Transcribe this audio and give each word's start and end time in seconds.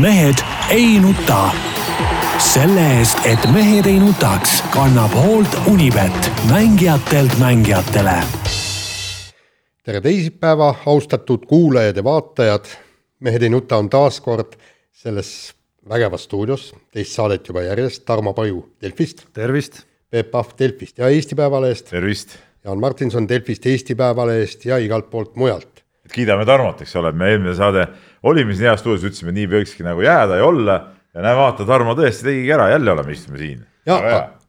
mehed 0.00 0.34
ei 0.70 0.98
nuta. 1.00 1.50
selle 2.38 2.98
eest, 2.98 3.18
et 3.24 3.44
mehed 3.52 3.86
ei 3.86 3.98
nutaks, 4.00 4.62
kannab 4.72 5.12
hoolt 5.14 5.56
Unibet, 5.66 6.32
mängijatelt 6.50 7.38
mängijatele. 7.38 8.14
tere 9.84 10.00
teisipäeva, 10.00 10.74
austatud 10.86 11.46
kuulajad 11.46 11.96
ja 11.96 12.04
vaatajad. 12.04 12.64
mehed 13.20 13.42
ei 13.42 13.48
nuta 13.48 13.76
on 13.76 13.90
taas 13.90 14.20
kord 14.20 14.56
selles 14.92 15.54
vägevas 15.88 16.24
stuudios, 16.24 16.74
teist 16.92 17.12
saadet 17.12 17.48
juba 17.48 17.62
järjest, 17.62 18.04
Tarmo 18.04 18.32
Paju 18.32 18.68
Delfist. 18.80 19.26
tervist. 19.32 19.82
Peep 20.10 20.30
Pahv 20.30 20.46
Delfist 20.58 20.98
ja 20.98 21.08
Eesti 21.08 21.34
Päevalehest. 21.34 21.90
tervist. 21.90 22.38
Jaan 22.64 22.80
Martinson 22.80 23.28
Delfist, 23.28 23.66
Eesti 23.66 23.94
Päevalehest 23.94 24.64
ja 24.64 24.78
igalt 24.78 25.10
poolt 25.10 25.36
mujalt. 25.36 25.82
kiidame 26.12 26.44
Tarmot, 26.44 26.80
eks 26.80 26.96
ole, 26.96 27.12
me 27.12 27.30
eelmine 27.30 27.54
saade 27.54 27.88
olime 28.22 28.54
siin 28.54 28.70
heas 28.70 28.82
stuudios, 28.82 29.04
ütlesime, 29.08 29.34
nii 29.36 29.48
võikski 29.50 29.86
nagu 29.86 30.04
jääda 30.04 30.38
ja 30.40 30.46
olla 30.46 30.78
ja 31.12 31.24
näe, 31.24 31.36
vaata, 31.36 31.66
Tarmo 31.68 31.94
tõesti 31.98 32.28
tegigi 32.28 32.54
ära, 32.54 32.70
jälle 32.72 32.94
oleme, 32.94 33.14
istume 33.16 33.40
siin. 33.40 33.60
ja, 33.88 33.98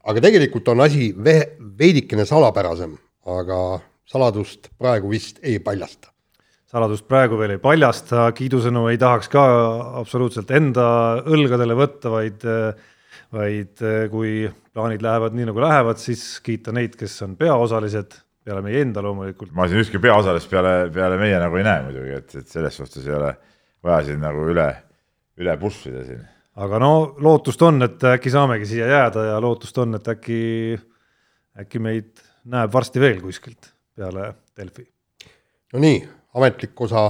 aga 0.04 0.23
tegelikult 0.23 0.72
on 0.73 0.86
asi 0.86 1.12
ve-, 1.26 1.54
veidikene 1.80 2.26
salapärasem, 2.30 2.95
aga 3.30 3.59
saladust 4.09 4.72
praegu 4.80 5.12
vist 5.12 5.41
ei 5.44 5.59
paljasta. 5.64 6.12
saladust 6.73 7.08
praegu 7.08 7.38
veel 7.38 7.58
ei 7.58 7.62
paljasta, 7.62 8.30
kiidusõnu 8.36 8.88
ei 8.91 8.98
tahaks 9.02 9.30
ka 9.34 9.45
absoluutselt 10.02 10.52
enda 10.52 10.88
õlgadele 11.30 11.78
võtta, 11.78 12.12
vaid, 12.14 12.45
vaid 13.34 13.88
kui 14.12 14.36
plaanid 14.73 15.03
lähevad 15.05 15.36
nii, 15.38 15.50
nagu 15.52 15.62
lähevad, 15.62 16.02
siis 16.02 16.40
kiita 16.45 16.73
neid, 16.73 16.95
kes 16.98 17.20
on 17.26 17.36
peaosalised, 17.38 18.16
peale 18.44 18.64
meie 18.66 18.81
enda 18.84 19.03
loomulikult. 19.05 19.53
ma 19.55 19.67
siin 19.67 19.84
ükski 19.84 20.02
peaosalist 20.03 20.50
peale, 20.52 20.90
peale 20.94 21.20
meie 21.22 21.38
nagu 21.40 21.59
ei 21.59 21.67
näe 21.67 21.84
muidugi, 21.86 22.16
et, 22.17 22.40
et 22.42 22.55
selles 22.55 22.80
suhtes 22.80 23.05
ei 23.05 23.16
ole 23.16 23.36
vaja 23.84 24.08
siin 24.08 24.22
nagu 24.23 24.46
üle, 24.52 24.68
üle 25.40 25.55
push 25.62 25.90
ida 25.92 26.04
siin. 26.08 26.23
aga 26.64 26.80
no 26.82 26.94
lootust 27.23 27.62
on, 27.66 27.82
et 27.86 28.04
äkki 28.14 28.32
saamegi 28.34 28.67
siia 28.70 28.88
jääda 28.89 29.28
ja 29.31 29.39
lootust 29.44 29.78
on, 29.84 29.98
et 30.00 30.08
äkki, 30.16 30.42
äkki 31.64 31.81
meid 31.84 32.23
näeb 32.54 32.73
varsti 32.73 33.02
veel 33.02 33.22
kuskilt 33.23 33.72
peale 33.95 34.34
Delfi. 34.58 34.86
Nonii, 35.73 36.00
ametlik 36.38 36.81
osa 36.86 37.08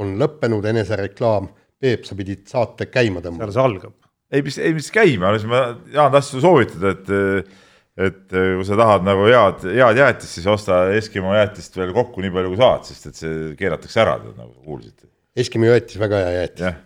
on 0.00 0.16
lõppenud, 0.20 0.64
enesereklaam. 0.70 1.48
Peep, 1.76 2.06
sa 2.08 2.16
pidid 2.16 2.46
saate 2.48 2.86
käima 2.88 3.20
tõmbama. 3.20 3.50
seal 3.50 3.52
see 3.52 3.64
algab. 3.68 3.94
ei, 4.32 4.42
mis, 4.42 4.56
ei 4.58 4.72
mis 4.74 4.88
käima, 4.90 5.34
ma, 5.50 5.60
Jaan, 5.92 6.12
tahtsin 6.12 6.40
sulle 6.40 6.44
soovitada, 6.46 6.94
et 6.96 7.54
et 7.96 8.28
kui 8.28 8.64
sa 8.68 8.76
tahad 8.76 9.04
nagu 9.06 9.24
head, 9.24 9.62
head 9.72 10.00
jäätist, 10.00 10.34
siis 10.36 10.46
osta 10.52 10.82
Eskimo 10.92 11.32
jäätist 11.32 11.76
veel 11.76 11.94
kokku 11.96 12.20
nii 12.20 12.32
palju, 12.34 12.52
kui 12.52 12.60
saad, 12.60 12.84
sest 12.88 13.06
et 13.08 13.20
see 13.20 13.36
keeratakse 13.56 14.02
ära, 14.02 14.18
nagu 14.36 14.52
sa 14.52 15.15
Eskimo 15.36 15.68
jäätis, 15.68 15.98
väga 16.00 16.22
hea 16.24 16.34
jäätis. 16.40 16.60
ja, 16.60 16.76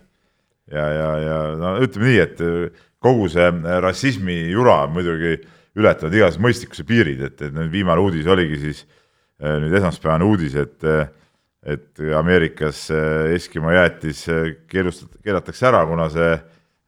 ja, 0.71 0.87
ja, 0.91 1.09
ja 1.23 1.37
no 1.59 1.75
ütleme 1.83 2.09
nii, 2.09 2.19
et 2.23 2.41
kogu 3.01 3.29
see 3.31 3.47
rassismi 3.83 4.37
jura 4.51 4.83
muidugi 4.91 5.37
ületavad 5.79 6.15
igasuguse 6.15 6.43
mõistlikkuse 6.45 6.85
piirid, 6.87 7.23
et, 7.23 7.39
et 7.41 7.55
nüüd 7.55 7.71
viimane 7.71 8.03
uudis 8.03 8.27
oligi 8.27 8.59
siis 8.59 8.83
nüüd 9.41 9.73
esmaspäevane 9.79 10.27
uudis, 10.27 10.55
et 10.59 10.87
et 11.61 11.99
Ameerikas 12.17 12.87
Eskimo 13.35 13.69
jäätis 13.69 14.23
keelustat-, 14.69 15.19
keelatakse 15.21 15.67
ära, 15.69 15.83
kuna 15.85 16.07
see, 16.09 16.31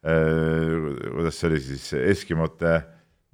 kuidas 0.02 1.38
see 1.38 1.50
oli 1.52 1.60
siis, 1.62 1.84
Eskimote 2.10 2.72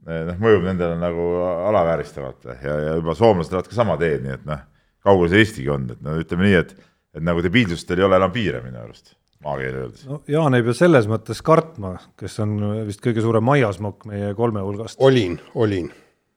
noh, 0.03 0.35
mõjub 0.41 0.67
nendele 0.67 0.97
nagu 0.99 1.29
alavääristavalt 1.69 2.49
ja, 2.49 2.75
ja 2.89 2.97
juba 2.99 3.15
soomlased 3.15 3.55
lähevad 3.55 3.71
ka 3.71 3.77
sama 3.77 3.95
teed, 4.01 4.25
nii 4.25 4.35
et 4.35 4.45
noh, 4.49 4.65
kaugel 5.05 5.31
see 5.31 5.45
Eestigi 5.45 5.71
on, 5.71 5.87
et 5.95 6.03
no 6.03 6.17
ütleme 6.19 6.47
nii, 6.47 6.59
et 6.59 6.75
et 7.15 7.25
nagu 7.25 7.41
debiilsustel 7.43 8.01
ei 8.01 8.07
ole 8.07 8.19
enam 8.19 8.33
piire 8.33 8.61
minu 8.63 8.81
arust, 8.81 9.15
maakeeli 9.45 9.83
öeldes. 9.83 10.05
no 10.09 10.21
Jaan 10.29 10.57
ei 10.57 10.65
pea 10.65 10.77
selles 10.77 11.09
mõttes 11.09 11.41
kartma, 11.45 11.95
kes 12.19 12.39
on 12.45 12.55
vist 12.87 13.03
kõige 13.05 13.23
suurem 13.25 13.45
maiasmokk 13.49 14.07
meie 14.09 14.33
kolme 14.37 14.63
hulgast. 14.65 14.99
olin, 15.05 15.39
olin. 15.55 15.89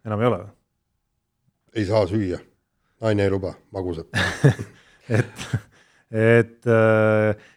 enam 0.06 0.25
ei 0.25 0.31
ole? 0.33 0.43
ei 1.77 1.87
saa 1.88 2.06
süüa, 2.09 2.41
naine 3.05 3.28
ei 3.28 3.32
luba 3.32 3.55
magusat 3.75 4.12
et, 5.19 5.49
et 6.12 6.71
äh, 6.71 7.49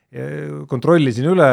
kontrollisin 0.69 1.27
üle, 1.33 1.49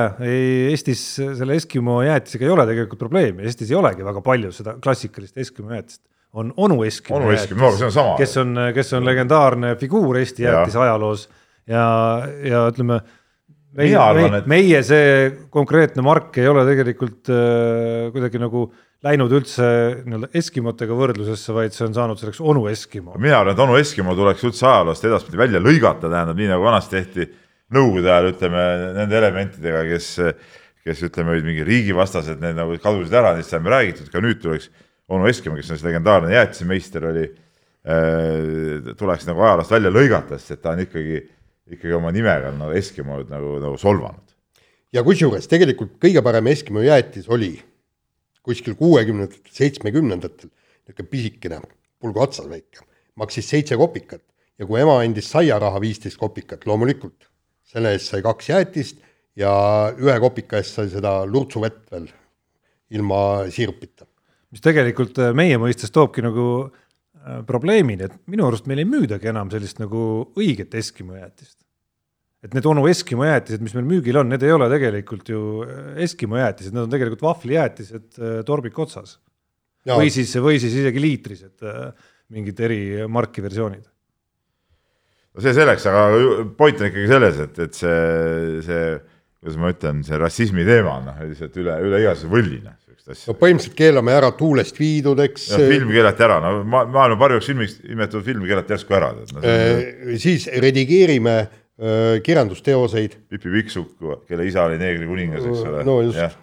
Eestis 0.71 1.03
selle 1.19 1.57
Eskimo 1.59 2.01
jäätisega 2.07 2.47
ei 2.47 2.55
ole 2.55 2.67
tegelikult 2.69 3.01
probleemi, 3.01 3.47
Eestis 3.47 3.71
ei 3.73 3.79
olegi 3.79 4.07
väga 4.07 4.23
palju 4.25 4.53
seda 4.55 4.77
klassikalist 4.83 5.39
Eskimo 5.43 5.73
jäätist. 5.75 6.03
on 6.33 6.53
onu 6.57 6.83
Eskimo 6.85 7.19
onu 7.19 7.31
Eskimo, 7.35 7.71
no 7.71 7.77
see 7.77 7.87
on 7.87 7.95
sama. 7.95 8.17
kes 8.19 8.37
on, 8.43 8.59
kes 8.75 8.93
on 8.99 9.07
legendaarne 9.07 9.75
figuur 9.81 10.19
Eesti 10.19 10.47
jäätise 10.47 10.79
ajaloos 10.79 11.29
ja, 11.71 11.85
ja 12.43 12.63
ütleme, 12.71 13.01
meie, 13.79 13.99
meie, 13.99 14.31
et... 14.39 14.49
meie 14.51 14.81
see 14.87 15.29
konkreetne 15.53 16.05
mark 16.07 16.39
ei 16.41 16.49
ole 16.51 16.65
tegelikult 16.69 17.31
äh, 17.33 18.09
kuidagi 18.15 18.41
nagu 18.43 18.67
läinud 19.03 19.33
üldse 19.35 19.69
nii-öelda 20.07 20.31
Eskimotega 20.39 20.97
võrdlusesse, 20.97 21.55
vaid 21.57 21.75
see 21.75 21.89
on 21.89 21.97
saanud 21.97 22.21
selleks 22.21 22.41
onu 22.41 22.69
Eskimo. 22.71 23.17
mina 23.19 23.41
arvan, 23.41 23.57
et 23.57 23.63
onu 23.65 23.79
Eskimo 23.81 24.15
tuleks 24.19 24.45
üldse 24.47 24.67
ajaloost 24.69 25.07
edaspidi 25.09 25.41
välja 25.41 25.63
lõigata, 25.63 26.07
tähendab 26.07 26.39
nii 26.39 26.51
nagu 26.53 26.67
vanasti 26.67 26.99
tehti 26.99 27.29
nõukogude 27.73 28.13
ajal, 28.13 28.31
ütleme 28.35 28.65
nende 28.99 29.19
elementidega, 29.19 29.83
kes, 29.91 30.09
kes 30.87 31.03
ütleme, 31.09 31.35
olid 31.35 31.49
mingi 31.49 31.67
riigivastased, 31.67 32.39
need 32.43 32.59
nagu 32.59 32.77
kadusid 32.83 33.15
ära, 33.19 33.35
neist 33.37 33.55
saime 33.55 33.73
räägitud, 33.73 34.11
ka 34.13 34.23
nüüd 34.23 34.43
tuleks 34.43 34.71
onu 35.13 35.27
Eskimo, 35.31 35.59
kes 35.59 35.73
on 35.73 35.81
see 35.81 35.89
legendaarne 35.89 36.35
jäätisemeister 36.37 37.09
oli 37.11 37.27
äh,, 37.27 38.93
tuleks 38.99 39.27
nagu 39.27 39.43
ajaloost 39.43 39.75
välja 39.75 39.93
lõigata, 39.95 40.39
sest 40.39 40.59
et 40.59 40.63
ta 40.63 40.77
on 40.77 40.85
ikkagi, 40.87 41.25
ikkagi 41.71 41.95
oma 41.95 42.11
nimega 42.15 42.51
nagu 42.57 42.75
Eskimo 42.77 43.21
nagu, 43.29 43.59
nagu 43.63 43.79
solvanud. 43.79 44.35
ja 44.93 45.05
kusjuures 45.07 45.49
tegelikult 45.49 45.99
kõige 46.03 46.23
parem 46.25 46.51
Eskimo 46.53 46.83
jäätis 46.83 47.29
oli 47.29 47.55
kuskil 48.43 48.75
kuuekümnendatel, 48.75 49.53
seitsmekümnendatel, 49.55 50.51
niisugune 50.83 51.09
pisikene, 51.11 51.61
pulgu 52.03 52.25
otsas 52.25 52.49
väike, 52.51 52.83
maksis 53.15 53.49
seitse 53.49 53.79
kopikat 53.79 54.25
ja 54.59 54.67
kui 54.67 54.81
ema 54.83 54.99
andis 55.03 55.31
saiaraha 55.31 55.81
viisteist 55.83 56.19
kopikat, 56.19 56.67
loomulikult 56.67 57.29
selle 57.73 57.95
eest 57.95 58.11
sai 58.11 58.23
kaks 58.25 58.51
jäätist 58.51 58.99
ja 59.39 59.53
ühe 59.97 60.19
kopika 60.21 60.59
eest 60.61 60.77
sai 60.77 60.91
seda 60.93 61.23
lurtsuvett 61.27 61.85
veel 61.93 62.09
ilma 62.93 63.49
siirupita. 63.51 64.07
mis 64.53 64.61
tegelikult 64.61 65.17
äh, 65.23 65.33
meie 65.33 65.57
mõistes 65.57 65.93
toobki 65.95 66.21
nagu 66.25 66.71
probleemini, 67.47 68.09
et 68.09 68.15
minu 68.31 68.47
arust 68.49 68.67
meil 68.71 68.83
ei 68.83 68.89
müüdagi 68.89 69.31
enam 69.31 69.51
sellist 69.53 69.79
nagu 69.83 70.33
õiget 70.39 70.75
Eskimo 70.79 71.15
jäätist. 71.19 71.59
et 72.43 72.55
need 72.57 72.67
onu 72.67 72.89
Eskimo 72.91 73.27
jäätised, 73.29 73.63
mis 73.63 73.75
meil 73.77 73.87
müügil 73.87 74.19
on, 74.19 74.29
need 74.33 74.43
ei 74.43 74.51
ole 74.51 74.67
tegelikult 74.73 75.29
ju 75.31 75.43
äh, 75.63 76.03
Eskimo 76.07 76.41
jäätised, 76.41 76.75
need 76.75 76.89
on 76.89 76.91
tegelikult 76.91 77.23
vahvlijäätised 77.23 78.21
torbik 78.49 78.79
otsas. 78.79 79.19
või 79.87 80.11
siis, 80.15 80.35
või 80.39 80.61
siis 80.63 80.75
isegi 80.79 81.01
liitrised 81.03 81.65
mingid 82.33 82.61
eri 82.63 82.83
marki 83.11 83.43
versioonid 83.43 83.87
no 85.33 85.45
see 85.45 85.55
selleks, 85.57 85.87
aga 85.89 86.45
point 86.59 86.81
on 86.81 86.91
ikkagi 86.91 87.09
selles, 87.11 87.41
et, 87.47 87.59
et 87.67 87.77
see, 87.77 88.61
see, 88.67 88.85
kuidas 89.41 89.59
ma 89.61 89.73
ütlen, 89.73 90.03
see 90.07 90.21
rassismi 90.21 90.67
teema 90.69 90.99
on 90.99 91.09
noh, 91.09 91.23
lihtsalt 91.31 91.57
üle, 91.63 91.79
üle 91.87 92.03
igasuguse 92.05 92.33
võlli. 92.93 93.19
no 93.29 93.35
põhimõtteliselt 93.41 93.79
keelame 93.79 94.15
ära 94.17 94.31
tuulest 94.39 94.79
viidud, 94.81 95.23
eks. 95.25 95.49
film 95.57 95.93
keelati 95.95 96.27
ära, 96.27 96.39
no 96.45 96.53
ma, 96.65 96.85
maailma 96.91 97.19
parimaks 97.21 97.49
filmiks 97.51 97.79
nimetatud 97.87 98.27
film 98.27 98.45
keelati 98.49 98.77
järsku 98.77 98.99
ära. 98.99 99.11
No, 99.17 99.43
e, 99.47 100.19
siis 100.23 100.47
redigeerime 100.63 101.39
äh, 101.41 102.21
kirjandusteoseid. 102.27 103.17
Pipi 103.33 103.55
Pikksukk, 103.57 103.97
kelle 104.29 104.47
isa 104.49 104.69
oli 104.69 104.79
neegri 104.83 105.09
kuningas, 105.09 105.49
eks 105.49 105.67
ole. 105.71 105.83
no 105.89 105.99
just. 106.07 106.41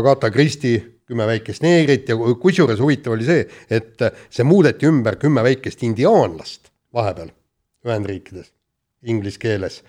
Agatha 0.00 0.30
Christie, 0.32 0.80
Kümme 1.10 1.24
väikest 1.26 1.64
neegrit 1.64 2.06
ja 2.06 2.14
kusjuures 2.38 2.78
huvitav 2.78 3.16
oli 3.16 3.24
see, 3.26 3.42
et 3.74 3.98
see 4.30 4.44
muudeti 4.46 4.86
ümber 4.86 5.16
Kümme 5.18 5.42
väikest 5.42 5.82
indiaanlast 5.82 6.70
vahepeal 6.94 7.32
Ühendriikides 7.82 8.52
inglise 9.10 9.40
keeles 9.42 9.80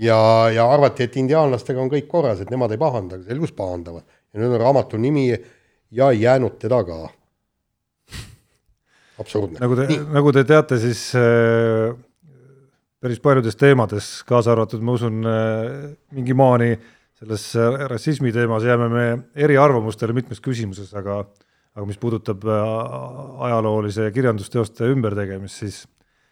ja, 0.00 0.16
ja 0.54 0.66
arvati, 0.72 1.04
et 1.06 1.16
indiaanlastega 1.20 1.82
on 1.82 1.90
kõik 1.92 2.08
korras, 2.10 2.40
et 2.40 2.50
nemad 2.52 2.72
ei 2.72 2.80
pahanda, 2.80 3.18
aga 3.18 3.28
selgus 3.28 3.52
pahandavad. 3.56 4.06
Ja 4.30 4.42
nüüd 4.42 4.54
on 4.54 4.62
raamatu 4.62 5.00
nimi 5.00 5.28
ja 5.30 6.10
ei 6.10 6.22
jäänud 6.22 6.58
teda 6.62 6.82
ka. 6.86 7.00
absurdne. 9.20 9.58
nagu 9.60 9.76
te, 9.76 9.88
nagu 10.14 10.32
te 10.32 10.44
teate, 10.48 10.78
siis 10.80 11.02
äh, 11.18 11.92
päris 13.00 13.20
paljudes 13.20 13.58
teemades, 13.58 14.08
kaasa 14.28 14.54
arvatud, 14.54 14.82
ma 14.84 14.96
usun 14.96 15.20
äh,, 15.26 15.92
mingi 16.16 16.36
maani 16.36 16.72
selles 17.20 17.50
äh, 17.56 17.86
rassismi 17.90 18.32
teemas 18.32 18.64
jääme 18.64 18.88
me 18.88 19.06
eriarvamustele 19.36 20.16
mitmes 20.16 20.40
küsimuses, 20.40 20.94
aga 20.96 21.24
aga 21.76 21.86
mis 21.86 22.00
puudutab 22.00 22.44
äh, 22.48 22.74
ajaloolise 23.46 24.10
kirjandusteoste 24.14 24.88
ümbertegemist, 24.94 25.62
siis 25.62 25.84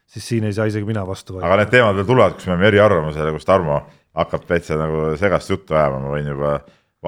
siis 0.09 0.29
siin 0.29 0.45
ei 0.49 0.55
saa 0.57 0.65
isegi 0.69 0.87
mina 0.89 1.05
vastu 1.07 1.35
vaielda. 1.35 1.49
aga 1.51 1.63
need 1.63 1.73
teemad 1.73 1.99
veel 1.99 2.09
tulevad, 2.09 2.37
kus 2.37 2.49
me 2.49 2.55
oleme 2.55 2.69
eriarvamusel 2.71 3.29
ja 3.29 3.35
kus 3.35 3.45
Tarmo 3.49 3.83
hakkab 4.19 4.47
täitsa 4.49 4.79
nagu 4.81 5.11
segast 5.21 5.51
juttu 5.53 5.77
ajama, 5.77 6.01
ma 6.01 6.15
võin 6.15 6.31
juba 6.33 6.55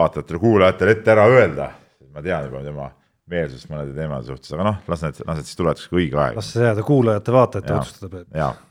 vaatajatele-kuulajatele 0.00 0.96
ette 0.96 1.14
ära 1.14 1.28
öelda, 1.30 1.68
ma 2.10 2.24
tean 2.24 2.48
juba 2.48 2.64
tema 2.66 2.88
meelsust 3.30 3.68
mõnede 3.70 3.94
teemade 3.94 4.26
suhtes, 4.26 4.50
aga 4.56 4.66
noh, 4.66 4.80
las 4.90 5.04
need, 5.06 5.20
las 5.26 5.38
need 5.38 5.46
siis 5.46 5.58
tulevad 5.60 5.84
kui 5.92 6.02
õige 6.02 6.18
aeg. 6.18 6.40
las 6.40 6.50
see 6.54 6.64
jääda 6.66 6.82
kuulajate-vaatajate 6.88 7.76
otsustada, 7.76 8.24
Peep. 8.24 8.64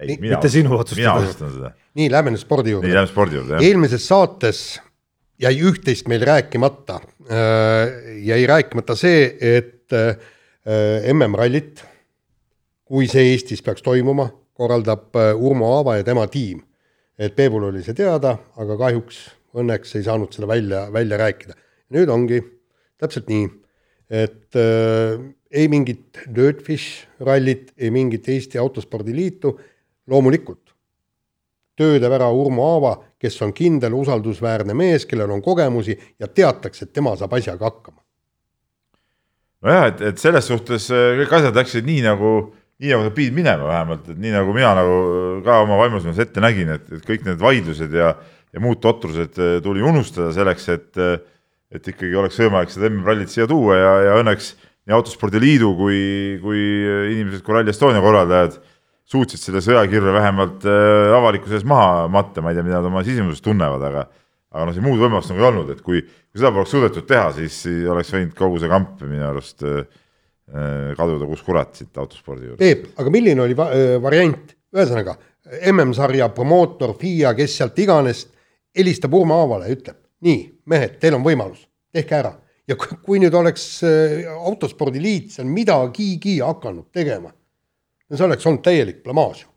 ei, 0.00 0.08
Nii- 0.08 0.18
mina 0.24 0.34
mitte 0.34 0.50
sinu 0.50 0.72
mina 0.72 0.80
otsustada. 0.82 1.14
otsustan 1.20 1.52
seda. 1.54 1.70
nii, 2.00 2.08
lähme 2.10 2.34
nüüd 2.34 2.42
spordi 2.42 2.72
nii, 2.72 2.74
juurde. 2.78 2.94
lähme 2.96 3.12
spordi 3.12 3.38
juurde, 3.38 3.54
jah. 3.54 3.68
eelmises 3.68 4.08
saates 4.10 4.64
jäi 5.40 5.54
üht-teist 5.62 6.08
meil 6.10 6.24
rääkimata. 6.26 7.00
jäi 8.24 8.46
rääkimata 8.46 8.96
see, 8.98 9.36
et 9.40 9.92
äh, 9.92 10.16
MM-rallit, 11.12 11.84
kui 12.84 13.06
see 13.08 13.32
Eestis 13.32 13.62
peaks 13.62 13.82
toimuma, 13.82 14.28
korraldab 14.54 15.14
äh, 15.16 15.32
Urmo 15.34 15.70
Aava 15.78 15.96
ja 15.96 16.04
tema 16.04 16.26
tiim. 16.26 16.62
et 17.18 17.36
Peebul 17.36 17.62
oli 17.70 17.82
see 17.82 17.94
teada, 17.94 18.36
aga 18.58 18.76
kahjuks 18.76 19.18
õnneks 19.54 19.94
ei 19.98 20.06
saanud 20.06 20.34
seda 20.34 20.48
välja, 20.50 20.86
välja 20.92 21.18
rääkida. 21.20 21.54
nüüd 21.94 22.10
ongi 22.10 22.40
täpselt 22.98 23.28
nii, 23.30 23.48
et 24.10 24.56
äh, 24.58 25.20
ei 25.50 25.68
mingit 25.70 26.24
Dirtfish 26.34 27.06
rallit, 27.20 27.72
ei 27.78 27.90
mingit 27.94 28.28
Eesti 28.28 28.58
Autospordiliitu, 28.58 29.54
loomulikult 30.10 30.74
töö 31.78 31.98
teeb 31.98 32.14
ära 32.14 32.30
Urmo 32.30 32.66
Aava, 32.74 32.94
kes 33.20 33.36
on 33.42 33.52
kindel 33.56 33.94
usaldusväärne 33.98 34.76
mees, 34.78 35.06
kellel 35.10 35.32
on 35.34 35.42
kogemusi 35.42 35.96
ja 36.20 36.28
teatakse, 36.28 36.86
et 36.86 36.92
tema 36.94 37.14
saab 37.18 37.34
asjaga 37.38 37.66
hakkama. 37.70 38.00
nojah, 39.64 39.88
et, 39.90 40.04
et 40.12 40.20
selles 40.20 40.46
suhtes 40.50 40.90
äh, 40.92 41.14
kõik 41.22 41.34
asjad 41.40 41.58
läksid 41.58 41.88
nii 41.88 42.04
nagu, 42.04 42.34
nii 42.82 42.92
nagu 42.92 43.08
nad 43.08 43.16
pidid 43.16 43.34
minema 43.36 43.68
vähemalt, 43.70 44.08
et 44.12 44.20
nii 44.20 44.34
nagu 44.34 44.54
mina 44.54 44.74
nagu 44.76 44.96
ka 45.46 45.62
oma 45.64 45.78
vaimustuses 45.80 46.20
ette 46.26 46.42
nägin, 46.44 46.74
et, 46.76 46.86
et 46.92 47.06
kõik 47.06 47.24
need 47.26 47.40
vaidlused 47.40 47.96
ja, 47.96 48.14
ja 48.54 48.62
muud 48.62 48.80
totrused 48.82 49.38
äh, 49.40 49.56
tuli 49.64 49.82
unustada 49.84 50.30
selleks, 50.34 50.68
et, 50.72 51.00
et 51.74 51.90
ikkagi 51.94 52.14
oleks 52.18 52.38
võimalik 52.44 52.72
seda 52.72 52.90
MM-rallit 52.90 53.32
siia 53.32 53.48
tuua 53.50 53.78
ja, 53.80 53.94
ja 54.08 54.20
õnneks 54.22 54.54
nii 54.84 54.94
Autospordiliidu 54.94 55.70
kui, 55.78 56.00
kui 56.42 56.60
inimesed, 57.14 57.42
kui 57.44 57.56
Rally 57.56 57.72
Estonia 57.72 58.02
korraldajad 58.04 58.58
suutsid 59.08 59.40
selle 59.40 59.62
sõjakirve 59.64 60.12
vähemalt 60.14 60.66
äh, 60.68 61.14
avalikkuse 61.16 61.58
ees 61.58 61.66
maha 61.68 62.06
matta, 62.12 62.44
ma 62.44 62.52
ei 62.52 62.58
tea, 62.58 62.66
mida 62.66 62.78
nad 62.78 62.90
oma 62.92 63.02
sisimuses 63.06 63.42
tunnevad, 63.44 63.88
aga 63.90 64.06
aga 64.54 64.68
noh, 64.68 64.74
siin 64.76 64.84
muud 64.86 65.00
võimalust 65.02 65.32
nagu 65.32 65.42
ei 65.42 65.48
olnud, 65.48 65.70
et 65.74 65.80
kui, 65.82 66.04
kui 66.04 66.38
seda 66.38 66.52
poleks 66.54 66.70
suudetud 66.70 67.08
teha, 67.08 67.32
siis 67.34 67.56
oleks 67.90 68.12
võinud 68.14 68.36
kogu 68.38 68.60
see 68.62 68.70
kamp 68.70 69.00
minu 69.02 69.24
arust 69.26 69.64
kaduda 70.94 71.26
kus 71.26 71.42
kurat 71.42 71.72
siit 71.74 71.98
autospordi 71.98 72.52
juurde. 72.52 72.60
Peep, 72.60 72.92
aga 73.00 73.10
milline 73.10 73.42
oli 73.42 73.56
va 73.58 73.66
variant, 74.04 74.52
ühesõnaga 74.76 75.16
MM-sarja 75.72 76.28
promootor, 76.36 76.94
FIA, 77.00 77.32
kes 77.34 77.58
sealt 77.58 77.80
iganes, 77.82 78.24
helistab 78.76 79.14
Urmo 79.14 79.38
Aavale 79.42 79.68
ja 79.68 79.76
ütleb, 79.76 79.98
nii, 80.24 80.40
mehed, 80.70 80.98
teil 81.02 81.16
on 81.18 81.24
võimalus, 81.26 81.64
tehke 81.94 82.18
ära. 82.18 82.34
ja 82.68 82.76
kui, 82.80 82.96
kui 83.04 83.20
nüüd 83.20 83.34
oleks 83.36 83.64
äh, 83.84 84.24
autospordiliit 84.48 85.34
seal 85.34 85.48
midagigi 85.48 86.38
hakanud 86.40 86.88
tegema, 86.94 87.30
no 88.08 88.16
see 88.16 88.26
oleks 88.26 88.46
olnud 88.48 88.64
täielik 88.64 89.02
blamaaž 89.04 89.44
ju. 89.44 89.50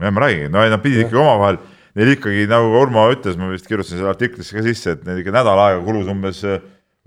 jah, 0.00 0.10
ma 0.10 0.26
räägin, 0.26 0.50
no 0.52 0.64
ei, 0.64 0.72
nad 0.72 0.82
pidid 0.82 1.06
ikkagi 1.06 1.22
omavahel, 1.22 1.60
neil 1.98 2.12
ikkagi 2.16 2.48
nagu 2.50 2.74
Urmo 2.82 3.06
ütles, 3.14 3.38
ma 3.38 3.52
vist 3.52 3.70
kirjutasin 3.70 4.00
selle 4.00 4.12
artiklisse 4.12 4.56
ka 4.56 4.66
sisse, 4.66 4.96
et 4.96 5.08
neil 5.08 5.22
ikka 5.22 5.34
nädal 5.34 5.62
aega 5.62 5.82
kulus 5.86 6.10
umbes 6.10 6.44
äh, 6.44 6.60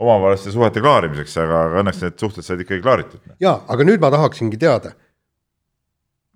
omavaheliste 0.03 0.51
suhete 0.51 0.81
klaarimiseks, 0.83 1.37
aga 1.43 1.63
aga 1.67 1.81
õnneks 1.83 2.01
need 2.03 2.19
suhted 2.19 2.45
said 2.45 2.61
ikkagi 2.63 2.83
klaaritud. 2.83 3.33
jaa, 3.43 3.59
aga 3.67 3.87
nüüd 3.87 4.01
ma 4.01 4.11
tahaksingi 4.13 4.59
teada, 4.59 4.93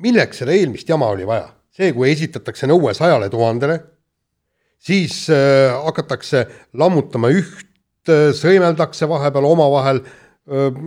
milleks 0.04 0.44
seda 0.44 0.56
eelmist 0.56 0.90
jama 0.90 1.10
oli 1.16 1.28
vaja? 1.28 1.54
see, 1.78 1.92
kui 1.94 2.10
esitatakse 2.10 2.66
nõue 2.70 2.94
sajale 2.98 3.28
tuhandele, 3.30 3.76
siis 4.80 5.26
äh, 5.34 5.74
hakatakse 5.86 6.46
lammutama 6.78 7.32
üht 7.36 8.12
äh,, 8.12 8.30
sõimeldakse 8.38 9.10
vahepeal 9.10 9.48
omavahel 9.50 10.04
äh,, 10.04 10.82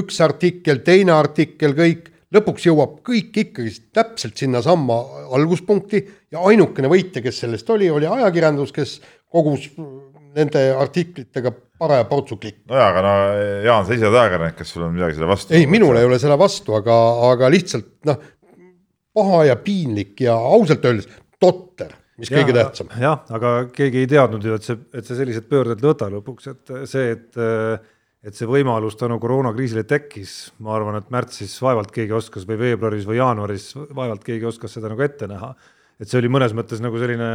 üks 0.00 0.20
artikkel, 0.22 0.82
teine 0.86 1.16
artikkel, 1.16 1.74
kõik, 1.78 2.10
lõpuks 2.34 2.68
jõuab 2.68 3.00
kõik 3.06 3.34
ikkagi 3.44 3.72
täpselt 3.94 4.38
sinnasamma 4.38 5.00
alguspunkti 5.34 6.04
ja 6.30 6.44
ainukene 6.46 6.90
võitja, 6.90 7.22
kes 7.24 7.42
sellest 7.42 7.70
oli, 7.74 7.90
oli 7.90 8.06
ajakirjandus, 8.06 8.70
kes 8.74 9.00
kogus 9.30 9.66
nende 10.36 10.62
artiklitega 10.78 11.52
paraja 11.80 12.04
portsu 12.06 12.36
klikki. 12.38 12.62
nojah, 12.70 12.90
aga 12.92 13.02
no 13.02 13.14
Jaan, 13.64 13.86
sa 13.86 13.96
ise 13.96 14.06
oled 14.06 14.20
ajakirjanik, 14.20 14.58
kas 14.60 14.74
sul 14.74 14.84
on 14.86 14.94
midagi 14.94 15.16
selle 15.16 15.30
vastu? 15.30 15.56
ei, 15.56 15.66
minul 15.70 15.98
ei 15.98 16.06
ole 16.06 16.20
selle 16.22 16.36
vastu, 16.38 16.76
aga, 16.78 16.98
aga 17.30 17.50
lihtsalt 17.50 17.90
noh, 18.08 18.20
paha 19.16 19.44
ja 19.50 19.56
piinlik 19.58 20.22
ja 20.22 20.36
ausalt 20.38 20.86
öeldes 20.86 21.10
totter, 21.42 21.96
mis 22.20 22.32
kõige 22.32 22.56
tähtsam. 22.56 22.92
jah, 23.00 23.24
aga 23.36 23.54
keegi 23.74 24.04
ei 24.04 24.10
teadnud 24.10 24.44
ju, 24.44 24.58
et 24.60 24.68
see, 24.68 24.76
et 24.94 25.08
see 25.08 25.18
sellised 25.18 25.48
pöörded 25.50 25.80
ei 25.80 25.88
võta 25.90 26.10
lõpuks, 26.12 26.52
et 26.52 26.76
see, 26.90 27.16
et 27.16 27.40
et 28.20 28.36
see 28.36 28.48
võimalus 28.48 28.98
tänu 29.00 29.16
koroonakriisile 29.20 29.86
tekkis, 29.88 30.52
ma 30.60 30.74
arvan, 30.76 30.98
et 31.00 31.12
märtsis 31.12 31.54
vaevalt 31.64 31.92
keegi 31.94 32.12
oskas 32.12 32.44
või 32.48 32.58
veebruaris 32.60 33.06
või 33.08 33.16
jaanuaris 33.16 33.70
vaevalt 33.96 34.26
keegi 34.26 34.48
oskas 34.50 34.76
seda 34.76 34.90
nagu 34.92 35.00
ette 35.04 35.28
näha. 35.30 35.54
et 36.00 36.08
see 36.08 36.20
oli 36.20 36.28
mõnes 36.32 36.52
mõttes 36.56 36.82
nagu 36.84 37.00
selline 37.00 37.28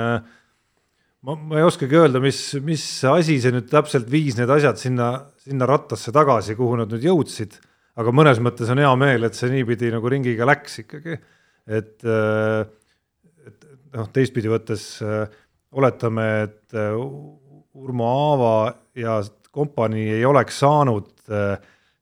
ma, 1.26 1.36
ma 1.36 1.60
ei 1.60 1.66
oskagi 1.66 1.98
öelda, 1.98 2.22
mis, 2.22 2.40
mis 2.66 2.84
asi 3.10 3.40
see 3.42 3.54
nüüd 3.56 3.70
täpselt 3.72 4.10
viis 4.12 4.38
need 4.38 4.52
asjad 4.52 4.78
sinna, 4.82 5.10
sinna 5.42 5.68
rattasse 5.70 6.14
tagasi, 6.14 6.58
kuhu 6.58 6.78
nad 6.82 6.94
nüüd 6.94 7.10
jõudsid. 7.10 7.58
aga 7.96 8.12
mõnes 8.12 8.42
mõttes 8.44 8.70
on 8.70 8.82
hea 8.84 8.92
meel, 9.00 9.24
et 9.26 9.38
see 9.38 9.50
niipidi 9.54 9.90
nagu 9.94 10.10
ringiga 10.12 10.46
läks 10.46 10.82
ikkagi, 10.84 11.18
et 11.66 12.06
äh, 12.06 12.66
noh, 13.96 14.10
teistpidi 14.14 14.52
võttes 14.52 14.88
äh, 15.06 15.24
oletame, 15.76 16.28
et 16.48 16.76
äh, 16.78 16.96
Urmo 17.76 18.10
Aava 18.10 18.58
ja 18.98 19.20
kompanii 19.56 20.18
ei 20.18 20.28
oleks 20.28 20.62
saanud 20.64 21.10
äh, 21.32 21.56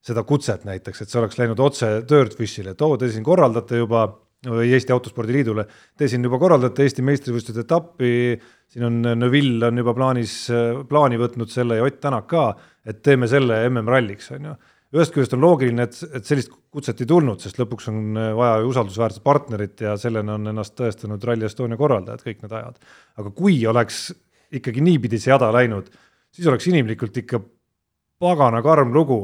seda 0.04 0.26
kutset 0.28 0.66
näiteks, 0.68 1.04
et 1.04 1.12
see 1.12 1.22
oleks 1.22 1.40
läinud 1.40 1.62
otse 1.64 1.96
Dirtfishile, 2.10 2.74
et 2.74 2.84
oo, 2.84 2.98
te 3.00 3.10
siin 3.12 3.26
korraldate 3.26 3.80
juba 3.80 4.08
või 4.44 4.74
Eesti 4.76 4.92
Autospordiliidule, 4.92 5.64
te 5.96 6.10
siin 6.12 6.26
juba 6.26 6.36
korraldate 6.42 6.84
Eesti 6.84 7.06
meistrivõistluste 7.08 7.64
etappi, 7.64 8.34
siin 8.74 8.90
on 8.90 8.98
Neville 9.16 9.70
on 9.70 9.80
juba 9.80 9.94
plaanis, 9.96 10.34
plaani 10.90 11.20
võtnud 11.22 11.52
selle 11.54 11.78
ja 11.80 11.86
Ott 11.88 12.02
Tänak 12.04 12.28
ka, 12.28 12.50
et 12.84 13.00
teeme 13.06 13.30
selle 13.32 13.62
MM-ralliks, 13.70 14.34
on 14.36 14.50
ju 14.50 14.58
ühest 14.94 15.14
küljest 15.14 15.34
on 15.34 15.42
loogiline, 15.42 15.88
et, 15.88 15.98
et 16.14 16.28
sellist 16.28 16.52
kutset 16.74 17.02
ei 17.02 17.10
tulnud, 17.10 17.42
sest 17.42 17.58
lõpuks 17.62 17.90
on 17.90 18.20
vaja 18.38 18.60
ju 18.62 18.70
usaldusväärset 18.74 19.24
partnerit 19.26 19.82
ja 19.86 19.96
sellena 19.98 20.38
on 20.38 20.52
ennast 20.54 20.76
tõestanud 20.78 21.24
Rally 21.26 21.48
Estonia 21.48 21.80
korraldajad 21.80 22.22
kõik 22.26 22.44
need 22.44 22.54
ajad. 22.60 22.78
aga 23.18 23.34
kui 23.34 23.58
oleks 23.70 24.06
ikkagi 24.54 24.84
niipidi 24.86 25.20
see 25.22 25.34
jada 25.34 25.50
läinud, 25.54 25.90
siis 26.34 26.48
oleks 26.50 26.68
inimlikult 26.70 27.18
ikka 27.24 27.42
pagana 28.22 28.62
karm 28.66 28.94
lugu, 28.94 29.22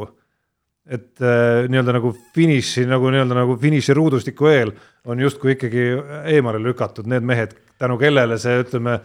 et 0.90 1.22
äh, 1.22 1.68
nii-öelda 1.70 1.94
nagu 2.00 2.16
finiši 2.36 2.88
nagu 2.90 3.12
nii-öelda 3.14 3.38
nagu 3.38 3.58
finiširuudustiku 3.62 4.50
eel 4.50 4.74
on 5.06 5.22
justkui 5.22 5.54
ikkagi 5.54 5.86
eemale 6.34 6.62
lükatud 6.64 7.10
need 7.10 7.26
mehed, 7.30 7.54
tänu 7.80 8.00
kellele 8.02 8.40
see, 8.42 8.58
ütleme, 8.64 8.98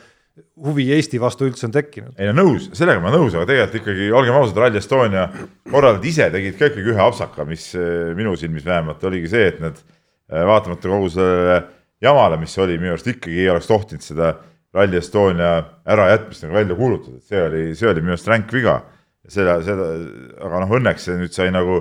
huvi 0.64 0.88
Eesti 0.96 1.20
vastu 1.22 1.46
üldse 1.46 1.68
on 1.68 1.74
tekkinud. 1.74 2.14
ei 2.18 2.30
no 2.30 2.34
nõus, 2.40 2.66
sellega 2.74 3.02
ma 3.02 3.12
nõus, 3.14 3.36
aga 3.36 3.46
tegelikult 3.50 3.80
ikkagi 3.80 4.08
olgem 4.18 4.38
ausad, 4.38 4.58
Rally 4.58 4.80
Estonia 4.80 5.28
korraldajad 5.70 6.08
ise 6.10 6.26
tegid 6.34 6.56
ka 6.58 6.70
ikkagi 6.70 6.94
ühe 6.94 7.02
apsaka, 7.04 7.46
mis 7.46 7.68
eh, 7.78 8.10
minu 8.18 8.34
silmis 8.38 8.66
vähemalt 8.66 9.04
oligi 9.06 9.30
see, 9.30 9.44
et 9.52 9.60
nad 9.62 9.78
eh, 9.78 10.42
vaatamata 10.42 10.90
kogu 10.90 11.12
sellele 11.14 11.60
jamale, 12.02 12.38
mis 12.42 12.56
oli 12.58 12.78
minu 12.80 12.96
arust 12.96 13.12
ikkagi 13.14 13.44
ei 13.44 13.52
oleks 13.52 13.70
tohtinud 13.70 14.04
seda 14.04 14.32
Rally 14.74 14.98
Estonia 14.98 15.52
ärajätmist 15.94 16.46
nagu 16.46 16.58
välja 16.58 16.78
kuulutada, 16.78 17.20
et 17.20 17.30
see 17.30 17.42
oli, 17.42 17.66
see 17.78 17.90
oli 17.90 18.02
minu 18.02 18.16
arust 18.16 18.30
ränk 18.32 18.54
viga. 18.54 18.80
seda, 19.30 19.54
seda, 19.64 19.86
aga 20.44 20.58
noh, 20.60 20.72
õnneks 20.76 21.06
see 21.06 21.14
nüüd 21.16 21.32
sai 21.32 21.46
nagu, 21.54 21.78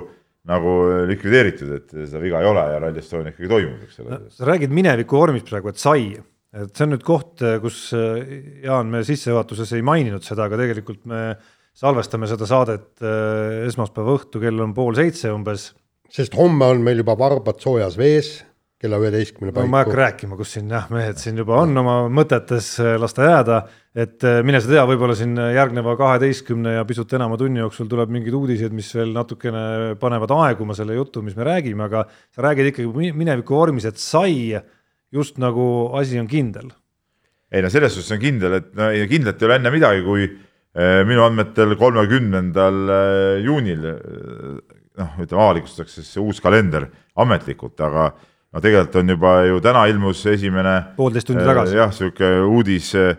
nagu 0.48 0.70
likvideeritud, 1.10 1.74
et 1.76 1.90
seda 2.06 2.22
viga 2.22 2.38
ei 2.40 2.46
ole 2.48 2.62
ja 2.70 2.78
Rally 2.86 3.02
Estonia 3.02 3.34
ikkagi 3.34 3.50
toimub, 3.50 3.82
eks 3.84 3.98
ole. 4.00 4.20
sa 4.32 4.46
räägid 4.48 4.72
mineviku 4.72 5.18
vormis 5.18 5.44
praegu, 5.44 5.74
et 5.74 5.82
sai, 5.82 6.14
et 6.54 6.70
see 6.70 6.86
on 6.86 6.94
nüüd 6.94 7.04
koht, 7.06 7.42
kus 7.62 7.88
äh, 7.96 8.22
Jaan, 8.64 8.90
me 8.92 9.02
sissejuhatuses 9.06 9.74
ei 9.76 9.84
maininud 9.86 10.24
seda, 10.26 10.46
aga 10.46 10.60
tegelikult 10.60 11.04
me 11.10 11.26
salvestame 11.74 12.28
seda 12.30 12.46
saadet 12.48 13.02
äh, 13.02 13.64
esmaspäeva 13.68 14.14
õhtu, 14.18 14.42
kell 14.42 14.62
on 14.62 14.74
pool 14.76 14.94
seitse 14.98 15.32
umbes. 15.34 15.72
sest 16.14 16.36
homme 16.38 16.68
on 16.70 16.82
meil 16.84 17.00
juba 17.02 17.16
varbad 17.18 17.58
soojas 17.62 17.96
vees 17.98 18.36
kella 18.84 18.98
üheteistkümne 19.00 19.50
no 19.54 19.64
ma 19.64 19.80
ei 19.80 19.86
hakka 19.86 19.90
paiku. 19.90 20.00
rääkima, 20.02 20.36
kus 20.36 20.52
siin 20.54 20.68
jah, 20.70 20.84
mehed 20.92 21.18
siin 21.18 21.38
juba 21.40 21.56
on 21.62 21.72
oma 21.80 21.94
mõtetes, 22.12 22.68
las 23.00 23.16
ta 23.16 23.24
jääda, 23.24 23.60
et 24.04 24.26
mine 24.44 24.60
sa 24.60 24.68
tea, 24.68 24.84
võib-olla 24.90 25.16
siin 25.16 25.32
järgneva 25.38 25.94
kaheteistkümne 25.96 26.74
ja 26.76 26.84
pisut 26.84 27.14
enama 27.16 27.38
tunni 27.40 27.62
jooksul 27.62 27.88
tuleb 27.88 28.12
mingeid 28.12 28.36
uudiseid, 28.36 28.74
mis 28.76 28.90
veel 28.94 29.14
natukene 29.16 29.94
panevad 30.02 30.34
aeguma 30.36 30.76
selle 30.76 30.98
jutu, 30.98 31.24
mis 31.24 31.38
me 31.38 31.48
räägime, 31.48 31.86
aga 31.88 32.04
sa 32.34 32.44
räägid 32.44 32.74
ikkagi 32.74 32.90
mi- 32.92 33.14
mineviku 33.24 33.56
vormis, 33.56 33.88
et 33.88 34.02
sai 34.02 34.52
just 35.14 35.38
nagu 35.42 35.66
asi 35.98 36.18
on 36.20 36.26
kindel 36.30 36.72
ei 37.54 37.62
no 37.62 37.70
selles 37.70 37.94
suhtes 37.94 38.10
on 38.16 38.22
kindel, 38.22 38.58
et 38.58 38.72
no 38.74 38.88
ei, 38.90 39.04
kindlalt 39.10 39.40
ei 39.42 39.46
ole 39.48 39.56
enne 39.60 39.70
midagi, 39.70 40.00
kui 40.02 40.24
eh, 40.26 41.02
minu 41.06 41.22
andmetel 41.22 41.76
kolmekümnendal 41.78 42.78
eh, 42.90 43.44
juunil 43.46 43.84
eh, 43.92 43.98
noh, 44.98 45.12
ütleme 45.22 45.42
avalikustatakse 45.44 46.00
siis 46.02 46.14
see 46.16 46.22
uus 46.24 46.40
kalender 46.42 46.88
ametlikult, 47.22 47.78
aga 47.86 48.08
no 48.54 48.62
tegelikult 48.62 48.98
on 49.02 49.12
juba 49.14 49.34
ju 49.48 49.60
täna 49.62 49.84
ilmus 49.90 50.24
esimene 50.30 50.74
poolteist 50.98 51.30
tundi 51.30 51.42
eh, 51.44 51.48
tagasi. 51.52 51.78
jah, 51.78 51.92
sihuke 51.94 52.30
uudis 52.48 52.90
eh, 52.98 53.14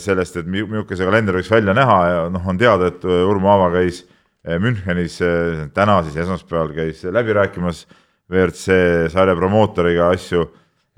sellest, 0.00 0.40
et 0.40 0.46
mi- 0.50 0.64
milline 0.64 0.96
see 0.96 1.06
kalender 1.08 1.36
võiks 1.38 1.52
välja 1.52 1.74
näha 1.76 1.98
ja 2.08 2.22
noh, 2.32 2.46
on 2.50 2.58
teada, 2.60 2.88
et 2.92 3.04
eh, 3.04 3.20
Urmo 3.28 3.52
Aava 3.52 3.68
käis 3.76 4.00
eh, 4.48 4.56
Münchenis 4.62 5.20
eh, 5.24 5.66
täna 5.76 6.00
siis 6.06 6.16
esmaspäeval 6.24 6.72
käis 6.76 7.04
läbi 7.04 7.36
rääkimas 7.36 7.84
WRC 8.32 8.80
sarja 9.12 9.36
promootoriga 9.38 10.08
asju 10.16 10.46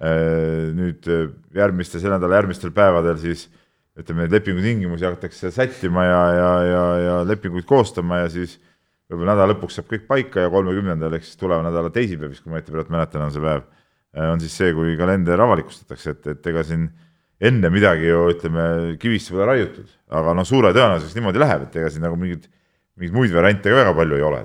nüüd 0.01 1.05
järgmiste, 1.53 2.01
selle 2.01 2.17
nädala 2.17 2.39
järgmistel 2.39 2.73
päevadel 2.73 3.19
siis 3.21 3.49
ütleme, 4.01 4.25
neid 4.25 4.33
lepingu 4.33 4.63
tingimusi 4.65 5.05
hakatakse 5.05 5.51
sättima 5.53 6.07
ja, 6.07 6.21
ja, 6.33 6.51
ja, 6.65 6.85
ja 7.05 7.17
lepinguid 7.29 7.67
koostama 7.69 8.23
ja 8.23 8.31
siis 8.33 8.57
võib-olla 9.11 9.35
nädala 9.35 9.55
lõpuks 9.55 9.77
saab 9.79 9.91
kõik 9.91 10.07
paika 10.09 10.47
ja 10.47 10.53
kolmekümnendal 10.53 11.19
ehk 11.19 11.27
siis 11.27 11.39
tuleva 11.41 11.65
nädala 11.67 11.91
teisipäev, 11.93 12.33
vist 12.33 12.45
kui 12.45 12.53
ma 12.53 12.61
õieti 12.61 12.95
mäletan, 12.95 13.27
on 13.27 13.35
see 13.35 13.43
päev, 13.45 13.65
on 14.31 14.43
siis 14.43 14.57
see, 14.57 14.73
kui 14.77 14.95
kalender 14.99 15.43
avalikustatakse, 15.43 16.15
et, 16.15 16.29
et 16.37 16.51
ega 16.53 16.65
siin 16.67 16.87
enne 17.51 17.71
midagi 17.73 18.07
ju 18.07 18.23
ütleme, 18.35 18.65
kivisse 19.01 19.35
pole 19.35 19.49
raiutud, 19.49 19.89
aga 20.15 20.35
noh, 20.37 20.47
suure 20.47 20.73
tõenäosusega 20.77 21.19
niimoodi 21.19 21.43
läheb, 21.43 21.67
et 21.67 21.79
ega 21.83 21.91
siin 21.91 22.05
nagu 22.07 22.19
mingeid, 22.21 22.47
mingeid 23.01 23.17
muid 23.17 23.35
variante 23.35 23.73
ka 23.73 23.81
väga 23.81 23.97
palju 23.99 24.19
ei 24.19 24.27
ole. 24.29 24.45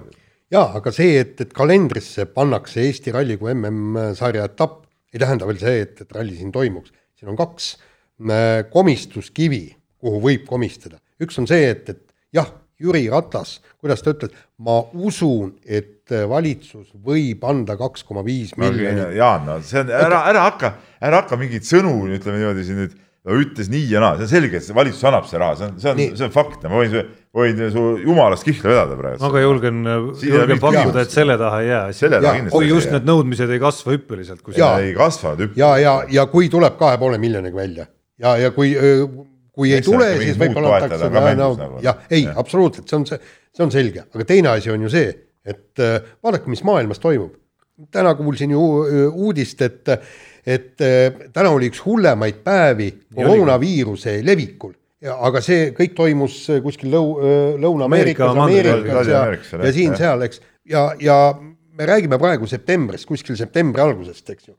jaa, 0.55 0.65
aga 0.79 0.93
see, 0.95 1.19
et, 1.21 1.37
et 1.45 1.53
kalendrisse 1.53 2.25
pannakse 2.33 2.81
Eesti 2.87 3.13
ralli 3.13 3.37
kui 3.37 3.53
MM-sarja 3.53 4.47
etapp, 4.49 4.84
ei 5.15 5.23
tähenda 5.23 5.47
veel 5.47 5.61
see, 5.61 5.81
et, 5.85 6.03
et 6.03 6.13
ralli 6.15 6.35
siin 6.35 6.51
toimuks. 6.51 6.91
siin 7.15 7.31
on 7.31 7.39
kaks 7.39 7.71
äh, 7.75 8.65
komistuskivi, 8.71 9.65
kuhu 10.03 10.21
võib 10.23 10.45
komistada. 10.49 10.99
üks 11.23 11.39
on 11.39 11.47
see, 11.47 11.71
et, 11.71 11.89
et 11.89 12.03
jah, 12.35 12.51
Jüri 12.79 13.05
Ratas, 13.07 13.61
kuidas 13.79 14.01
ta 14.03 14.11
ütles, 14.11 14.33
ma 14.59 14.81
usun, 14.99 15.53
et 15.63 16.11
valitsus 16.27 16.89
võib 17.05 17.45
anda 17.47 17.77
kaks 17.79 18.03
koma 18.03 18.19
viis 18.25 18.51
miljonit. 18.59 19.15
Jaan, 19.15 19.45
no 19.47 19.55
see 19.63 19.79
on, 19.79 19.93
ära, 19.95 20.25
ära 20.29 20.43
hakka, 20.49 20.73
ära 20.99 21.21
hakka 21.23 21.39
mingeid 21.39 21.63
sõnu, 21.67 21.93
ütleme 22.11 22.41
niimoodi 22.41 22.65
siin 22.67 22.81
nüüd, 22.83 22.97
ütles 23.33 23.69
nii 23.73 23.87
ja 23.89 24.01
naa, 24.03 24.17
see 24.19 24.27
on 24.27 24.29
selge, 24.29 24.59
et 24.61 24.75
valitsus 24.77 25.05
annab 25.09 25.25
see 25.25 25.39
raha, 25.41 25.55
see 25.57 25.67
on, 25.67 25.77
see 25.81 25.91
on, 25.91 26.01
see 26.19 26.25
on 26.27 26.33
fakt, 26.33 26.65
ma 26.69 26.81
võin, 26.81 27.13
võin 27.33 27.61
su 27.73 27.85
jumalast 28.03 28.45
kihla 28.45 28.69
vedada 28.69 28.97
praegu. 28.99 29.23
aga 29.25 29.41
julgen, 29.41 29.79
julgen 30.21 30.61
pakkuda, 30.61 31.05
et 31.05 31.15
selle 31.15 31.37
taha 31.41 31.61
ei 31.63 31.71
jää. 31.71 32.49
kui 32.53 32.69
just 32.69 32.93
need 32.93 33.07
nõudmised 33.09 33.49
ei 33.49 33.61
kasva 33.63 33.95
hüppeliselt. 33.95 34.45
ei 34.53 34.93
kasva 34.97 35.33
hüppeliselt. 35.33 35.57
ja, 35.57 35.71
ja, 35.81 35.95
ja 36.19 36.27
kui 36.29 36.51
tuleb 36.53 36.77
kahe 36.77 36.99
poole 37.01 37.17
miljoniga 37.21 37.57
välja 37.57 37.87
ja, 38.21 38.35
ja 38.45 38.51
kui 38.53 38.75
kui 39.55 39.71
ei 39.71 39.83
tule, 39.83 40.09
siis 40.19 40.37
võib-olla 40.39 40.75
antakse 40.81 41.09
no, 41.09 41.49
nagu. 41.57 41.79
jah, 41.83 42.03
ei, 42.11 42.27
absoluutselt, 42.27 42.89
see 42.91 42.99
on 42.99 43.07
see, 43.07 43.19
see 43.55 43.63
on 43.65 43.73
selge, 43.73 44.03
aga 44.11 44.27
teine 44.27 44.51
asi 44.51 44.73
on 44.73 44.83
ju 44.85 44.91
see, 44.91 45.09
et 45.47 45.83
vaadake, 46.25 46.49
mis 46.51 46.63
maailmas 46.67 46.99
toimub. 47.03 47.33
täna 47.91 48.13
kuulsin 48.19 48.51
ju 48.51 48.61
uudist, 49.09 49.61
et, 49.65 49.95
et 50.45 50.81
äh, 50.85 51.29
täna 51.33 51.51
oli 51.55 51.71
üks 51.71 51.81
hullemaid 51.85 52.41
päevi 52.45 52.91
koroonaviiruse 53.15 54.19
levikul 54.25 54.75
aga 55.05 55.41
see 55.43 55.71
kõik 55.77 55.95
toimus 55.97 56.37
äh, 56.53 56.61
kuskil 56.63 56.93
Lõu-, 56.93 57.57
Lõuna-Ameerikas, 57.61 58.37
Ameerikas 58.45 59.09
ja, 59.11 59.25
ja 59.61 59.73
siin-seal, 59.73 60.27
eks, 60.27 60.41
ja, 60.69 60.87
ja 61.01 61.17
me 61.35 61.89
räägime 61.89 62.19
praegu 62.21 62.47
septembrist, 62.49 63.07
kuskil 63.09 63.37
septembri 63.39 63.83
algusest, 63.83 64.29
eks 64.33 64.47
ju. 64.49 64.55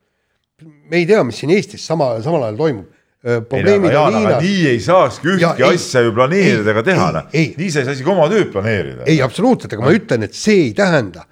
me 0.91 1.01
ei 1.01 1.09
tea, 1.09 1.23
mis 1.27 1.41
siin 1.43 1.55
Eestis 1.55 1.87
sama, 1.87 2.15
samal 2.25 2.47
ajal 2.47 2.61
toimub 2.61 2.93
Äh, 3.27 3.41
probleemid 3.43 3.95
on 3.95 4.15
Hiinas. 4.15 4.43
nii 4.43 4.67
ei 4.69 4.81
saakski 4.81 5.33
ühtki 5.33 5.63
ja, 5.63 5.71
asja 5.73 6.01
ei, 6.03 6.07
ju 6.07 6.13
planeerida 6.15 6.71
ega 6.71 6.83
teha, 6.87 7.07
noh. 7.17 7.33
nii 7.33 7.71
sa 7.75 7.81
ei 7.81 7.87
saa 7.89 7.95
isegi 7.97 8.13
oma 8.13 8.29
tööd 8.31 8.53
planeerida. 8.53 9.07
ei, 9.09 9.17
absoluutselt, 9.25 9.73
aga 9.75 9.83
ma 9.83 9.95
ütlen, 9.97 10.27
et 10.29 10.37
see 10.39 10.69
ei 10.69 10.75
tähenda, 10.79 11.25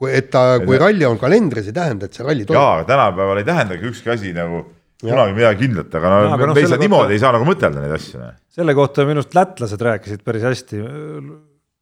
kui, 0.00 0.12
et 0.16 0.30
ta, 0.32 0.44
kui 0.64 0.78
et, 0.78 0.82
ralli 0.82 1.06
on 1.08 1.18
kalendris, 1.20 1.68
ei 1.68 1.76
tähenda, 1.76 2.08
et 2.08 2.16
see 2.16 2.24
ralli 2.24 2.46
toimub. 2.48 2.60
jaa, 2.60 2.86
tänapäeval 2.88 3.42
ei 3.42 3.48
tähendagi 3.48 3.90
ükski 3.90 4.14
asi 4.14 4.32
nagu 4.36 4.64
kunagi 5.00 5.36
midagi 5.36 5.64
kindlat, 5.64 5.94
aga 5.96 6.10
no, 6.12 6.18
no, 6.32 6.48
me 6.54 6.62
ei 6.62 6.68
saa 6.68 6.80
niimoodi, 6.80 7.16
ei 7.16 7.22
saa 7.22 7.34
nagu 7.36 7.46
mõtelda 7.48 7.84
neid 7.84 7.94
asju. 7.96 8.20
Noh. 8.20 8.34
selle 8.52 8.74
kohta 8.76 9.06
minu 9.08 9.22
arust 9.22 9.36
lätlased 9.36 9.86
rääkisid 9.86 10.24
päris 10.26 10.44
hästi 10.48 10.82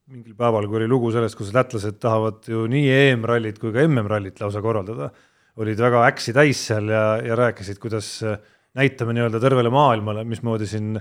mingil 0.09 0.37
päeval, 0.39 0.67
kui 0.69 0.81
oli 0.81 0.89
lugu 0.89 1.11
sellest, 1.13 1.37
kus 1.37 1.51
lätlased 1.55 1.99
tahavad 2.01 2.47
ju 2.49 2.65
nii 2.71 2.87
EM-rallit 2.95 3.59
kui 3.61 3.75
ka 3.75 3.83
MM-rallit 3.85 4.39
lausa 4.41 4.63
korraldada, 4.65 5.11
olid 5.59 5.83
väga 5.83 6.05
äksi 6.09 6.35
täis 6.37 6.63
seal 6.71 6.89
ja, 6.95 7.05
ja 7.21 7.37
rääkisid, 7.39 7.81
kuidas 7.83 8.11
äh, 8.25 8.39
näitame 8.79 9.15
nii-öelda 9.17 9.41
tervele 9.43 9.73
maailmale, 9.75 10.25
mismoodi 10.29 10.69
siin 10.71 10.97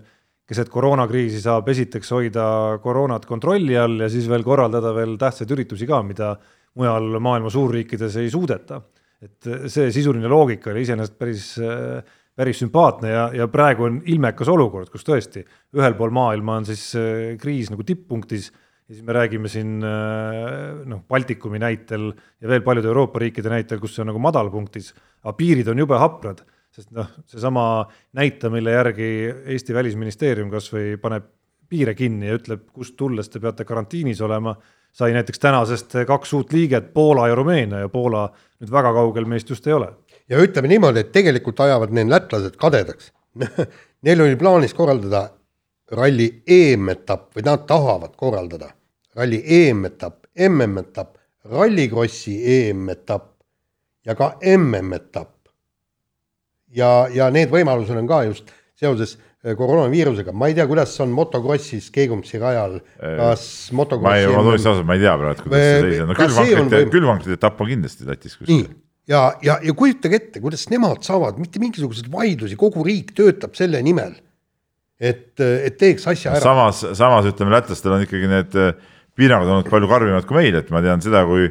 keset 0.47 0.69
koroonakriisi 0.71 1.39
saab 1.43 1.67
esiteks 1.71 2.11
hoida 2.15 2.47
koroonat 2.83 3.27
kontrolli 3.27 3.77
all 3.79 4.03
ja 4.03 4.09
siis 4.11 4.27
veel 4.31 4.45
korraldada 4.47 4.93
veel 4.95 5.17
tähtsaid 5.19 5.51
üritusi 5.55 5.87
ka, 5.87 6.01
mida 6.07 6.33
mujal 6.77 7.17
maailma 7.23 7.51
suurriikides 7.53 8.19
ei 8.21 8.29
suudeta. 8.33 8.81
et 9.17 9.47
see 9.65 9.89
sisuline 9.89 10.29
loogika 10.29 10.69
oli 10.69 10.83
iseenesest 10.85 11.15
päris, 11.17 11.45
päris 12.37 12.59
sümpaatne 12.61 13.09
ja, 13.09 13.23
ja 13.33 13.47
praegu 13.49 13.87
on 13.87 13.95
ilmekas 14.05 14.51
olukord, 14.53 14.91
kus 14.93 15.05
tõesti 15.07 15.41
ühel 15.73 15.97
pool 15.97 16.13
maailma 16.13 16.59
on 16.59 16.67
siis 16.69 16.91
kriis 17.41 17.71
nagu 17.73 17.81
tipppunktis 17.81 18.51
ja 18.51 18.93
siis 18.93 19.01
me 19.07 19.15
räägime 19.17 19.49
siin 19.49 19.79
noh, 19.81 21.01
Baltikumi 21.09 21.57
näitel 21.59 22.11
ja 22.13 22.51
veel 22.51 22.61
paljude 22.61 22.91
Euroopa 22.93 23.23
riikide 23.25 23.49
näitel, 23.49 23.81
kus 23.81 23.97
see 23.97 24.05
on 24.05 24.11
nagu 24.11 24.21
madalpunktis, 24.21 24.93
aga 25.25 25.33
piirid 25.39 25.73
on 25.73 25.81
jube 25.81 25.97
haprad 25.97 26.45
sest 26.77 26.93
noh, 26.95 27.09
seesama 27.29 27.65
näite, 28.17 28.51
mille 28.53 28.75
järgi 28.75 29.09
Eesti 29.55 29.75
Välisministeerium 29.75 30.51
kas 30.53 30.69
või 30.73 30.95
paneb 31.01 31.31
piire 31.67 31.93
kinni 31.97 32.29
ja 32.29 32.37
ütleb, 32.37 32.67
kust 32.71 32.95
tulles 32.99 33.27
te 33.31 33.41
peate 33.43 33.65
karantiinis 33.67 34.21
olema, 34.23 34.53
sai 34.97 35.13
näiteks 35.13 35.39
tänasest 35.39 35.93
kaks 36.07 36.33
uut 36.33 36.53
liiget, 36.53 36.93
Poola 36.93 37.27
ja 37.27 37.35
Rumeenia 37.35 37.83
ja 37.83 37.89
Poola 37.89 38.27
nüüd 38.61 38.71
väga 38.73 38.93
kaugel 38.95 39.27
meist 39.29 39.49
just 39.49 39.67
ei 39.67 39.73
ole. 39.73 39.91
ja 40.29 40.39
ütleme 40.41 40.67
niimoodi, 40.67 40.99
et 41.05 41.11
tegelikult 41.11 41.59
ajavad 41.59 41.93
need 41.93 42.09
lätlased 42.09 42.57
kadedaks 42.57 43.11
Neil 44.05 44.21
oli 44.21 44.35
plaanis 44.35 44.73
korraldada 44.73 45.29
ralli 45.91 46.27
EM-etapp 46.47 47.37
või 47.37 47.45
nad 47.45 47.63
tahavad 47.69 48.15
korraldada 48.17 48.71
ralli 49.15 49.39
EM-etapp, 49.45 50.25
MM-etapp, 50.49 51.15
rallikrossi 51.49 52.35
EM-etapp 52.57 53.31
ja 54.05 54.15
ka 54.15 54.33
MM-etapp 54.57 55.49
ja, 56.73 57.07
ja 57.13 57.29
need 57.33 57.53
võimalused 57.53 57.97
on 57.97 58.09
ka 58.09 58.23
just 58.27 58.51
seoses 58.77 59.17
koroonaviirusega, 59.55 60.33
ma 60.35 60.49
ei 60.49 60.57
tea, 60.57 60.65
kuidas 60.69 60.95
on 61.03 61.13
motokrossis 61.15 61.89
Keegumsi 61.93 62.41
rajal, 62.41 62.79
kas 62.97 63.45
motokrossi 63.77 64.09
ma 64.09 64.17
ei, 64.19 64.27
ma 64.33 64.43
tunnistan 64.45 64.73
ausalt, 64.73 64.89
ma 64.89 64.97
ei 64.97 65.03
tea 65.03 65.13
praegu, 65.21 65.45
kuidas 65.45 65.63
see 65.63 65.81
seis 65.85 66.01
on, 66.03 66.11
no 66.11 66.17
külvvankrite, 66.17 66.81
külvvankrite 66.95 67.37
etapp 67.39 67.63
on 67.63 67.71
kindlasti 67.71 68.07
Lätis 68.09 68.37
kuskil. 68.39 68.65
ja, 69.11 69.21
ja, 69.45 69.59
ja 69.63 69.75
kujutage 69.77 70.19
ette, 70.21 70.41
kuidas 70.43 70.65
nemad 70.73 71.05
saavad 71.07 71.39
mitte 71.41 71.61
mingisuguseid 71.63 72.09
vaidlusi, 72.13 72.57
kogu 72.59 72.83
riik 72.87 73.13
töötab 73.17 73.55
selle 73.59 73.83
nimel, 73.85 74.17
et, 74.99 75.31
et 75.39 75.79
teeks 75.79 76.09
asja 76.09 76.35
ära. 76.35 76.43
samas, 76.43 76.83
samas 76.97 77.29
ütleme, 77.29 77.55
lätlastel 77.55 77.95
on 77.95 78.03
ikkagi 78.07 78.33
need 78.33 78.59
äh, 78.59 78.75
piirangud 79.17 79.53
olnud 79.53 79.71
palju 79.71 79.89
karmimad 79.93 80.27
kui 80.27 80.41
meil, 80.41 80.59
et 80.59 80.73
ma 80.73 80.83
tean 80.85 81.03
seda, 81.05 81.23
kui 81.29 81.49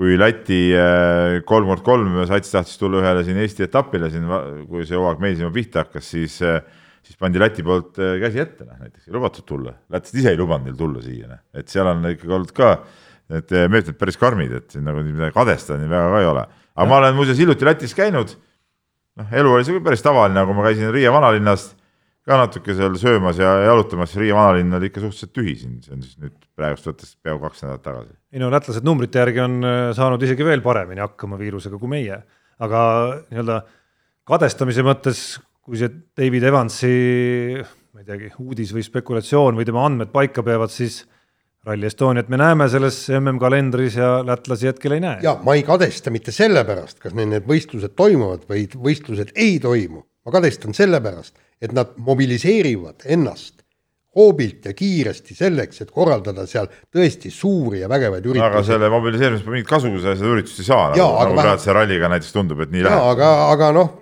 kui 0.00 0.16
Läti 0.16 0.70
äh, 0.72 1.42
kolm 1.44 1.68
kord 1.68 1.82
kolm 1.84 2.14
sats 2.28 2.54
tahtis 2.54 2.78
tulla 2.80 3.02
ühele 3.02 3.24
siin 3.26 3.36
Eesti 3.42 3.66
etapile 3.66 4.08
siin, 4.08 4.24
kui 4.70 4.86
see 4.88 4.96
hooaeg 4.96 5.20
meil 5.20 5.36
siin 5.36 5.52
pihta 5.52 5.84
hakkas, 5.84 6.06
siis, 6.14 6.38
äh, 6.40 6.62
siis 7.06 7.18
pandi 7.20 7.40
Läti 7.42 7.64
poolt 7.66 8.00
äh, 8.02 8.16
käsi 8.22 8.42
ette, 8.42 8.66
noh 8.68 8.80
näiteks 8.80 9.08
ei 9.08 9.16
lubatud 9.16 9.46
tulla, 9.48 9.74
lätlased 9.92 10.20
ise 10.20 10.34
ei 10.34 10.40
lubanud 10.40 10.68
neil 10.68 10.78
tulla 10.78 11.02
siia, 11.04 11.30
noh, 11.30 11.42
et 11.56 11.72
seal 11.72 11.90
on 11.90 12.04
ikkagi 12.12 12.36
olnud 12.36 12.54
ka 12.56 12.74
need 13.30 13.52
meetmed 13.70 13.98
päris 13.98 14.18
karmid, 14.18 14.54
et 14.58 14.74
siin 14.74 14.86
nagu 14.86 15.02
midagi 15.06 15.34
kadestada 15.36 15.78
nii 15.80 15.90
väga 15.90 16.14
ka 16.14 16.22
ei 16.22 16.30
ole. 16.30 16.46
aga 16.74 16.86
ja. 16.86 16.90
ma 16.90 17.02
olen 17.02 17.18
muuseas 17.18 17.38
hiljuti 17.38 17.68
Lätis 17.68 17.94
käinud, 17.98 18.32
noh, 19.20 19.36
elu 19.42 19.52
oli 19.54 19.66
see 19.66 19.84
päris 19.84 20.02
tavaline, 20.04 20.44
kui 20.46 20.58
ma 20.58 20.66
käisin 20.66 20.90
Riia 20.94 21.12
vanalinnas 21.14 21.70
ka 22.26 22.36
natuke 22.38 22.74
seal 22.76 22.96
söömas 23.00 23.40
ja 23.40 23.52
jalutamas, 23.64 24.14
Riia 24.20 24.36
vanalinn 24.36 24.76
oli 24.76 24.90
ikka 24.90 25.02
suhteliselt 25.02 25.32
tühi 25.34 25.54
siin, 25.58 25.78
see 25.84 25.94
on 25.96 26.04
siis 26.04 26.18
nüüd 26.20 26.36
praegust 26.58 26.88
võttes 26.90 27.14
peaaegu 27.22 27.42
kaks 27.46 27.64
nädalat 27.64 27.84
tagasi. 27.86 28.14
ei 28.34 28.42
no 28.42 28.50
lätlased 28.52 28.86
numbrite 28.86 29.22
järgi 29.22 29.42
on 29.44 29.60
äh, 29.64 29.78
saanud 29.96 30.22
isegi 30.26 30.46
veel 30.46 30.62
paremini 30.64 31.02
hakkama 31.02 31.38
viirusega 31.40 31.80
kui 31.80 31.90
meie, 31.90 32.20
aga 32.60 32.82
nii-öelda 33.30 33.62
kadestamise 34.28 34.84
mõttes, 34.86 35.22
kui 35.70 35.78
see 35.78 35.90
David 36.18 36.48
Evansi, 36.50 36.90
ma 37.94 38.02
ei 38.02 38.08
teagi, 38.08 38.32
uudis 38.42 38.72
või 38.74 38.82
spekulatsioon 38.82 39.58
või 39.58 39.66
tema 39.68 39.84
andmed 39.86 40.10
paika 40.10 40.42
peavad, 40.42 40.72
siis 40.74 41.04
Rally 41.66 41.86
Estoniat 41.86 42.30
me 42.32 42.40
näeme 42.40 42.66
selles 42.72 42.98
MM-kalendris 43.14 43.98
ja 44.00 44.08
lätlasi 44.26 44.70
hetkel 44.70 44.96
ei 44.96 45.04
näe. 45.04 45.20
ja 45.22 45.36
ma 45.44 45.54
ei 45.54 45.62
kadesta 45.66 46.10
mitte 46.10 46.34
sellepärast, 46.34 46.98
kas 47.02 47.14
neil 47.14 47.30
need 47.30 47.46
võistlused 47.46 47.94
toimuvad 47.94 48.48
või 48.50 48.64
võistlused 48.74 49.30
ei 49.36 49.60
toimu, 49.62 50.02
ma 50.26 50.34
kadestan 50.34 50.74
sellepärast 50.74 51.38
et 51.60 51.76
nad 51.76 51.94
mobiliseerivad 52.00 53.06
ennast 53.06 53.60
hoobilt 54.16 54.66
ja 54.66 54.74
kiiresti 54.74 55.36
selleks, 55.38 55.84
et 55.84 55.90
korraldada 55.94 56.48
seal 56.50 56.66
tõesti 56.90 57.30
suuri 57.30 57.84
ja 57.84 57.88
vägevaid 57.92 58.24
üritusi. 58.26 58.46
aga 58.48 58.62
selle 58.66 58.90
mobiliseerimisest 58.90 59.50
mingit 59.52 59.70
kasu, 59.70 59.92
seda 60.02 60.32
üritust 60.32 60.64
ei 60.64 60.66
saa, 60.66 60.88
nagu, 60.96 61.10
nagu 61.20 61.38
praegu 61.38 61.62
see 61.62 61.76
ralliga 61.76 62.10
näiteks 62.10 62.34
tundub, 62.34 62.64
et 62.64 62.72
nii 62.74 62.88
läheb. 62.88 63.10
aga, 63.12 63.28
aga 63.52 63.70
noh, 63.76 63.92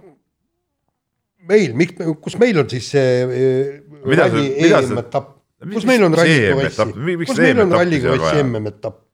meil, 1.49 1.75
miks, 1.79 1.99
kus 2.23 2.39
meil 2.41 2.61
on 2.63 2.71
siis 2.71 2.89
see 2.95 3.11
äh, 3.25 3.75
mida 4.05 4.29
ralli 4.29 4.47
EM-etapp, 4.69 5.35
kus 5.75 5.87
meil 5.89 6.07
on 6.07 6.17
rallikrossi, 6.19 6.89
kus 7.25 7.43
meil 7.43 7.63
on 7.65 7.77
rallikrossi 7.77 8.43
MM-etapp? 8.45 9.05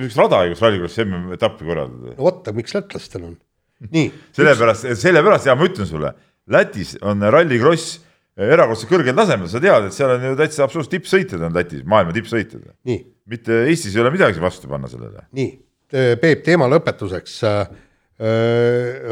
miks 0.00 0.16
rada 0.18 0.44
ei, 0.44 0.54
kus 0.54 0.62
rallikrossi 0.64 1.04
MM-etappi 1.06 1.68
korraldada? 1.68 2.14
no 2.16 2.28
vot, 2.28 2.50
miks 2.56 2.76
lätlastel 2.76 3.28
on? 3.30 3.36
nii. 3.90 4.08
sellepärast, 4.38 4.90
sellepärast 5.00 5.50
ja 5.50 5.56
ma 5.58 5.68
ütlen 5.70 5.90
sulle 5.90 6.14
Lätis 6.52 6.98
on 7.00 7.24
rallikross 7.32 8.00
erakordselt 8.36 8.90
kõrgel 8.90 9.14
tasemel, 9.16 9.48
sa 9.48 9.60
tead, 9.62 9.86
et 9.88 9.94
seal 9.96 10.10
on 10.16 10.26
ju 10.26 10.34
täitsa 10.36 10.66
absoluutselt 10.66 10.98
tippsõitjad 10.98 11.44
on 11.46 11.54
Lätis, 11.56 11.84
maailma 11.88 12.12
tippsõitjad. 12.16 12.66
mitte 13.30 13.62
Eestis 13.70 13.94
ei 13.94 14.02
ole 14.02 14.12
midagi 14.12 14.42
vastu 14.42 14.68
panna 14.68 14.90
sellele. 14.90 15.24
nii, 15.32 15.52
Peep, 15.94 16.42
teema 16.42 16.66
lõpetuseks 16.70 17.40
äh,. 17.48 17.66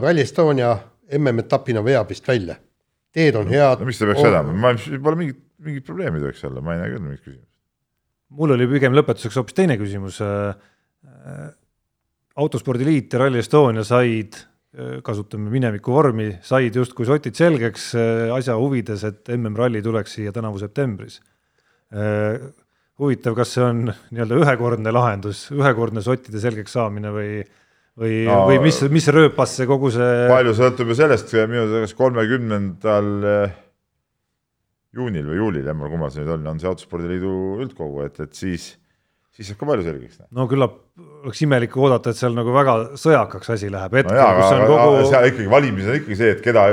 Rally 0.03 0.23
Estonia 0.23 0.77
MM-etapina 1.19 1.83
veab 1.85 2.11
vist 2.13 2.29
välja. 2.29 2.57
Teed 3.15 3.39
on 3.39 3.51
head. 3.53 3.81
no 3.81 3.89
miks 3.89 4.01
ta 4.01 4.09
peaks 4.09 4.25
vedama, 4.25 4.55
ma, 4.65 4.75
pole 5.05 5.19
mingit, 5.21 5.41
mingit 5.63 5.89
probleemi 5.89 6.21
ei 6.21 6.27
tohiks 6.27 6.47
olla, 6.49 6.63
ma 6.65 6.77
ei 6.77 6.83
näe 6.83 6.93
küll 6.95 7.05
mingit 7.07 7.25
küsimust. 7.25 7.51
mul 8.39 8.55
oli 8.57 8.69
pigem 8.71 8.97
lõpetuseks 8.97 9.41
hoopis 9.41 9.59
teine 9.59 9.77
küsimus. 9.81 10.23
autospordiliit 12.43 13.13
ja 13.13 13.21
Rally 13.21 13.43
Estonia 13.43 13.85
said, 13.85 14.39
kasutame 15.05 15.51
mineviku 15.53 15.93
vormi, 15.93 16.31
said 16.41 16.77
justkui 16.77 17.05
sotid 17.05 17.37
selgeks 17.37 17.91
äh, 17.99 18.31
asja 18.33 18.57
huvides, 18.57 19.05
et 19.05 19.29
MM-ralli 19.35 19.83
tuleks 19.85 20.17
siia 20.17 20.33
tänavu 20.33 20.63
septembris. 20.63 21.21
huvitav, 23.03 23.35
kas 23.37 23.51
see 23.53 23.65
on 23.67 23.83
nii-öelda 23.85 24.37
ühekordne 24.41 24.93
lahendus, 24.95 25.43
ühekordne 25.53 26.01
sottide 26.01 26.41
selgeks 26.41 26.73
saamine 26.73 27.11
või 27.13 27.43
või 27.99 28.23
No, 28.29 28.43
või 28.49 28.61
mis, 28.65 28.79
mis 28.93 29.09
rööpas 29.13 29.57
see 29.59 29.69
kogu 29.69 29.91
see 29.93 30.29
palju 30.31 30.55
sõltub 30.57 30.93
ju 30.93 30.99
sellest, 30.99 31.33
minu 31.51 31.67
teada 31.67 31.83
kas 31.85 31.97
kolmekümnendal 31.99 33.11
eh, 33.29 33.59
juunil 34.97 35.27
või 35.29 35.41
juulil, 35.41 35.67
jäämal 35.69 35.93
kummal 35.93 36.13
see 36.13 36.23
nüüd 36.23 36.35
on, 36.37 36.47
on 36.55 36.63
see 36.63 36.71
Autospordiliidu 36.71 37.35
üldkogu, 37.65 38.05
et, 38.07 38.21
et 38.25 38.35
siis, 38.37 38.73
siis 39.37 39.51
saab 39.51 39.61
ka 39.61 39.71
palju 39.73 39.87
selgeks. 39.89 40.21
no 40.33 40.49
küllap 40.51 40.79
oleks 41.23 41.45
imelik 41.45 41.77
oodata, 41.81 42.13
et 42.13 42.21
seal 42.21 42.37
nagu 42.37 42.53
väga 42.55 42.77
sõjakaks 43.01 43.55
asi 43.57 43.73
läheb, 43.73 44.01
hetkel 44.01 44.19
no,, 44.19 44.29
kus 44.41 44.57
on 44.57 44.67
kogu 44.73 45.09
seal 45.13 45.31
ikkagi 45.31 45.53
valimised 45.53 45.93
on 45.93 46.01
ikkagi 46.01 46.21
see, 46.21 46.37
et 46.37 46.45
keda, 46.45 46.67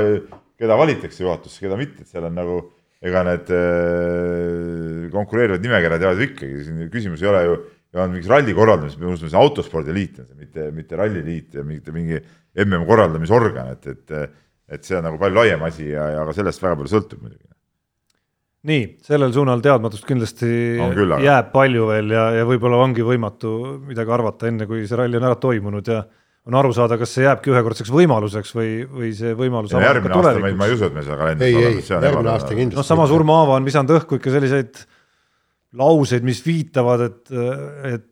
keda 0.60 0.78
valitakse 0.80 1.24
juhatusse, 1.24 1.60
keda 1.64 1.80
mitte, 1.80 2.04
et 2.04 2.12
seal 2.12 2.28
on 2.28 2.36
nagu 2.36 2.62
ega 3.00 3.24
need 3.24 3.52
eh, 3.56 5.04
konkureerivad 5.12 5.62
nimekirjad 5.64 6.02
jäävad 6.04 6.20
ju 6.20 6.28
ikkagi, 6.28 6.64
siin 6.66 6.88
küsimus 6.92 7.22
ei 7.24 7.30
ole 7.30 7.44
ju, 7.46 7.60
ja 7.94 8.04
on 8.04 8.14
mingis 8.14 8.30
ralli 8.30 8.54
korraldamises, 8.54 8.98
me 9.00 9.10
unustame, 9.10 9.32
see 9.32 9.40
autospordiliit 9.40 10.20
on 10.22 10.28
see, 10.28 10.38
mitte, 10.44 10.68
mitte 10.74 10.98
ralliliit 11.00 11.58
ja 11.58 11.66
mitte 11.66 11.94
mingi 11.94 12.20
mm 12.20 12.86
korraldamisorgan, 12.86 13.74
et, 13.76 13.90
et 13.90 14.38
et 14.70 14.86
see 14.86 14.98
on 14.98 15.06
nagu 15.06 15.18
palju 15.20 15.40
laiem 15.40 15.62
asi 15.66 15.88
ja, 15.90 16.10
ja 16.14 16.26
ka 16.28 16.34
sellest 16.36 16.62
väga 16.62 16.78
palju 16.78 16.92
sõltub 16.92 17.24
muidugi. 17.24 17.46
nii, 18.70 18.84
sellel 19.06 19.32
suunal 19.34 19.62
teadmatust 19.64 20.06
kindlasti 20.06 20.50
On 20.84 20.94
küll, 20.94 21.10
aga- 21.16 21.26
jääb 21.26 21.50
palju 21.54 21.88
veel 21.90 22.14
ja, 22.14 22.28
ja 22.38 22.46
võib-olla 22.48 22.80
ongi 22.84 23.04
võimatu 23.06 23.54
midagi 23.88 24.14
arvata, 24.14 24.50
enne 24.50 24.68
kui 24.70 24.84
see 24.86 24.98
ralli 25.00 25.18
on 25.18 25.26
ära 25.26 25.38
toimunud 25.42 25.90
ja 25.90 26.04
on 26.48 26.56
aru 26.56 26.72
saada, 26.76 26.96
kas 27.00 27.12
see 27.16 27.26
jääbki 27.26 27.52
ühekordseks 27.52 27.90
võimaluseks 27.92 28.54
või, 28.56 28.70
või 28.88 29.10
see 29.16 29.34
võimalus 29.36 29.74
järgmine 29.74 30.16
aasta 30.16 30.38
ma 30.40 30.48
ei, 30.48 30.56
ei 30.70 30.76
usu, 30.76 30.86
et 30.86 30.94
me 30.96 31.04
seda 31.04 31.16
ei, 31.16 31.20
kalendris 31.20 31.90
ei, 31.90 31.96
on 31.98 32.06
järgmine 32.08 32.32
aasta 32.32 32.54
kindlasti. 32.54 32.78
noh, 32.80 32.88
samas 32.92 33.12
Urmo 33.16 33.36
Aava 33.42 33.58
on 33.58 33.68
visanud 33.68 33.92
õhku 33.98 34.20
ikka 34.20 34.32
selliseid 34.38 34.84
lauseid, 35.78 36.24
mis 36.26 36.40
viitavad, 36.44 37.04
et, 37.06 37.32
et 37.90 38.06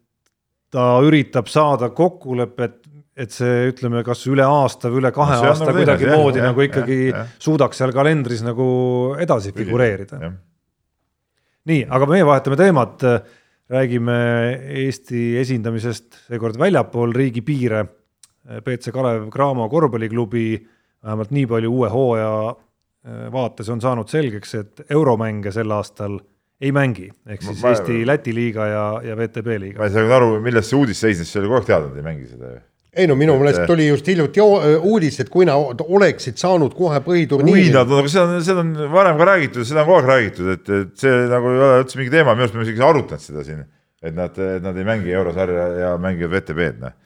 ta 0.73 0.85
üritab 1.05 1.49
saada 1.51 1.91
kokkulepet, 1.97 2.77
et 3.19 3.35
see, 3.35 3.71
ütleme, 3.73 4.05
kas 4.07 4.23
üle 4.31 4.45
aasta 4.47 4.93
või 4.93 5.01
üle 5.03 5.11
kahe 5.15 5.41
No 5.41 5.51
aasta 5.51 5.75
kuidagimoodi 5.75 6.43
nagu 6.45 6.63
ikkagi 6.63 6.99
jah, 7.09 7.17
jah. 7.17 7.33
suudaks 7.43 7.81
seal 7.81 7.91
kalendris 7.97 8.45
nagu 8.47 8.69
edasi 9.19 9.51
figureerida. 9.57 10.21
nii, 11.69 11.83
aga 11.91 12.09
meie 12.11 12.27
vahetame 12.29 12.61
teemat, 12.61 13.03
räägime 13.69 14.19
Eesti 14.85 15.35
esindamisest 15.43 16.23
seekord 16.29 16.57
väljapool 16.61 17.13
riigipiire. 17.17 17.85
BC 18.65 18.95
Kalev 18.95 19.27
Cramo 19.35 19.67
korvpalliklubi 19.69 20.47
vähemalt 21.05 21.35
nii 21.35 21.47
palju 21.47 21.73
uue 21.75 21.91
hooaja 21.93 22.31
äh, 22.49 23.27
vaates 23.33 23.69
on 23.69 23.83
saanud 23.83 24.09
selgeks, 24.09 24.55
et 24.55 24.85
euromänge 24.91 25.53
sel 25.53 25.75
aastal 25.75 26.17
ei 26.59 26.73
mängi, 26.75 27.07
ehk 27.29 27.45
siis 27.45 27.61
Ma- 27.63 27.71
Eesti-Läti 27.73 28.35
liiga 28.35 28.67
ja, 28.67 28.87
ja 29.07 29.15
VTB 29.19 29.59
liiga 29.63 29.83
ma. 29.83 29.87
ei 29.87 29.95
saanud 29.95 30.15
aru, 30.17 30.33
milles 30.43 30.67
see 30.67 30.79
uudis 30.79 30.99
seisnes, 31.05 31.31
see 31.31 31.41
oli 31.43 31.51
kogu 31.51 31.61
aeg 31.61 31.69
teada, 31.69 31.91
et 31.93 32.01
ei 32.01 32.07
mängi 32.07 32.27
seda 32.27 32.51
ju. 32.51 32.61
ei 32.99 33.07
no 33.11 33.15
minu 33.21 33.37
meelest 33.39 33.63
tuli 33.71 33.87
just 33.87 34.11
hiljuti 34.11 34.43
uudis, 34.43 35.21
et 35.23 35.31
kui 35.31 35.47
nad 35.47 35.85
oleksid 35.85 36.41
saanud 36.41 36.75
kohe 36.75 36.99
kui 37.05 37.13
põhiturniiri 37.13 37.71
nad, 37.77 37.93
aga 38.01 38.11
seda 38.11 38.25
on, 38.27 38.43
seda 38.47 38.65
on 38.65 38.73
varem 38.95 39.21
ka 39.21 39.29
räägitud, 39.31 39.69
seda 39.69 39.85
on 39.85 39.91
kogu 39.91 40.01
aeg 40.01 40.11
räägitud, 40.13 40.51
et, 40.57 40.73
et 40.81 41.05
see 41.05 41.21
nagu 41.31 41.53
ei 41.53 41.67
ole 41.69 41.83
üldse 41.85 42.01
mingi 42.01 42.15
teema, 42.17 42.35
minu 42.35 42.49
arust 42.49 42.59
me 42.59 42.67
isegi 42.67 42.87
arutanud 42.89 43.27
seda 43.29 43.47
siin, 43.47 43.63
et 44.03 44.17
nad, 44.19 44.43
et 44.57 44.67
nad 44.67 44.83
ei 44.83 44.89
mängi 44.89 45.15
eurosarja 45.15 45.69
ja 45.85 45.93
mängivad 46.03 46.41
VTB-d, 46.41 46.83
noh. 46.83 46.97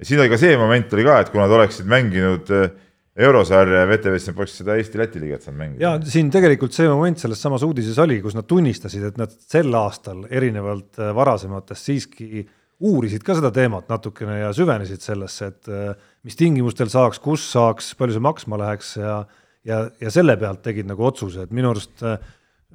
ja 0.00 0.08
siin 0.08 0.24
oli 0.24 0.32
ka 0.32 0.40
see 0.40 0.56
moment 0.60 0.96
oli 0.96 1.04
ka, 1.10 1.20
et 1.20 1.34
kui 1.34 1.42
nad 1.42 1.52
oleksid 1.52 1.90
mänginud 1.90 2.48
eh, 2.56 2.72
eurosarja 3.16 3.82
ja 3.82 3.88
VTV-s, 3.90 4.30
nad 4.30 4.36
poleks 4.38 4.54
seda 4.62 4.78
Eesti-Läti 4.80 5.20
liigat 5.20 5.44
saanud 5.44 5.60
mängida. 5.60 5.84
ja 5.84 6.12
siin 6.14 6.30
tegelikult 6.32 6.72
see 6.72 6.88
moment 6.88 7.20
selles 7.20 7.42
samas 7.44 7.64
uudises 7.66 7.98
oli, 8.00 8.20
kus 8.24 8.36
nad 8.38 8.48
tunnistasid, 8.48 9.04
et 9.10 9.20
nad 9.20 9.34
sel 9.36 9.74
aastal 9.76 10.24
erinevalt 10.30 11.00
äh, 11.00 11.12
varasematest 11.16 11.90
siiski 11.90 12.46
uurisid 12.82 13.22
ka 13.26 13.36
seda 13.38 13.52
teemat 13.54 13.90
natukene 13.92 14.40
ja 14.40 14.52
süvenesid 14.56 15.04
sellesse, 15.04 15.52
et 15.52 15.68
äh, 15.68 15.92
mis 16.24 16.38
tingimustel 16.40 16.88
saaks, 16.92 17.20
kus 17.22 17.44
saaks, 17.52 17.92
palju 18.00 18.16
see 18.16 18.24
maksma 18.30 18.60
läheks 18.64 18.96
ja 19.02 19.22
ja, 19.68 19.82
ja 20.00 20.10
selle 20.10 20.36
pealt 20.40 20.62
tegid 20.64 20.88
nagu 20.88 21.04
otsuse, 21.06 21.44
et 21.44 21.52
minu 21.54 21.70
arust 21.72 22.02
äh, 22.06 22.16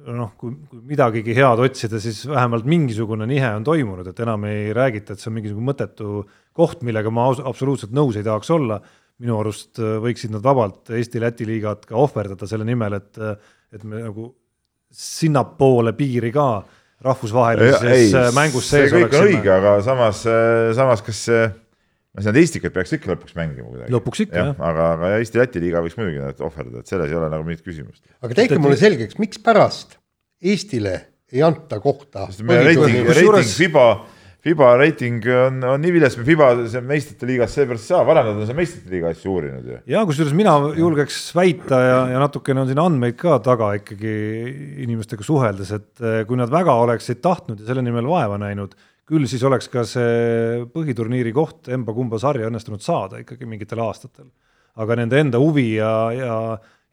noh, 0.06 0.30
kui, 0.38 0.54
kui 0.70 0.80
midagigi 0.92 1.34
head 1.36 1.60
otsida, 1.64 2.00
siis 2.02 2.22
vähemalt 2.30 2.68
mingisugune 2.68 3.26
nihe 3.28 3.50
on 3.56 3.66
toimunud, 3.66 4.06
et 4.06 4.22
enam 4.24 4.46
ei 4.48 4.70
räägita, 4.76 5.14
et 5.14 5.22
see 5.22 5.30
on 5.32 5.38
mingisugune 5.38 5.68
mõttetu 5.72 6.22
koht, 6.56 6.84
millega 6.86 7.10
ma 7.10 7.28
absoluutselt 7.32 7.94
nõus 7.96 8.18
ei 8.18 8.26
tahaks 8.26 8.50
olla 8.54 8.80
minu 9.22 9.38
arust 9.40 9.80
äh, 9.82 9.96
võiksid 10.02 10.32
nad 10.34 10.44
vabalt 10.44 10.92
Eesti-Läti 10.94 11.46
liigat 11.48 11.86
ka 11.88 11.96
ohverdada 11.98 12.48
selle 12.50 12.66
nimel, 12.68 12.98
et, 13.00 13.22
et 13.74 13.84
me 13.84 14.02
nagu 14.04 14.30
sinnapoole 14.94 15.92
piiri 15.98 16.32
ka 16.34 16.48
rahvusvahelises 17.04 18.14
äh, 18.18 18.28
mängus 18.36 18.70
see 18.70 18.84
sees 18.84 18.94
kõik 18.94 19.14
on 19.14 19.26
õige, 19.26 19.38
oleksime. 19.38 19.56
aga 19.58 19.74
samas, 19.86 20.22
samas 20.78 21.04
kas 21.06 21.20
see, 21.28 21.44
ma 22.14 22.22
ei 22.22 22.28
tea, 22.28 22.42
Eestikat 22.42 22.74
peaks 22.74 22.96
ikka 22.96 23.12
lõpuks 23.12 23.36
mängima 23.38 23.68
kuidagi. 23.68 23.94
Lõpuks 23.94 24.24
ikka, 24.26 24.40
jah. 24.40 24.64
aga, 24.70 24.88
aga 24.96 25.12
Eesti-Läti 25.20 25.62
liiga 25.62 25.84
võiks 25.84 25.98
muidugi 25.98 26.22
nad 26.24 26.42
ohverdada, 26.48 26.82
et 26.82 26.90
selles 26.90 27.12
ei 27.12 27.18
ole 27.20 27.30
nagu 27.34 27.46
mingit 27.46 27.66
küsimust. 27.66 28.02
aga 28.22 28.38
tehke 28.42 28.58
mulle 28.62 28.78
selgeks, 28.80 29.18
mikspärast 29.22 29.98
Eestile 30.38 30.94
ei 31.34 31.42
anta 31.44 31.80
kohta 31.82 32.28
sest 32.30 32.44
meie 32.46 32.62
reiting, 32.62 32.84
põhiturniiril? 32.84 33.10
Kusjuures- 33.12 33.42
reiting 33.42 33.58
FIBA, 33.58 33.86
FIBA 34.48 34.68
reiting 34.80 35.24
on, 35.28 35.60
on 35.74 35.82
nii 35.82 35.92
vilets, 35.92 36.16
FIBA 36.24 36.48
see 36.72 36.80
meistrite 36.86 37.26
liigas 37.28 37.52
seepärast 37.56 37.84
ei 37.84 37.92
saa, 37.92 38.04
varem 38.08 38.30
nad 38.30 38.38
on 38.40 38.48
seal 38.48 38.56
meistrite 38.56 38.92
liiga 38.92 39.10
asju 39.12 39.32
uurinud 39.34 39.66
ju. 39.68 39.80
ja 39.92 40.04
kusjuures 40.08 40.32
mina 40.36 40.54
julgeks 40.78 41.18
väita 41.36 41.80
ja, 41.82 41.98
ja 42.14 42.22
natukene 42.22 42.62
on 42.62 42.70
siin 42.70 42.80
andmeid 42.80 43.18
ka 43.20 43.36
taga 43.44 43.74
ikkagi 43.76 44.14
inimestega 44.86 45.26
suheldes, 45.26 45.72
et 45.76 46.04
eh, 46.04 46.22
kui 46.28 46.40
nad 46.40 46.52
väga 46.52 46.78
oleksid 46.80 47.20
tahtnud 47.24 47.60
ja 47.60 47.68
selle 47.68 47.84
nimel 47.84 48.08
vaeva 48.08 48.38
näinud, 48.40 48.72
küll 49.08 49.28
siis 49.28 49.44
oleks 49.44 49.68
ka 49.72 49.84
see 49.88 50.64
põhiturniiri 50.72 51.32
koht 51.36 51.68
emba-kumba 51.72 52.20
sarja 52.20 52.48
õnnestunud 52.48 52.84
saada 52.84 53.20
ikkagi 53.24 53.48
mingitel 53.48 53.84
aastatel. 53.84 54.30
aga 54.78 54.96
nende 54.96 55.18
enda 55.18 55.38
huvi 55.42 55.74
ja, 55.74 55.92
ja, 56.14 56.34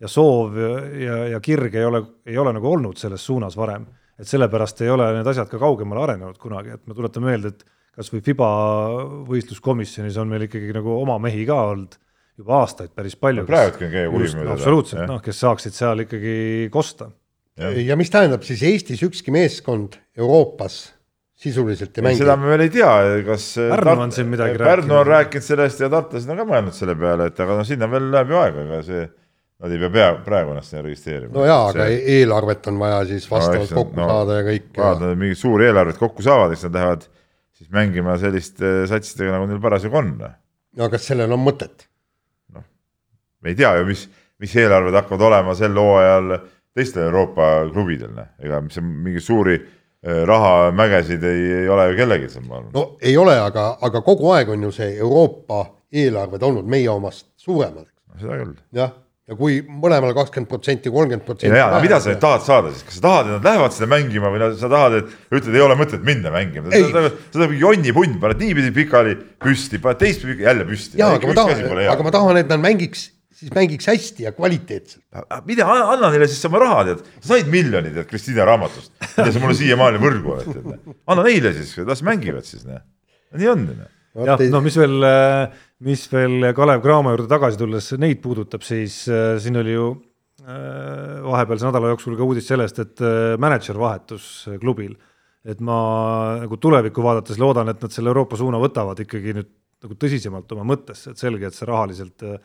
ja 0.02 0.10
soov 0.10 0.58
ja, 0.58 1.18
ja 1.36 1.40
kirg 1.40 1.76
ei 1.76 1.86
ole, 1.86 2.02
ei 2.26 2.38
ole 2.38 2.56
nagu 2.56 2.72
olnud 2.72 2.98
selles 2.98 3.24
suunas 3.24 3.56
varem. 3.56 3.86
Et 4.20 4.30
sellepärast 4.30 4.82
ei 4.86 4.92
ole 4.94 5.10
need 5.18 5.28
asjad 5.28 5.50
ka 5.52 5.60
kaugemale 5.62 6.06
arenenud 6.06 6.40
kunagi, 6.42 6.76
et 6.78 6.86
ma 6.88 6.98
tuletan 6.98 7.26
meelde, 7.26 7.52
et 7.54 7.66
kas 7.96 8.12
või 8.12 8.24
FIBA 8.24 8.50
võistluskomisjonis 9.28 10.18
on 10.22 10.32
meil 10.32 10.48
ikkagi 10.48 10.74
nagu 10.76 10.98
oma 11.00 11.18
mehi 11.24 11.46
ka 11.48 11.60
olnud 11.72 11.96
juba 12.36 12.58
aastaid 12.64 12.92
päris 12.96 13.16
palju. 13.20 13.46
praegudki 13.48 13.88
on 13.88 13.94
keegi 13.94 14.12
uurib 14.12 14.40
mööda. 14.40 14.58
absoluutselt, 14.58 15.06
noh, 15.08 15.22
kes 15.24 15.40
saaksid 15.44 15.76
seal 15.76 16.04
ikkagi 16.04 16.36
kosta. 16.74 17.10
ja 17.56 17.96
mis 18.00 18.12
tähendab 18.12 18.44
siis 18.48 18.64
Eestis 18.68 19.04
ükski 19.08 19.32
meeskond 19.36 19.96
Euroopas 20.18 20.82
sisuliselt 21.40 21.96
ei 21.98 22.04
mängi 22.04 22.24
seda? 22.24 22.36
me 22.40 22.52
veel 22.52 22.66
ei 22.66 22.72
tea, 22.74 22.92
kas 23.28 23.48
Pärnu 23.60 24.08
on 24.08 24.16
siin 24.16 24.32
midagi 24.32 24.60
Pärnu 24.60 24.96
on 24.96 25.06
rääkinud. 25.08 25.12
rääkinud 25.12 25.48
sellest 25.48 25.84
ja 25.84 25.92
tartlased 25.92 26.32
on 26.32 26.42
ka 26.42 26.48
mõelnud 26.50 26.76
selle 26.76 26.96
peale, 27.00 27.30
et 27.32 27.40
aga 27.46 27.60
noh, 27.60 27.68
sinna 27.68 27.90
veel 27.92 28.12
läheb 28.12 28.32
ju 28.32 28.42
aega, 28.42 28.66
ega 28.68 28.82
see, 28.88 29.08
nad 29.64 29.72
ei 29.72 29.80
pea 29.80 29.90
pea 29.94 30.08
praegu 30.26 30.52
ennast 30.52 30.74
sinna 30.74 30.84
registreerima. 30.84 31.34
no 31.34 31.46
jaa, 31.48 31.68
aga 31.72 31.88
eelarvet 31.90 32.68
on 32.72 32.80
vaja 32.80 33.04
siis 33.12 33.28
vastavalt 33.32 33.70
nad- 33.70 33.78
kokku 33.80 34.00
no, 34.02 34.08
saada 34.10 34.40
ja 34.40 34.48
kõik. 34.50 34.72
vaatavad, 34.78 35.22
mingit 35.22 35.40
suuri 35.40 35.70
eelarvet 35.70 36.02
kokku 36.02 36.26
saavad, 36.26 36.56
eks 36.56 36.66
nad 36.68 36.80
lähevad 36.80 37.06
siis 37.56 37.70
mängima 37.72 38.18
selliste 38.20 38.74
satsidega, 38.92 39.38
nagu 39.38 39.48
neil 39.48 39.62
parasjagu 39.64 40.02
on. 40.02 40.12
no 40.76 40.90
kas 40.92 41.08
sellel 41.08 41.32
on 41.32 41.44
mõtet? 41.46 41.88
me 43.46 43.54
ei 43.54 43.56
tea 43.56 43.76
ju, 43.78 43.86
mis, 43.86 44.08
mis 44.42 44.56
eelarved 44.58 44.96
hakkavad 44.98 45.28
olema 45.30 45.56
sel 45.56 45.78
hooajal 45.78 46.38
teistel 46.76 47.06
Euroopa 47.08 47.70
klubidel, 47.72 48.12
noh, 48.18 48.28
ega 48.44 48.60
mis 48.66 48.78
on 48.82 48.88
mingeid 49.06 49.24
suuri 49.24 49.56
eh, 49.56 50.22
rahamägesid 50.28 51.24
ei, 51.24 51.44
ei 51.62 51.70
ole 51.72 51.92
ju 51.92 51.98
kellelgi 52.02 52.30
seal, 52.34 52.48
ma 52.50 52.60
arvan. 52.60 52.74
no 52.76 52.86
ei 53.00 53.16
ole, 53.18 53.38
aga, 53.40 53.70
aga 53.86 54.02
kogu 54.04 54.34
aeg 54.36 54.52
on 54.52 54.68
ju 54.68 54.72
see 54.76 54.98
Euroopa 54.98 55.62
eelarved 55.96 56.44
olnud 56.44 56.68
meie 56.68 56.90
omast 56.92 57.30
suuremad, 57.40 57.88
seda 58.20 58.42
küll. 58.42 58.56
jah, 58.76 58.92
ja 59.26 59.36
kui 59.38 59.58
mõlemal 59.66 60.14
kakskümmend 60.14 60.50
protsenti, 60.50 60.92
kolmkümmend 60.94 61.24
ei 61.24 61.28
protsenti 61.28 61.54
no 61.54 61.58
jaa, 61.58 61.80
mida 61.82 61.98
sa 62.04 62.14
tahad 62.22 62.44
saada 62.46 62.74
siis, 62.74 62.86
kas 62.86 63.00
sa 63.00 63.06
tahad, 63.08 63.30
et 63.30 63.34
nad 63.40 63.48
lähevad 63.50 63.74
seda 63.74 63.88
mängima 63.90 64.30
või 64.34 64.50
sa 64.60 64.70
tahad, 64.70 64.98
et 65.00 65.34
ütled, 65.34 65.58
ei 65.58 65.64
ole 65.66 65.78
mõtet 65.80 66.06
minna 66.06 66.34
mängima, 66.34 66.70
sa 66.70 67.08
tahad 67.34 67.56
jonnipunt, 67.58 68.20
paned 68.22 68.44
niipidi 68.44 68.70
pikali 68.76 69.16
püsti, 69.42 69.82
paned 69.82 70.02
teistpidi 70.04 70.46
jälle 70.46 70.68
püsti. 70.70 71.02
jaa, 71.02 71.16
aga 71.18 71.32
ma 71.32 71.38
tahan, 71.42 71.66
aga 71.96 72.06
ma 72.06 72.14
tahan, 72.14 72.42
et 72.44 72.54
nad 72.54 72.62
mängiks, 72.68 73.08
siis 73.34 73.56
mängiks 73.56 73.90
hästi 73.90 74.28
ja 74.28 74.36
kvaliteetselt. 74.36 75.02
mida, 75.50 75.66
anna 75.74 76.14
neile 76.14 76.30
siis 76.30 76.46
oma 76.52 76.62
raha, 76.62 76.86
tead, 76.92 77.04
sa 77.18 77.34
said 77.34 77.50
miljoni, 77.50 77.96
tead, 77.98 78.06
Kristiine 78.12 78.46
raamatust, 78.46 78.94
mida 79.08 79.32
sa 79.32 79.42
mulle 79.42 79.58
siiamaani 79.58 80.06
võrgu 80.06 80.38
oled, 80.38 80.54
tead. 80.54 80.96
anna 81.10 81.26
neile 81.26 81.58
siis, 81.58 81.74
las 81.82 82.06
mängivad 82.06 82.46
siis, 82.46 82.62
noh. 82.70 82.86
nii 83.34 83.54
on, 83.58 83.70
jah, 84.22 84.46
no 84.54 84.62
mis 84.62 84.78
veel, 84.78 85.02
mis 85.84 86.06
veel 86.12 86.52
Kalev 86.56 86.84
Cramo 86.84 87.12
juurde 87.12 87.28
tagasi 87.32 87.60
tulles 87.60 87.90
neid 88.00 88.22
puudutab, 88.24 88.64
siis 88.64 89.04
äh, 89.12 89.36
siin 89.44 89.60
oli 89.60 89.76
ju 89.76 89.90
äh, 90.46 91.20
vahepealse 91.26 91.68
nädala 91.68 91.92
jooksul 91.92 92.16
ka 92.16 92.28
uudis 92.28 92.48
sellest, 92.48 92.80
et 92.80 93.04
äh, 93.04 93.36
mänedžer 93.42 93.80
vahetus 93.80 94.48
äh, 94.52 94.60
klubil. 94.62 94.96
et 95.46 95.60
ma 95.62 95.76
nagu 96.42 96.58
tulevikku 96.58 97.04
vaadates 97.06 97.38
loodan, 97.38 97.70
et 97.70 97.84
nad 97.84 97.94
selle 97.94 98.10
Euroopa 98.10 98.38
suuna 98.40 98.58
võtavad 98.58 98.98
ikkagi 99.04 99.36
nüüd 99.38 99.52
nagu 99.86 99.98
tõsisemalt 100.02 100.50
oma 100.56 100.64
mõttesse, 100.72 101.12
et 101.12 101.22
selge, 101.22 101.46
et 101.46 101.54
see 101.54 101.68
rahaliselt 101.70 102.24
äh, 102.26 102.40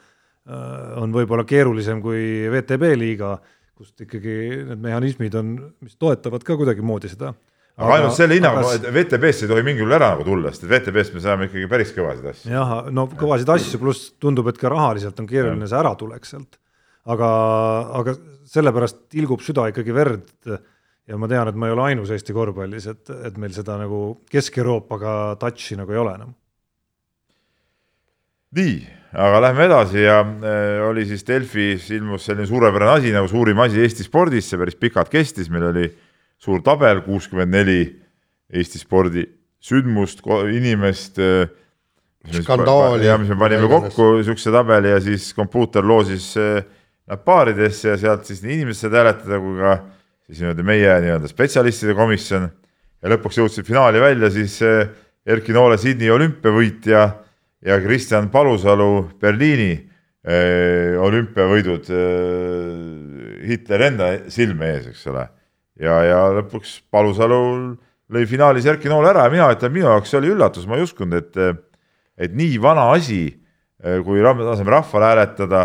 on 1.00 1.14
võib-olla 1.14 1.46
keerulisem 1.48 2.02
kui 2.04 2.50
VTB 2.52 2.92
liiga, 3.00 3.38
kust 3.78 4.02
ikkagi 4.04 4.34
need 4.68 4.82
mehhanismid 4.82 5.38
on, 5.40 5.54
mis 5.80 5.96
toetavad 5.96 6.44
ka 6.44 6.58
kuidagimoodi 6.60 7.08
seda 7.08 7.32
aga 7.80 7.96
ainult 7.96 8.16
selle 8.16 8.36
hinnaga, 8.36 8.64
et 8.76 8.88
VTB-sse 8.92 9.46
ei 9.46 9.50
tohi 9.50 9.64
mingil 9.66 9.84
juhul 9.84 9.96
ära 9.96 10.10
nagu 10.14 10.26
tulla, 10.26 10.52
sest 10.52 10.66
VTB-st 10.68 11.16
me 11.16 11.22
saame 11.24 11.46
ikkagi 11.48 11.68
päris 11.70 11.94
kõvasid 11.96 12.26
asju. 12.32 12.50
jah, 12.52 12.74
no 12.94 13.06
kõvasid 13.08 13.52
asju, 13.54 13.80
pluss 13.82 14.10
tundub, 14.20 14.50
et 14.52 14.60
ka 14.60 14.72
rahaliselt 14.72 15.20
on 15.22 15.28
keeruline 15.30 15.68
see 15.70 15.78
äratulek 15.78 16.28
sealt. 16.28 16.60
aga, 17.10 17.30
aga 18.02 18.16
sellepärast 18.50 19.06
tilgub 19.12 19.44
süda 19.44 19.70
ikkagi 19.70 19.96
verd 19.96 20.28
ja 20.50 21.18
ma 21.18 21.30
tean, 21.30 21.48
et 21.48 21.56
ma 21.56 21.70
ei 21.70 21.74
ole 21.74 21.86
ainus 21.88 22.12
Eesti 22.14 22.36
korvpallis, 22.36 22.90
et, 22.92 23.14
et 23.30 23.40
meil 23.40 23.54
seda 23.56 23.78
nagu 23.80 24.20
Kesk-Euroopaga 24.30 25.36
touch'i 25.40 25.78
nagu 25.80 25.96
ei 25.96 26.02
ole 26.02 26.14
enam. 26.20 26.36
nii, 28.58 28.76
aga 29.24 29.40
lähme 29.46 29.66
edasi 29.70 30.04
ja 30.04 30.20
äh, 30.20 30.84
oli 30.84 31.06
siis 31.08 31.24
Delfis 31.26 31.88
ilmus 31.96 32.28
selline 32.28 32.50
suurepärane 32.50 32.98
asi 32.98 33.16
nagu 33.16 33.30
suurim 33.30 33.58
asi 33.64 33.80
Eesti 33.80 34.04
spordis, 34.04 34.50
see 34.50 34.60
päris 34.60 34.76
pikalt 34.76 35.08
kestis, 35.12 35.48
meil 35.48 35.70
oli 35.70 35.88
äh, 35.88 35.98
suur 36.40 36.62
tabel, 36.64 37.02
kuuskümmend 37.04 37.52
neli 37.52 37.80
Eesti 38.50 38.80
spordi 38.80 39.24
sündmust, 39.62 40.24
inimest. 40.50 41.20
skandaali. 42.32 43.06
ja 43.06 43.16
mis 43.18 43.28
me 43.30 43.36
panime 43.38 43.68
kokku 43.68 44.16
niisuguse 44.18 44.52
tabeli 44.52 44.90
ja 44.90 45.00
siis 45.00 45.30
kompuuter 45.36 45.86
loosis 45.86 46.34
eh, 46.36 46.64
nad 47.08 47.22
paaridesse 47.24 47.88
ja 47.88 47.96
sealt 48.00 48.26
siis 48.28 48.42
nii 48.44 48.58
inimesed 48.58 48.88
said 48.88 48.96
hääletada 48.98 49.38
kui 49.40 49.56
ka 49.60 49.76
siis 50.26 50.42
niimoodi 50.42 50.66
meie 50.66 50.98
nii-öelda 51.04 51.30
spetsialistide 51.30 51.94
komisjon 51.96 52.44
ja 52.44 53.14
lõpuks 53.14 53.40
jõudsid 53.40 53.68
finaali 53.68 54.02
välja 54.02 54.28
siis 54.34 54.58
eh, 54.66 54.90
Erki 55.26 55.56
Noole 55.56 55.78
Sydney 55.80 56.12
olümpiavõitja 56.12 57.00
ja 57.64 57.80
Kristjan 57.84 58.28
Palusalu 58.32 59.10
Berliini 59.20 59.74
olümpiavõidud 61.00 61.86
Hitleri 63.48 63.86
enda 63.86 64.08
silme 64.32 64.68
ees, 64.74 64.90
eks 64.90 65.06
ole 65.08 65.22
ja, 65.80 65.96
ja 66.06 66.20
lõpuks 66.38 66.80
Palusalu 66.92 67.40
lõi 68.10 68.26
finaalis 68.28 68.68
Erki 68.68 68.90
Nool 68.90 69.08
ära 69.10 69.26
ja 69.26 69.32
mina 69.32 69.50
ütlen, 69.54 69.72
minu 69.74 69.88
jaoks 69.88 70.12
see 70.12 70.20
oli 70.20 70.32
üllatus, 70.34 70.66
ma 70.68 70.78
ei 70.78 70.86
uskunud, 70.86 71.16
et, 71.20 71.60
et 72.20 72.34
nii 72.36 72.58
vana 72.62 72.90
asi, 72.94 73.22
kui 74.04 74.22
laseme 74.24 74.74
rahval 74.74 75.06
hääletada 75.08 75.62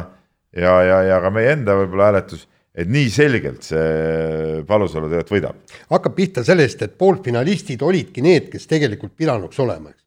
ja, 0.56 0.76
ja, 0.86 1.02
ja 1.10 1.22
ka 1.24 1.34
meie 1.34 1.56
enda 1.58 1.76
võib-olla 1.82 2.12
hääletus, 2.12 2.46
et 2.76 2.90
nii 2.92 3.12
selgelt 3.12 3.66
see 3.66 4.64
Palusalu 4.68 5.10
tegelikult 5.12 5.36
võidab. 5.36 5.78
hakkab 5.92 6.16
pihta 6.16 6.46
sellest, 6.48 6.86
et 6.86 6.98
poolfinalistid 7.00 7.84
olidki 7.84 8.24
need, 8.26 8.50
kes 8.54 8.70
tegelikult 8.72 9.16
pidanuks 9.18 9.60
olema, 9.64 9.92
eks 9.92 10.05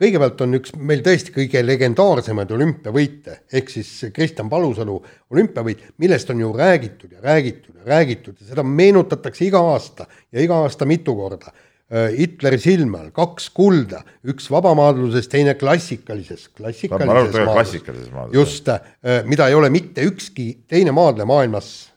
kõigepealt 0.00 0.44
on 0.44 0.56
üks 0.56 0.74
meil 0.80 1.02
tõesti 1.04 1.32
kõige 1.34 1.60
legendaarsemaid 1.64 2.52
olümpiavõite, 2.56 3.40
ehk 3.52 3.72
siis 3.72 3.90
Kristjan 4.16 4.48
Palusalu 4.52 4.96
olümpiavõit, 5.32 5.90
millest 6.00 6.30
on 6.32 6.40
ju 6.40 6.52
räägitud 6.56 7.12
ja 7.12 7.24
räägitud 7.24 7.82
ja 7.82 7.88
räägitud 7.92 8.38
ja 8.40 8.52
seda 8.52 8.64
meenutatakse 8.64 9.44
iga 9.44 9.60
aasta 9.74 10.06
ja 10.32 10.40
iga 10.44 10.62
aasta 10.64 10.88
mitu 10.88 11.14
korda. 11.18 11.52
Äh, 11.90 12.14
Hitleri 12.14 12.58
silme 12.62 13.00
all 13.00 13.10
kaks 13.12 13.48
kulda, 13.50 14.04
üks 14.30 14.46
vabamaadluses, 14.52 15.26
teine 15.28 15.56
klassikalises, 15.58 16.48
klassikalises 16.54 17.34
klassikalises 17.50 18.12
maadluses. 18.14 18.38
just, 18.38 18.68
äh, 18.68 19.24
mida 19.26 19.48
ei 19.48 19.58
ole 19.58 19.70
mitte 19.70 20.06
ükski 20.06 20.62
teine 20.68 20.94
maadleja 20.96 21.26
maailmas 21.26 21.90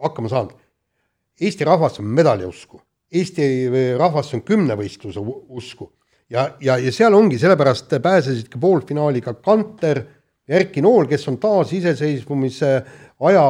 hakkama 0.00 0.30
saanud. 0.32 0.54
Eesti 1.40 1.64
rahvas 1.66 1.98
on 2.00 2.06
medaliusku, 2.06 2.80
Eesti 3.12 3.68
rahvas 3.98 4.32
on 4.34 4.42
kümnevõistluse 4.42 5.20
usku 5.48 5.92
ja, 6.30 6.50
ja, 6.60 6.78
ja 6.78 6.92
seal 6.92 7.14
ongi, 7.14 7.38
sellepärast 7.40 7.98
pääsesid 8.02 8.48
ka 8.52 8.60
poolfinaali 8.60 9.22
ka 9.24 9.34
Kanter, 9.34 10.02
Erki 10.48 10.82
Nool, 10.84 11.08
kes 11.10 11.26
on 11.28 11.36
taasiseseisvumise 11.40 12.70
aja 13.28 13.44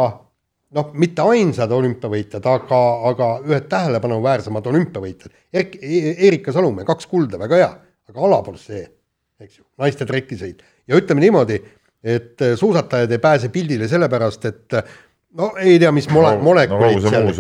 noh, 0.76 0.92
mitte 1.00 1.24
ainsad 1.30 1.72
olümpiavõitjad, 1.72 2.44
aga, 2.50 2.80
aga 3.10 3.30
ühed 3.46 3.68
tähelepanuväärsemad 3.70 4.66
olümpiavõitjad. 4.72 5.34
Erk-, 5.54 5.78
e-, 5.80 6.14
Erika 6.28 6.52
Salumäe, 6.54 6.86
kaks 6.88 7.08
kulda, 7.10 7.40
väga 7.40 7.60
hea, 7.60 7.70
aga 8.10 8.24
alapoolt 8.28 8.60
see, 8.62 8.82
eks 9.40 9.60
ju, 9.60 9.66
naiste 9.80 10.08
trekisõit. 10.08 10.64
ja 10.88 10.98
ütleme 10.98 11.24
niimoodi, 11.24 11.60
et 12.04 12.44
suusatajad 12.56 13.12
ei 13.12 13.22
pääse 13.22 13.52
pildile 13.54 13.88
sellepärast, 13.88 14.44
et 14.50 14.78
no 15.38 15.52
ei 15.60 15.78
tea, 15.78 15.90
mis 15.94 16.08
mole- 16.12 16.36
molekulid 16.42 17.02
no, 17.02 17.10
seal. 17.10 17.32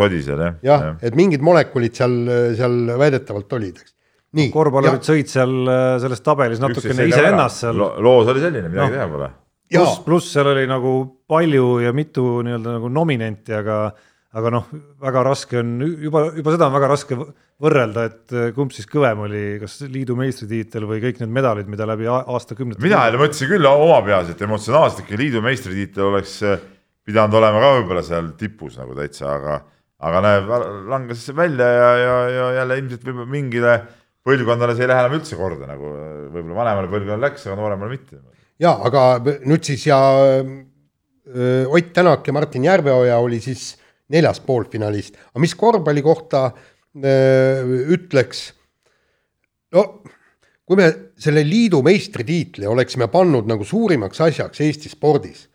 jah, 0.46 0.58
jah, 0.62 0.88
et 1.02 1.18
mingid 1.18 1.44
molekulid 1.44 1.94
seal, 1.98 2.18
seal 2.58 2.80
väidetavalt 3.00 3.52
olid, 3.58 3.84
eks. 3.84 3.94
Korvpallurid 4.52 5.06
sõid 5.06 5.30
seal 5.30 5.54
äh, 5.64 5.96
selles 6.02 6.22
tabelis 6.24 6.60
natukene 6.62 7.08
iseennast 7.08 7.64
seal 7.64 7.78
Lo. 7.78 7.94
loos 8.04 8.28
oli 8.34 8.44
selline, 8.44 8.68
midagi 8.68 8.92
no. 8.92 8.98
teha 8.98 9.08
pole. 9.12 9.30
pluss, 9.72 10.04
pluss 10.04 10.36
seal 10.36 10.52
oli 10.52 10.68
nagu 10.68 10.94
palju 11.28 11.80
ja 11.84 11.94
mitu 11.96 12.38
nii-öelda 12.44 12.76
nagu 12.76 12.92
nominenti, 12.92 13.56
aga, 13.56 13.80
aga 14.36 14.52
noh, 14.52 14.70
väga 15.04 15.26
raske 15.30 15.60
on 15.62 15.76
juba, 15.88 16.28
juba 16.36 16.56
seda 16.56 16.68
on 16.68 16.76
väga 16.76 16.90
raske 16.92 17.18
võrrelda, 17.58 18.04
et 18.10 18.34
äh, 18.36 18.50
kumb 18.56 18.74
siis 18.74 18.88
kõvem 18.90 19.24
oli, 19.26 19.44
kas 19.62 19.80
liidu 19.90 20.16
meistritiitel 20.18 20.86
või 20.88 21.00
kõik 21.02 21.22
need 21.22 21.32
medalid, 21.40 21.70
mida 21.70 21.88
läbi 21.88 22.08
aastakümnete. 22.08 22.84
mina 22.84 23.06
jälle 23.08 23.22
mõtlesin 23.22 23.50
küll 23.50 23.70
oma 23.70 24.02
peas, 24.06 24.32
et 24.32 24.44
emotsionaalselt 24.44 25.06
ikka 25.06 25.18
liidu 25.18 25.42
meistritiitel 25.44 26.10
oleks 26.12 26.38
äh, 26.46 26.60
pidanud 27.08 27.40
olema 27.40 27.62
ka 27.64 27.72
võib-olla 27.78 28.04
seal 28.04 28.32
tipus 28.38 28.76
nagu 28.78 28.92
täitsa, 28.98 29.32
aga, 29.38 29.60
aga 30.04 30.24
näeb, 30.26 30.52
langes 30.92 31.24
välja 31.36 31.68
ja, 31.72 31.88
ja, 31.96 32.18
ja 32.34 32.50
jälle 32.60 32.78
ilmselt 32.82 33.08
võib-olla 33.08 33.32
mingile 33.32 33.78
põlvkondadele 34.28 34.76
see 34.76 34.86
ei 34.86 34.92
lähe 34.92 35.04
enam 35.04 35.16
üldse 35.18 35.38
korda 35.38 35.68
nagu 35.70 35.92
võib-olla 36.34 36.58
vanemale 36.60 36.90
põlvkonnale 36.92 37.26
läks, 37.28 37.46
aga 37.48 37.58
nooremale 37.58 37.92
mitte. 37.94 38.20
ja 38.62 38.74
aga 38.88 39.04
nüüd 39.48 39.64
siis 39.66 39.86
ja 39.88 39.98
öö, 40.18 41.64
Ott 41.68 41.92
Tänak 41.96 42.26
ja 42.28 42.36
Martin 42.36 42.64
Järveoja 42.68 43.18
oli 43.24 43.40
siis 43.44 43.72
neljas 44.12 44.40
poolfinalist, 44.44 45.18
aga 45.32 45.44
mis 45.44 45.56
korvpalli 45.58 46.04
kohta 46.04 46.48
öö, 46.96 47.84
ütleks? 47.96 48.48
no 49.74 49.84
kui 50.68 50.76
me 50.76 50.88
selle 51.20 51.44
liidu 51.46 51.80
meistritiitli 51.84 52.68
oleksime 52.68 53.08
pannud 53.12 53.48
nagu 53.48 53.64
suurimaks 53.64 54.20
asjaks 54.28 54.60
Eesti 54.64 54.92
spordis, 54.92 55.46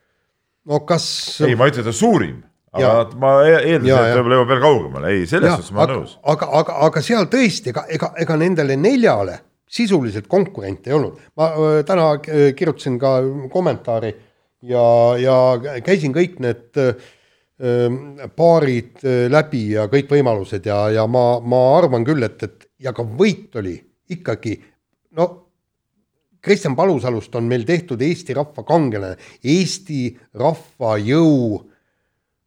no 0.66 0.82
kas. 0.88 1.06
ei, 1.46 1.56
ma 1.58 1.70
ei 1.70 1.76
ütle, 1.76 1.86
ta 1.86 1.94
suurim 1.94 2.42
aga 2.74 2.84
ja. 2.84 3.08
ma 3.22 3.32
e-, 3.46 3.62
eeldasin, 3.72 4.10
et 4.10 4.18
võib-olla 4.18 4.40
jõuab 4.40 4.52
veel 4.52 4.62
kaugemale, 4.64 5.14
ei, 5.14 5.26
selles 5.30 5.56
suhtes 5.58 5.74
ma 5.76 5.86
olen 5.86 6.02
nõus. 6.02 6.18
aga, 6.34 6.50
aga, 6.60 6.78
aga 6.90 7.04
seal 7.06 7.30
tõesti, 7.32 7.74
ega, 7.74 7.86
ega, 7.94 8.12
ega 8.26 8.38
nendele 8.42 8.78
neljale 8.80 9.40
sisuliselt 9.74 10.28
konkurente 10.30 10.92
ei 10.92 10.98
olnud. 10.98 11.22
ma 11.40 11.50
täna 11.88 12.12
kirjutasin 12.22 13.00
ka 13.02 13.16
kommentaari 13.54 14.14
ja, 14.70 14.86
ja 15.22 15.38
käisin 15.86 16.14
kõik 16.16 16.40
need 16.44 16.84
paarid 18.36 19.06
läbi 19.32 19.64
ja 19.76 19.88
kõik 19.92 20.12
võimalused 20.12 20.66
ja, 20.68 20.84
ja 20.94 21.08
ma, 21.08 21.40
ma 21.40 21.64
arvan 21.78 22.06
küll, 22.06 22.26
et, 22.26 22.42
et 22.44 22.70
ja 22.84 22.94
ka 22.96 23.06
võit 23.06 23.54
oli 23.62 23.78
ikkagi 24.14 24.58
no 25.18 25.30
Kristjan 26.44 26.76
Palusalust 26.76 27.36
on 27.40 27.46
meil 27.48 27.64
tehtud 27.64 28.02
Eesti 28.04 28.36
rahva 28.36 28.66
kangelane, 28.68 29.16
Eesti 29.48 30.10
rahva 30.36 30.98
jõu 31.00 31.62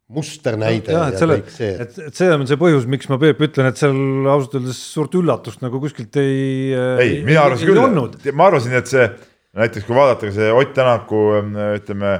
musternäide 0.07 0.93
ja, 0.93 1.07
ja 1.11 1.19
selle, 1.19 1.41
et, 1.43 1.97
et 2.07 2.15
see 2.15 2.29
on 2.31 2.45
see 2.47 2.59
põhjus, 2.59 2.85
miks 2.87 3.09
ma 3.11 3.17
Peep 3.19 3.41
ütlen, 3.43 3.67
et 3.67 3.79
seal 3.79 3.97
ausalt 4.29 4.55
öeldes 4.59 4.79
suurt 4.93 5.17
üllatust 5.19 5.63
nagu 5.65 5.81
kuskilt 5.83 6.15
ei. 6.21 6.71
ei, 6.73 7.17
mina 7.27 7.43
arvasin 7.47 7.73
küll, 7.73 8.33
ma 8.37 8.47
arvasin, 8.47 8.77
et 8.79 8.87
see 8.87 9.07
näiteks 9.57 9.87
kui 9.87 9.97
vaadata 9.97 10.31
see 10.31 10.51
Ott 10.55 10.71
Tänaku 10.77 11.23
ütleme 11.75 12.13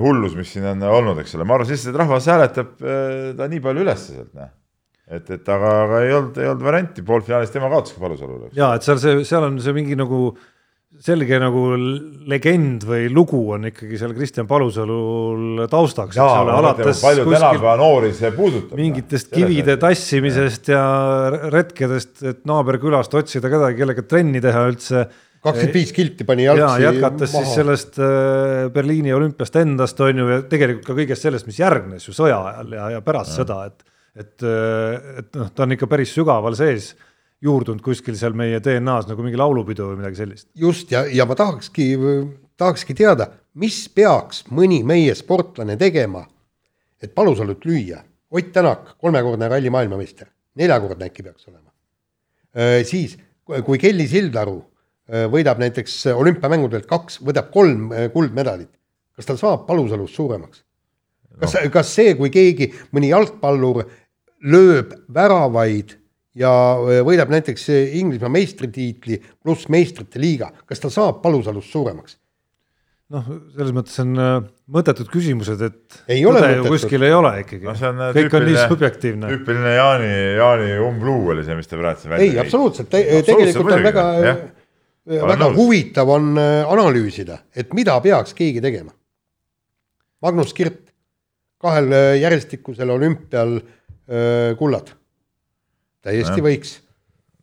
hullus, 0.00 0.38
mis 0.38 0.54
siin 0.54 0.66
on 0.72 0.86
olnud, 0.88 1.20
eks 1.20 1.36
ole, 1.36 1.44
ma 1.48 1.60
lihtsalt, 1.60 1.92
et 1.92 2.00
rahvas 2.00 2.30
hääletab 2.32 2.72
ta 2.78 3.50
nii 3.52 3.60
palju 3.64 3.84
üles 3.84 4.08
sealt, 4.08 4.32
noh 4.38 4.54
et, 5.08 5.30
et 5.32 5.50
aga, 5.52 5.72
aga 5.86 6.00
ei 6.04 6.14
olnud, 6.14 6.38
ei 6.40 6.50
olnud 6.50 6.64
varianti, 6.66 7.04
poolfinaalis 7.06 7.52
tema 7.52 7.70
kaotaski 7.72 8.00
Palusalule. 8.02 8.50
ja 8.56 8.74
et 8.76 8.86
seal 8.86 9.00
see, 9.02 9.24
seal 9.28 9.46
on 9.48 9.58
see 9.62 9.74
mingi 9.76 9.96
nagu 9.98 10.32
selge 10.96 11.36
nagu 11.36 11.62
legend 12.30 12.84
või 12.88 13.10
lugu 13.12 13.42
on 13.52 13.68
ikkagi 13.68 13.98
seal 14.00 14.14
Kristjan 14.16 14.48
Palusalul 14.48 15.66
taustaks. 15.70 16.16
alates 16.16 17.02
palju 17.04 17.26
tänapäeva 17.28 17.74
noori 17.76 18.14
see 18.16 18.30
puudutab. 18.32 18.78
mingitest 18.80 19.28
kivide 19.34 19.76
tassimisest 19.80 20.70
ja 20.72 20.82
retkedest, 21.52 22.22
et 22.24 22.40
naaberkülast 22.48 23.14
otsida 23.20 23.50
kedagi, 23.52 23.76
kellega 23.82 24.04
trenni 24.08 24.40
teha 24.40 24.64
üldse. 24.70 25.04
kakskümmend 25.44 25.76
viis 25.76 25.92
kilti 25.92 26.24
pani 26.24 26.48
jalgsi 26.48 26.64
maha. 26.64 26.80
jätkates 26.86 27.36
maha. 27.36 27.44
siis 27.44 27.60
sellest 27.60 28.00
äh, 28.00 28.64
Berliini 28.72 29.12
olümpiast 29.14 29.60
endast 29.60 30.00
on 30.00 30.24
ju 30.24 30.30
ja 30.32 30.40
tegelikult 30.48 30.88
ka 30.88 30.96
kõigest 30.96 31.28
sellest, 31.28 31.46
mis 31.46 31.60
järgnes 31.60 32.08
ju 32.08 32.16
sõja 32.16 32.40
ajal 32.48 32.72
ja, 32.80 32.88
ja 32.96 33.04
pärast 33.04 33.36
ja. 33.36 33.44
seda, 33.44 33.60
et, 33.68 33.84
et, 34.24 34.34
äh, 34.40 35.20
et 35.20 35.30
noh, 35.36 35.52
ta 35.52 35.68
on 35.68 35.76
ikka 35.76 35.90
päris 35.92 36.16
sügaval 36.16 36.56
sees 36.56 36.94
juurdunud 37.44 37.82
kuskil 37.84 38.16
seal 38.18 38.34
meie 38.38 38.58
DNA-s 38.62 39.08
nagu 39.10 39.22
mingi 39.24 39.38
laulupidu 39.38 39.92
või 39.92 40.00
midagi 40.00 40.22
sellist. 40.22 40.48
just 40.58 40.90
ja, 40.92 41.04
ja 41.06 41.26
ma 41.28 41.36
tahakski, 41.38 41.92
tahakski 42.58 42.96
teada, 42.98 43.28
mis 43.58 43.84
peaks 43.94 44.44
mõni 44.54 44.80
meie 44.86 45.14
sportlane 45.18 45.78
tegema, 45.78 46.24
et 47.02 47.14
Palusalut 47.14 47.64
lüüa. 47.68 48.02
Ott 48.28 48.50
Tänak, 48.52 48.98
kolmekordne 49.00 49.48
ralli 49.48 49.70
maailmameister, 49.72 50.28
neljakordne 50.60 51.06
äkki 51.08 51.22
peaks 51.24 51.46
olema. 51.48 51.70
siis, 52.84 53.14
kui 53.64 53.78
Kelly 53.80 54.04
Sildaru 54.08 54.58
võidab 55.32 55.62
näiteks 55.62 55.94
olümpiamängudelt 56.12 56.84
kaks, 56.90 57.22
võidab 57.24 57.48
kolm 57.54 57.88
kuldmedalit, 58.12 58.70
kas 59.16 59.30
ta 59.30 59.36
saab 59.40 59.64
Palusalust 59.66 60.18
suuremaks? 60.18 60.64
kas 61.38 61.54
no., 61.54 61.70
kas 61.72 61.94
see, 61.94 62.12
kui 62.18 62.30
keegi, 62.34 62.72
mõni 62.92 63.12
jalgpallur 63.12 63.84
lööb 64.44 64.92
väravaid 65.14 65.94
ja 66.38 66.52
äh, 66.78 67.02
võidab 67.06 67.32
näiteks 67.32 67.68
Inglismaa 67.98 68.30
meistritiitli 68.32 69.18
pluss 69.42 69.68
meistrite 69.72 70.20
liiga, 70.22 70.50
kas 70.68 70.82
ta 70.82 70.92
saab 70.92 71.22
Palusalust 71.24 71.70
suuremaks? 71.72 72.18
noh, 73.08 73.24
selles 73.54 73.72
mõttes 73.72 73.94
on 74.02 74.20
äh, 74.20 74.34
mõttetud 74.76 75.08
küsimused, 75.08 75.62
et 75.64 76.00
ei 76.12 76.26
ole 76.28 76.42
ju 76.58 76.66
kuskil 76.68 77.06
ei 77.06 77.14
ole 77.16 77.30
ikkagi 77.40 77.64
no,. 77.64 77.72
äh, 77.72 78.10
kõik 78.18 78.36
on 78.36 78.44
nii 78.50 78.58
subjektiivne. 78.74 79.30
tüüpiline 79.32 79.72
Jaani, 79.78 80.10
Jaani 80.36 80.74
umbluu 80.84 81.32
oli 81.34 81.46
see, 81.46 81.56
mis 81.56 81.70
te 81.70 81.80
praegu 81.80 82.02
siin 82.02 82.12
välja 82.12 82.26
tõite. 82.26 82.36
ei, 82.36 82.42
absoluutselt 82.44 82.92
te, 82.92 83.02
tegelikult 83.24 83.72
on 83.78 83.88
väga, 83.88 84.04
väga 85.32 85.50
huvitav 85.56 86.12
on 86.18 86.36
analüüsida, 86.42 87.40
et 87.56 87.72
mida 87.76 87.96
peaks 88.04 88.36
keegi 88.36 88.60
tegema. 88.64 88.92
Magnus 90.20 90.52
Kirt, 90.52 90.82
kahel 91.62 91.94
järjestikusel 92.18 92.90
olümpial 92.92 93.56
kullad 94.58 94.97
täiesti 96.04 96.44
võiks 96.44 96.78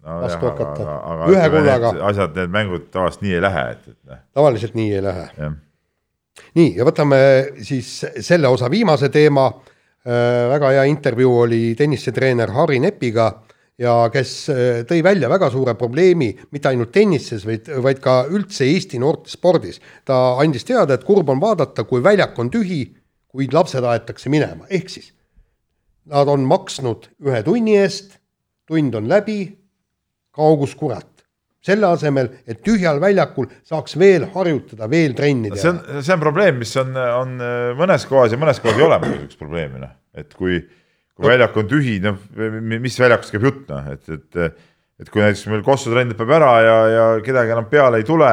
no, 0.05 0.19
vastu 0.23 0.47
jah, 0.47 0.57
hakata, 0.57 0.97
ühe 1.33 1.45
kullaga. 1.53 1.93
asjad, 2.09 2.35
need 2.39 2.53
mängud 2.55 2.89
tavaliselt 2.93 3.25
nii 3.25 3.37
ei 3.37 3.45
lähe, 3.45 3.63
et, 3.75 3.87
et. 3.93 3.99
Noh. 4.11 4.25
tavaliselt 4.39 4.75
nii 4.77 4.91
ei 4.97 5.05
lähe. 5.05 5.49
nii 6.59 6.75
ja 6.79 6.87
võtame 6.87 7.21
siis 7.65 7.97
selle 8.19 8.51
osa 8.51 8.71
viimase 8.71 9.09
teema 9.13 9.47
äh,. 9.49 10.45
väga 10.55 10.75
hea 10.77 10.85
intervjuu 10.91 11.39
oli 11.47 11.63
tennisetreener 11.77 12.53
Harri 12.55 12.79
Nepiga 12.83 13.31
ja 13.81 13.95
kes 14.13 14.35
äh, 14.51 14.83
tõi 14.87 15.01
välja 15.03 15.29
väga 15.31 15.49
suure 15.51 15.75
probleemi 15.75 16.31
mitte 16.51 16.71
ainult 16.71 16.93
tennises, 16.95 17.45
vaid, 17.47 17.67
vaid 17.83 17.99
ka 18.03 18.21
üldse 18.31 18.67
Eesti 18.67 18.99
noortespordis. 19.01 19.81
ta 20.05 20.37
andis 20.41 20.63
teada, 20.67 20.95
et 20.95 21.03
kurb 21.03 21.29
on 21.29 21.41
vaadata, 21.41 21.83
kui 21.83 22.03
väljak 22.03 22.39
on 22.39 22.51
tühi, 22.53 22.85
kuid 23.27 23.53
lapsed 23.53 23.83
aetakse 23.83 24.31
minema, 24.31 24.67
ehk 24.69 24.89
siis 24.89 25.11
nad 26.05 26.29
on 26.29 26.45
maksnud 26.47 27.09
ühe 27.25 27.41
tunni 27.43 27.75
eest 27.81 28.19
tund 28.69 28.95
on 28.97 29.09
läbi, 29.09 29.39
kaugus 30.35 30.75
kurat. 30.77 31.11
selle 31.65 31.87
asemel, 31.89 32.27
et 32.45 32.59
tühjal 32.61 32.99
väljakul 33.01 33.47
saaks 33.65 33.95
veel 33.97 34.27
harjutada, 34.35 34.85
veel 34.85 35.15
trenni 35.17 35.49
teha. 35.49 35.61
see 35.63 35.71
on, 35.71 36.03
see 36.05 36.13
on 36.13 36.21
probleem, 36.21 36.59
mis 36.61 36.75
on, 36.77 36.91
on 36.93 37.31
mõnes 37.79 38.05
kohas 38.05 38.35
ja 38.35 38.37
mõnes 38.37 38.61
kohas 38.61 38.77
ei 38.77 38.85
ole 38.85 38.99
muidugi 39.01 39.25
üks 39.31 39.39
probleemi, 39.39 39.81
noh, 39.81 39.95
et 40.13 40.29
kui, 40.37 40.59
kui 41.17 41.31
väljak 41.31 41.57
on 41.57 41.71
tühi, 41.71 41.95
noh, 42.03 42.19
mis 42.69 42.99
väljakust 43.01 43.33
käib 43.33 43.49
jutt, 43.49 43.65
noh, 43.71 43.89
et, 43.95 44.13
et 44.13 44.61
et 45.01 45.09
kui 45.11 45.23
näiteks 45.23 45.47
meil 45.51 45.63
Kossu 45.65 45.91
trenn 45.91 46.13
lõpeb 46.13 46.29
ära 46.37 46.51
ja, 46.63 46.75
ja 46.87 47.07
kedagi 47.23 47.51
enam 47.51 47.67
peale 47.71 47.99
ei 47.99 48.07
tule 48.07 48.29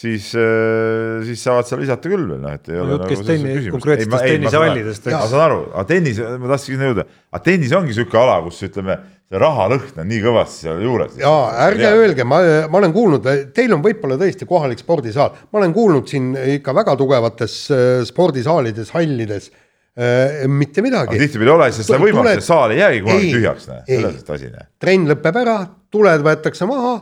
siis, 0.00 0.32
äh, 0.38 1.20
siis 1.26 1.42
saavad 1.44 1.68
seal 1.68 1.80
visata 1.82 2.10
küll 2.10 2.24
veel, 2.24 2.40
noh, 2.40 2.56
et 2.56 2.68
ei 2.70 2.78
no, 2.78 2.86
ole 2.86 2.98
nagu 3.02 3.24
tenni, 3.26 3.54
konkreetsetest 3.74 4.26
tennisehallidest. 4.26 5.08
ma 5.12 5.22
saan 5.28 5.46
aru, 5.46 5.62
aga 5.74 5.86
tennis, 5.90 6.20
ma 6.20 6.52
tahtsingi 6.52 6.76
sinna 6.76 6.90
jõuda, 6.90 7.06
aga 7.30 7.42
tennis 7.46 7.74
ongi 7.76 7.92
niisugune 7.92 8.22
ala, 8.22 8.36
kus 8.46 8.60
ütleme, 8.68 8.96
see 9.30 9.40
rahalõhn 9.44 10.02
on 10.02 10.10
nii 10.10 10.20
kõvasti 10.24 10.66
seal 10.66 10.84
juures. 10.86 11.16
jaa, 11.20 11.46
ärge 11.66 11.86
ja. 11.86 11.94
öelge, 12.00 12.26
ma, 12.28 12.40
ma 12.72 12.80
olen 12.80 12.96
kuulnud, 12.96 13.30
teil 13.56 13.76
on 13.76 13.84
võib-olla 13.84 14.18
tõesti 14.20 14.48
kohalik 14.48 14.80
spordisaal, 14.82 15.36
ma 15.50 15.62
olen 15.62 15.76
kuulnud 15.76 16.10
siin 16.10 16.32
ikka 16.56 16.76
väga 16.80 16.96
tugevates 17.00 17.60
äh, 17.74 17.86
spordisaalides, 18.08 18.92
hallides 18.96 19.50
äh, 19.52 20.44
mitte 20.48 20.84
midagi. 20.86 21.20
tihtipeale 21.20 21.52
ei 21.52 21.56
ole, 21.58 21.72
sest 21.76 21.92
seda 21.92 22.00
võimalust, 22.02 22.40
see 22.40 22.48
saal 22.48 22.76
ei 22.76 22.80
jäägi 22.80 23.04
kunagi 23.06 23.32
tühjaks, 23.36 23.72
selles 23.84 24.36
asi. 24.36 24.54
trenn 24.80 25.12
lõpeb 25.12 25.42
ära, 25.44 25.58
tuled 25.92 26.24
võetakse 26.24 26.68
maha, 26.70 27.00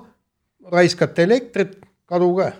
raiskate 0.75 1.29
elektrit, 1.31 1.79
kadu 2.09 2.35
ka 2.41 2.57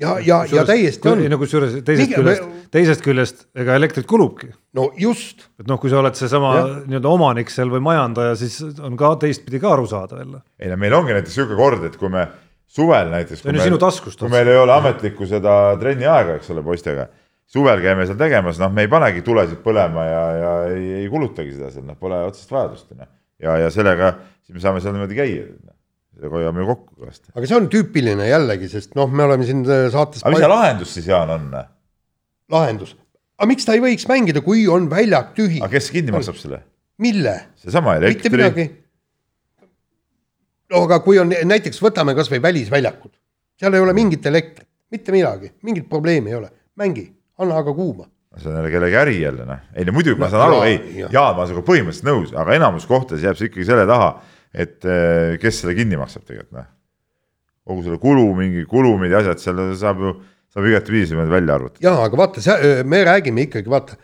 ja, 0.00 0.16
ja, 0.20 0.40
ja 0.52 0.64
täiesti 0.68 1.08
on. 1.08 1.22
no 1.30 1.38
kusjuures 1.40 1.76
teisest 1.84 2.10
Mingi, 2.10 2.16
küljest 2.18 2.44
me..., 2.44 2.64
teisest 2.72 3.04
küljest 3.04 3.44
ega 3.56 3.76
elektrit 3.78 4.08
kulubki. 4.08 4.50
no 4.76 4.88
just. 5.00 5.46
et 5.60 5.68
noh, 5.70 5.80
kui 5.80 5.92
sa 5.92 6.00
oled 6.02 6.16
seesama 6.18 6.54
nii-öelda 6.84 7.12
omanik 7.12 7.52
seal 7.52 7.72
või 7.72 7.84
majandaja, 7.86 8.34
siis 8.40 8.58
on 8.84 8.98
ka 9.00 9.14
teistpidi 9.22 9.60
ka 9.62 9.72
aru 9.76 9.86
saada 9.90 10.20
jälle. 10.22 10.42
ei 10.60 10.72
no 10.72 10.80
meil 10.80 10.96
ongi 10.98 11.16
näiteks 11.16 11.38
sihuke 11.38 11.58
kord, 11.58 11.86
et 11.88 11.96
kui 12.00 12.12
me 12.12 12.26
suvel 12.66 13.12
näiteks. 13.12 13.42
see 13.42 13.52
on 13.52 13.60
ju 13.60 13.68
sinu 13.70 13.80
taskust. 13.82 14.20
kui 14.20 14.32
meil 14.32 14.52
ei 14.52 14.60
ole 14.60 14.74
ametlikku 14.76 15.28
seda 15.30 15.76
trenniaega, 15.80 16.40
eks 16.40 16.52
ole, 16.54 16.64
poistega, 16.66 17.08
suvel 17.48 17.84
käime 17.84 18.08
seal 18.08 18.20
tegemas, 18.20 18.60
noh, 18.60 18.72
me 18.72 18.84
ei 18.84 18.92
panegi 18.92 19.24
tulesid 19.24 19.62
põlema 19.64 20.08
ja, 20.10 20.24
ja 20.42 20.56
ei, 20.74 20.90
ei 21.02 21.08
kulutagi 21.12 21.56
seda 21.56 21.72
seal, 21.72 21.86
noh, 21.88 21.96
pole 22.00 22.20
otsest 22.28 22.52
vajadust, 22.52 22.92
noh. 22.98 23.08
ja, 23.42 23.56
ja 23.64 23.72
sellega 23.72 24.16
siis 24.44 24.58
me 24.58 24.62
saame 24.62 24.84
seal 24.84 24.96
niimoodi 24.96 25.16
käia 25.18 25.48
noh 25.56 25.75
hoiame 26.22 26.62
ju 26.62 26.68
kokku 26.70 27.02
kõvasti. 27.02 27.32
aga 27.34 27.48
see 27.48 27.58
on 27.58 27.66
tüüpiline 27.72 28.28
jällegi, 28.28 28.70
sest 28.72 28.94
noh, 28.98 29.10
me 29.10 29.26
oleme 29.26 29.46
siin 29.48 29.64
äh, 29.64 29.86
saates. 29.92 30.24
aga 30.24 30.32
mis 30.34 30.44
see 30.44 30.52
lahendus 30.52 30.94
siis, 30.96 31.10
Jaan, 31.10 31.32
on? 31.34 31.50
lahendus, 32.52 32.96
aga 33.36 33.50
miks 33.50 33.68
ta 33.68 33.76
ei 33.76 33.84
võiks 33.84 34.08
mängida, 34.10 34.42
kui 34.44 34.64
on 34.72 34.88
väljak 34.92 35.34
tühi? 35.36 35.60
aga 35.60 35.72
kes 35.76 35.90
kinni 35.94 36.14
maksab 36.14 36.40
selle? 36.40 36.62
mille? 37.02 37.36
seesama 37.60 37.98
elektri. 38.00 38.66
no 40.72 40.84
aga 40.88 41.00
kui 41.04 41.20
on 41.22 41.32
näiteks, 41.32 41.80
võtame 41.84 42.16
kasvõi 42.18 42.42
välisväljakud, 42.42 43.12
seal 43.60 43.76
ei 43.76 43.84
ole 43.84 43.96
mingit 43.96 44.26
elektrit, 44.26 44.68
mitte 44.92 45.14
midagi, 45.14 45.52
mingit 45.66 45.88
probleemi 45.90 46.32
ei 46.32 46.40
ole, 46.40 46.52
mängi, 46.80 47.10
anna 47.42 47.60
aga 47.62 47.74
kuuma 47.76 48.08
see 48.36 48.50
on 48.50 48.56
jälle 48.58 48.70
kellegi 48.70 48.96
äri 49.00 49.20
jälle 49.20 49.44
noh, 49.48 49.60
ei 49.72 49.84
no 49.88 49.92
muidugi 49.96 50.20
ma 50.20 50.28
saan 50.28 50.50
aru, 50.50 50.62
ei, 50.68 51.04
Jaan, 51.08 51.36
ma 51.36 51.40
olen 51.40 51.48
sinuga 51.48 51.62
põhimõtteliselt 51.70 52.08
nõus, 52.08 52.34
aga 52.36 52.56
enamus 52.56 52.84
kohtades 52.88 53.24
jääb 53.24 53.38
see 53.38 53.48
ikkagi 53.48 53.64
selle 53.64 53.86
taha 53.88 54.10
et 54.56 54.88
eh, 54.88 55.36
kes 55.42 55.62
selle 55.62 55.76
kinni 55.76 55.98
maksab 56.00 56.24
tegelikult, 56.24 56.56
noh. 56.56 56.72
kogu 57.66 57.84
selle 57.84 58.00
kulu, 58.02 58.26
mingi 58.38 58.64
kulumid 58.70 59.12
ja 59.12 59.22
asjad, 59.22 59.42
seal 59.42 59.62
saab 59.78 60.02
ju, 60.02 60.16
saab 60.54 60.68
igatepidi 60.70 61.18
välja 61.18 61.58
arvutada. 61.58 61.84
jaa, 61.84 62.02
aga 62.06 62.20
vaata, 62.22 62.58
me 62.88 63.04
räägime 63.06 63.46
ikkagi, 63.48 63.70
vaata, 63.72 63.98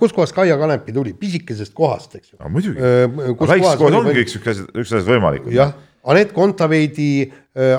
kuskohast 0.00 0.34
Kaia 0.34 0.56
Kanepi 0.58 0.94
tuli, 0.94 1.12
pisikesest 1.18 1.74
kohast, 1.74 2.16
eks 2.18 2.32
ju. 2.32 2.40
muidugi, 2.48 2.80
väikses 2.82 3.78
kohas 3.78 4.00
ongi 4.00 4.16
kõik 4.18 4.32
siuksed 4.32 4.52
asjad, 4.54 4.72
siuksed 4.74 4.98
asjad 4.98 5.10
võimalikud. 5.12 5.54
jah, 5.54 5.76
Anett 6.10 6.32
Kontaveidi, 6.34 7.12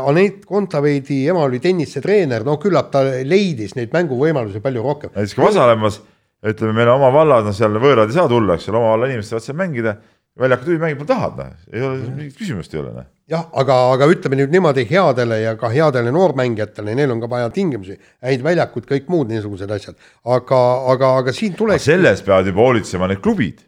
Anett 0.07 0.45
Kontaveidi 0.47 1.25
ema 1.27 1.43
oli 1.43 1.59
tennisetreener, 1.63 2.45
no 2.47 2.55
küllap 2.61 2.93
ta 2.93 3.01
leidis 3.27 3.75
neid 3.75 3.91
mänguvõimalusi 3.95 4.63
palju 4.63 4.83
rohkem. 4.85 5.11
näiteks 5.15 5.35
ka 5.35 5.43
Vasalemmas, 5.49 5.99
ütleme, 6.47 6.77
meil 6.77 6.93
oma 6.93 7.11
vallas, 7.11 7.43
noh, 7.47 7.55
seal 7.57 7.75
võõrad 7.83 8.11
ei 8.11 8.15
saa 8.15 8.29
tulla, 8.31 8.55
eks 8.55 8.69
ole, 8.71 8.79
oma 8.79 8.93
valla 8.93 9.11
inimesed 9.11 9.33
saavad 9.33 9.47
seal 9.47 9.59
mängida 9.59 9.97
väljaku 10.39 10.65
tühi 10.65 10.79
mängib, 10.81 11.03
tahad, 11.09 11.35
noh, 11.37 11.51
ei 11.71 11.83
ole 11.85 12.07
mingit 12.07 12.37
küsimust 12.37 12.73
ei 12.73 12.79
ole, 12.81 12.93
noh. 12.95 13.09
jah, 13.29 13.43
aga, 13.61 13.75
aga 13.93 14.07
ütleme 14.09 14.39
nüüd 14.39 14.53
niimoodi 14.53 14.85
headele 14.89 15.37
ja 15.43 15.53
ka 15.59 15.69
headele 15.73 16.13
noormängijatele, 16.15 16.95
neil 16.97 17.13
on 17.13 17.21
ka 17.21 17.29
vaja 17.29 17.51
tingimusi, 17.53 17.99
häid 18.25 18.45
väljakuid, 18.45 18.87
kõik 18.89 19.11
muud 19.13 19.29
niisugused 19.29 19.73
asjad, 19.75 19.99
aga, 20.25 20.61
aga, 20.93 21.13
aga 21.21 21.35
siin 21.37 21.53
tuleks. 21.59 21.85
selle 21.85 22.09
eest 22.13 22.25
peavad 22.25 22.49
juba 22.49 22.65
hoolitsema 22.65 23.11
need 23.11 23.21
klubid. 23.25 23.61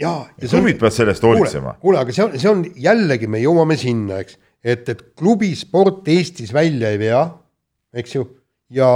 jaa. 0.00 0.28
klubid 0.44 0.78
peavad 0.78 0.96
selle 0.96 1.16
eest 1.16 1.26
hoolitsema. 1.26 1.74
kuule, 1.82 2.02
aga 2.04 2.14
see 2.14 2.26
on, 2.26 2.38
see 2.38 2.52
on 2.52 2.64
jällegi, 2.88 3.30
me 3.30 3.42
jõuame 3.42 3.78
sinna, 3.80 4.22
eks, 4.22 4.38
et, 4.62 4.86
et 4.94 5.06
klubisport 5.18 6.06
Eestis 6.12 6.54
välja 6.54 6.94
ei 6.94 7.02
vea, 7.02 7.24
eks 7.98 8.14
ju, 8.14 8.28
ja, 8.78 8.92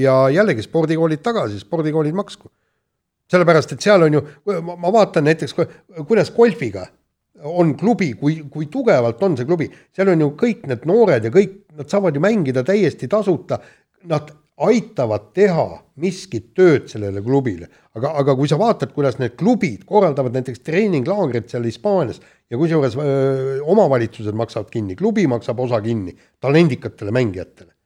ja 0.00 0.22
jällegi 0.32 0.64
spordikoolid 0.64 1.20
tagasi, 1.20 1.60
spordikoolid 1.60 2.16
maksku 2.16 2.48
sellepärast, 3.30 3.74
et 3.74 3.84
seal 3.84 4.06
on 4.06 4.18
ju, 4.18 4.22
ma 4.68 4.92
vaatan 4.94 5.28
näiteks, 5.28 5.54
kuidas 6.08 6.32
golfiga 6.34 6.86
on 7.44 7.76
klubi, 7.78 8.12
kui, 8.18 8.40
kui 8.50 8.66
tugevalt 8.72 9.22
on 9.22 9.36
see 9.38 9.46
klubi, 9.46 9.68
seal 9.94 10.10
on 10.14 10.24
ju 10.24 10.32
kõik 10.38 10.66
need 10.70 10.86
noored 10.88 11.28
ja 11.28 11.32
kõik, 11.34 11.60
nad 11.78 11.90
saavad 11.90 12.16
ju 12.16 12.22
mängida 12.24 12.64
täiesti 12.66 13.08
tasuta. 13.10 13.60
Nad 14.10 14.32
aitavad 14.58 15.28
teha 15.36 15.66
miskit 16.02 16.50
tööd 16.58 16.88
sellele 16.90 17.22
klubile, 17.22 17.68
aga, 17.94 18.10
aga 18.22 18.34
kui 18.38 18.50
sa 18.50 18.58
vaatad, 18.58 18.90
kuidas 18.94 19.20
need 19.20 19.36
klubid 19.38 19.84
korraldavad 19.86 20.34
näiteks 20.34 20.64
treeninglaagrit 20.66 21.50
seal 21.52 21.66
Hispaanias 21.68 22.18
ja 22.50 22.58
kusjuures 22.58 22.96
omavalitsused 22.98 24.34
maksavad 24.38 24.70
kinni, 24.74 24.98
klubi 24.98 25.28
maksab 25.30 25.62
osa 25.62 25.78
kinni 25.84 26.16
talendikatele 26.42 27.14
mängijatele 27.14 27.77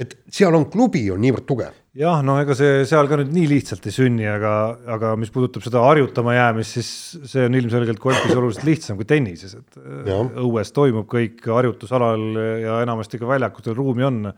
et 0.00 0.14
seal 0.32 0.54
on 0.56 0.66
klubi 0.70 1.04
on 1.14 1.20
niivõrd 1.22 1.46
tugev. 1.46 1.74
jah, 1.94 2.22
no 2.26 2.36
ega 2.42 2.56
see 2.58 2.82
seal 2.88 3.06
ka 3.10 3.18
nüüd 3.20 3.30
nii 3.34 3.50
lihtsalt 3.52 3.84
ei 3.86 3.94
sünni, 3.94 4.26
aga, 4.26 4.54
aga 4.96 5.12
mis 5.20 5.30
puudutab 5.34 5.62
seda 5.66 5.84
harjutama 5.86 6.34
jäämist, 6.34 6.78
siis 6.78 6.90
see 7.30 7.46
on 7.46 7.58
ilmselgelt 7.60 8.02
golfis 8.02 8.34
oluliselt 8.34 8.66
lihtsam 8.66 8.98
kui 8.98 9.06
tennises, 9.08 9.54
et 9.60 9.78
ja. 10.10 10.18
õues 10.42 10.74
toimub 10.74 11.06
kõik 11.10 11.46
harjutusalal 11.46 12.26
ja 12.64 12.82
enamasti 12.86 13.22
ka 13.22 13.30
väljakutel 13.36 13.78
ruumi 13.78 14.10
on. 14.10 14.34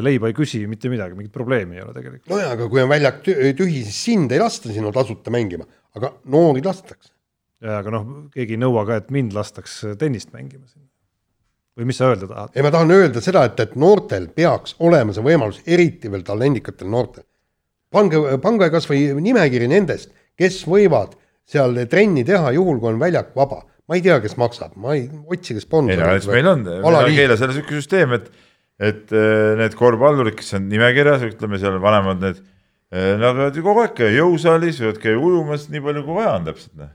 leiba 0.00 0.30
ei 0.30 0.32
küsi 0.32 0.62
mitte 0.64 0.88
midagi, 0.88 1.12
mingit 1.12 1.32
probleemi 1.32 1.76
ei 1.76 1.82
ole 1.82 1.92
tegelikult. 1.92 2.30
nojah, 2.30 2.54
aga 2.54 2.70
kui 2.72 2.80
on 2.80 2.88
väljak 2.88 3.20
tühi, 3.26 3.82
siis 3.84 3.98
sind 4.06 4.32
ei 4.32 4.40
lasta 4.40 4.72
sinu 4.72 4.94
tasuta 4.94 5.34
mängima, 5.34 5.66
aga 5.98 6.14
noori 6.24 6.62
lastakse 6.64 7.12
aga 7.66 7.92
noh, 7.92 8.06
keegi 8.34 8.56
ei 8.56 8.60
nõua 8.62 8.84
ka, 8.88 9.00
et 9.00 9.10
mind 9.14 9.34
lastaks 9.36 9.80
tennist 9.98 10.32
mängima 10.34 10.68
siin. 10.68 10.87
Või 11.78 11.88
mis 11.88 12.00
sa 12.00 12.10
öelda 12.10 12.26
tahad? 12.26 12.52
ei, 12.56 12.64
ma 12.66 12.72
tahan 12.74 12.92
öelda 12.94 13.22
seda, 13.22 13.44
et, 13.48 13.60
et 13.62 13.78
noortel 13.78 14.28
peaks 14.34 14.74
olema 14.84 15.14
see 15.14 15.24
võimalus, 15.24 15.62
eriti 15.66 16.10
veel 16.10 16.24
talendikatel 16.26 16.90
noortel. 16.90 17.24
pange, 17.94 18.20
pange 18.42 18.70
kas 18.74 18.88
või 18.90 19.06
nimekiri 19.22 19.70
nendest, 19.70 20.12
kes 20.38 20.60
võivad 20.68 21.14
seal 21.48 21.78
trenni 21.88 22.26
teha, 22.28 22.52
juhul 22.56 22.82
kui 22.82 22.92
on 22.92 23.00
väljak 23.00 23.34
vaba. 23.38 23.62
ma 23.88 23.96
ei 23.96 24.04
tea, 24.04 24.18
kes 24.20 24.36
maksab, 24.36 24.74
ma 24.76 24.98
ei, 24.98 25.06
otsige 25.30 25.56
ei 25.56 25.62
no 25.62 25.66
sponsoreid. 25.66 26.04
näiteks 26.04 26.30
meil 26.34 26.50
on, 26.50 26.66
meil 26.66 27.32
on 27.32 27.54
sihuke 27.54 27.78
süsteem, 27.78 28.12
et, 28.18 28.26
et 28.90 29.14
eh, 29.16 29.54
need 29.62 29.76
korvpallurid, 29.78 30.36
kes 30.36 30.58
on 30.58 30.68
nimekirjas, 30.68 31.24
ütleme 31.30 31.60
seal 31.62 31.78
vanemad 31.80 32.20
need, 32.26 32.42
nad 32.90 33.36
võivad 33.36 33.56
ju 33.56 33.64
kogu 33.64 33.84
aeg 33.84 33.94
käia 33.96 34.18
jõusaalis, 34.18 34.82
võivad 34.82 35.00
käia 35.02 35.20
ujumas 35.20 35.68
nii 35.72 35.84
palju 35.84 36.04
kui 36.04 36.18
vaja 36.18 36.34
on 36.40 36.50
täpselt, 36.50 36.74
noh. 36.80 36.92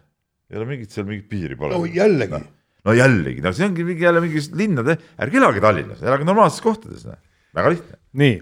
ei 0.52 0.60
ole 0.60 0.69
mingit 0.69 0.93
seal 0.93 1.08
mingit 1.10 1.32
piiri 1.32 1.58
pole. 1.58 1.74
no 1.74 1.89
jällegi, 1.89 2.38
no 2.38 2.62
jällegi, 2.91 3.39
no 3.43 3.54
see 3.56 3.63
ongi 3.69 3.86
mingi 3.88 4.04
jälle 4.04 4.19
mingi 4.24 4.41
linnade, 4.60 4.98
ärge 5.24 5.39
elage 5.39 5.62
Tallinnas, 5.63 6.02
elage 6.04 6.28
normaalsetes 6.28 6.65
kohtades, 6.65 7.06
noh, 7.08 7.19
väga 7.56 7.72
lihtne. 7.72 8.00
nii, 8.19 8.34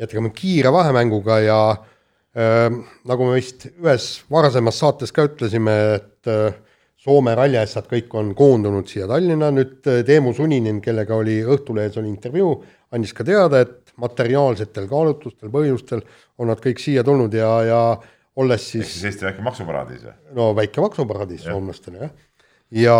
jätkame 0.00 0.32
kiire 0.36 0.72
vahemänguga 0.72 1.38
ja 1.40 1.60
äh, 2.36 2.68
nagu 3.08 3.28
me 3.28 3.38
vist 3.38 3.70
ühes 3.70 4.10
varasemas 4.32 4.82
saates 4.84 5.16
ka 5.16 5.24
ütlesime, 5.30 5.78
et 5.96 6.28
äh, 6.28 6.52
Soome 7.00 7.32
ralliasjad 7.32 7.86
kõik 7.88 8.12
on 8.20 8.34
koondunud 8.36 8.84
siia 8.90 9.06
Tallinna, 9.08 9.48
nüüd 9.56 9.86
äh, 9.88 10.02
Teemu 10.04 10.34
Suninen, 10.36 10.82
kellega 10.84 11.16
oli 11.16 11.38
Õhtulehes 11.40 11.96
oli 11.96 12.12
intervjuu, 12.12 12.58
andis 12.92 13.14
ka 13.16 13.24
teada, 13.24 13.62
et 13.64 13.94
materiaalsetel 14.00 14.84
kaalutlustel, 14.90 15.48
põhjustel 15.52 16.04
on 16.36 16.52
nad 16.52 16.60
kõik 16.60 16.82
siia 16.82 17.04
tulnud 17.04 17.32
ja, 17.32 17.48
ja 17.64 17.80
olles 18.40 18.64
ehk 18.64 18.72
siis 18.72 18.90
siis 18.94 19.06
Eesti 19.10 19.28
väike 19.28 19.44
maksuparadiis 19.44 20.02
või? 20.06 20.16
no 20.36 20.50
väike 20.56 20.82
maksuparadiis 20.84 21.46
soomlastele 21.46 22.02
jah. 22.02 22.10
ja, 22.82 22.96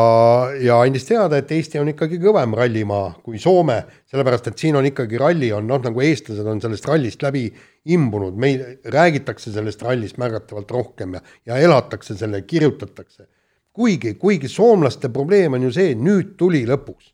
ja 0.61 0.79
andis 0.85 1.07
teada, 1.09 1.41
et 1.41 1.51
Eesti 1.55 1.81
on 1.81 1.91
ikkagi 1.93 2.21
kõvem 2.23 2.55
rallimaa 2.59 3.13
kui 3.25 3.41
Soome, 3.43 3.81
sellepärast 4.11 4.51
et 4.51 4.63
siin 4.63 4.79
on 4.81 4.89
ikkagi 4.89 5.21
ralli 5.21 5.53
on 5.57 5.69
noh, 5.71 5.83
nagu 5.85 6.03
eestlased 6.05 6.47
on 6.47 6.63
sellest 6.63 6.89
rallist 6.91 7.23
läbi 7.27 7.47
imbunud, 7.95 8.37
meil 8.37 8.65
räägitakse 8.85 9.53
sellest 9.55 9.83
rallist 9.87 10.19
märgatavalt 10.21 10.75
rohkem 10.75 11.17
ja, 11.19 11.23
ja 11.53 11.61
elatakse 11.69 12.17
selle, 12.19 12.43
kirjutatakse. 12.43 13.29
kuigi, 13.73 14.15
kuigi 14.21 14.49
soomlaste 14.49 15.09
probleem 15.09 15.57
on 15.57 15.69
ju 15.69 15.73
see, 15.73 15.95
nüüd 15.95 16.35
tuli 16.39 16.67
lõpuks 16.69 17.13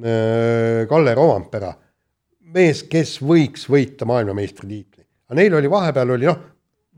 äh, 0.00 0.88
Kalle 0.90 1.14
Rovampera, 1.14 1.74
mees, 2.54 2.82
kes 2.90 3.18
võiks 3.22 3.68
võita 3.70 4.08
maailmameistritiitli. 4.08 5.04
aga 5.28 5.38
neil 5.38 5.54
oli 5.60 5.70
vahepeal 5.70 6.16
oli 6.16 6.26
noh, 6.26 6.40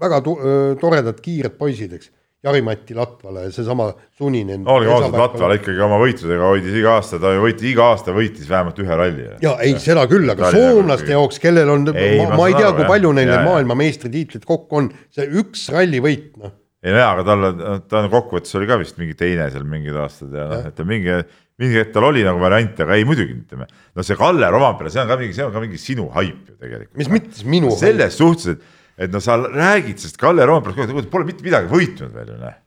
väga 0.02 0.20
öö, 0.32 0.74
toredad 0.80 1.22
kiired 1.22 1.56
poisid, 1.58 1.94
eks. 1.98 2.12
Jari-Mati 2.42 2.94
Latvala 2.98 3.44
ja 3.44 3.50
seesama 3.54 3.92
Suninen. 4.18 4.64
olgem 4.66 4.90
ausad, 4.90 5.14
Latval 5.14 5.52
ikkagi 5.60 5.82
oma 5.84 5.98
võitlusega 6.02 6.48
hoidis 6.50 6.78
iga 6.80 6.96
aasta, 6.96 7.20
ta 7.22 7.30
ju 7.36 7.44
võitis 7.44 7.68
iga 7.70 7.84
aasta 7.92 8.14
võitis 8.16 8.48
vähemalt 8.50 8.80
ühe 8.82 8.96
ralli. 8.98 9.26
ja 9.44 9.52
ei, 9.62 9.76
seda 9.82 10.08
küll, 10.10 10.26
aga 10.32 10.50
soomlaste 10.50 11.14
jaoks, 11.14 11.38
kellel 11.42 11.70
on, 11.70 11.86
ma, 11.94 12.08
ma 12.32 12.40
ma 12.40 12.48
ei 12.50 12.58
tea, 12.58 12.72
kui 12.74 12.88
palju 12.90 13.14
neil 13.14 13.30
jaa. 13.30 13.44
maailmameistritiitlid 13.46 14.48
kokku 14.48 14.80
on, 14.80 14.90
see 15.14 15.28
üks 15.38 15.68
rallivõit, 15.70 16.34
noh. 16.42 16.56
ei 16.82 16.96
no 16.96 17.04
jaa, 17.04 17.14
aga 17.14 17.28
tal, 17.30 17.48
ta 17.86 18.02
on 18.02 18.10
kokkuvõttes 18.16 18.58
oli 18.58 18.70
ka 18.72 18.82
vist 18.82 18.98
mingi 18.98 19.14
teine 19.22 19.46
seal 19.54 19.68
mingid 19.78 20.02
aastad 20.02 20.34
ja 20.34 20.50
noh, 20.50 20.66
et 20.72 20.78
ta 20.82 20.88
mingi, 20.88 21.22
mingi 21.62 21.78
hetk 21.78 21.94
tal 21.94 22.10
oli 22.10 22.26
nagu 22.26 22.42
variant, 22.42 22.74
aga 22.82 22.98
ei 22.98 23.06
muidugi 23.06 23.38
ütleme. 23.38 23.70
no 23.70 24.02
see 24.02 24.18
Kalle 24.18 24.50
Rovampere, 24.50 24.90
see 24.90 25.06
on 25.06 25.14
ka 25.14 25.22
mingi, 25.22 25.38
see 25.38 25.46
on 25.46 25.54
ka 25.54 25.62
mingi 25.62 25.78
sinu 25.78 26.10
haip 26.18 26.42
ju 26.42 26.58
tegelikult. 26.58 26.98
mis 26.98 27.16
mõttes 27.20 27.46
minu 27.46 27.70
selles 27.78 28.18
suhtes, 28.18 28.56
et, 28.56 28.70
et 29.02 29.12
no 29.12 29.20
sa 29.22 29.38
räägid 29.42 30.02
sellest 30.02 30.20
Kalle 30.20 30.46
Romperest, 30.48 31.08
pole 31.10 31.28
mitte 31.28 31.44
midagi 31.46 31.70
võitnud 31.70 32.12
veel 32.14 32.32
ju 32.32 32.38
noh. 32.40 32.58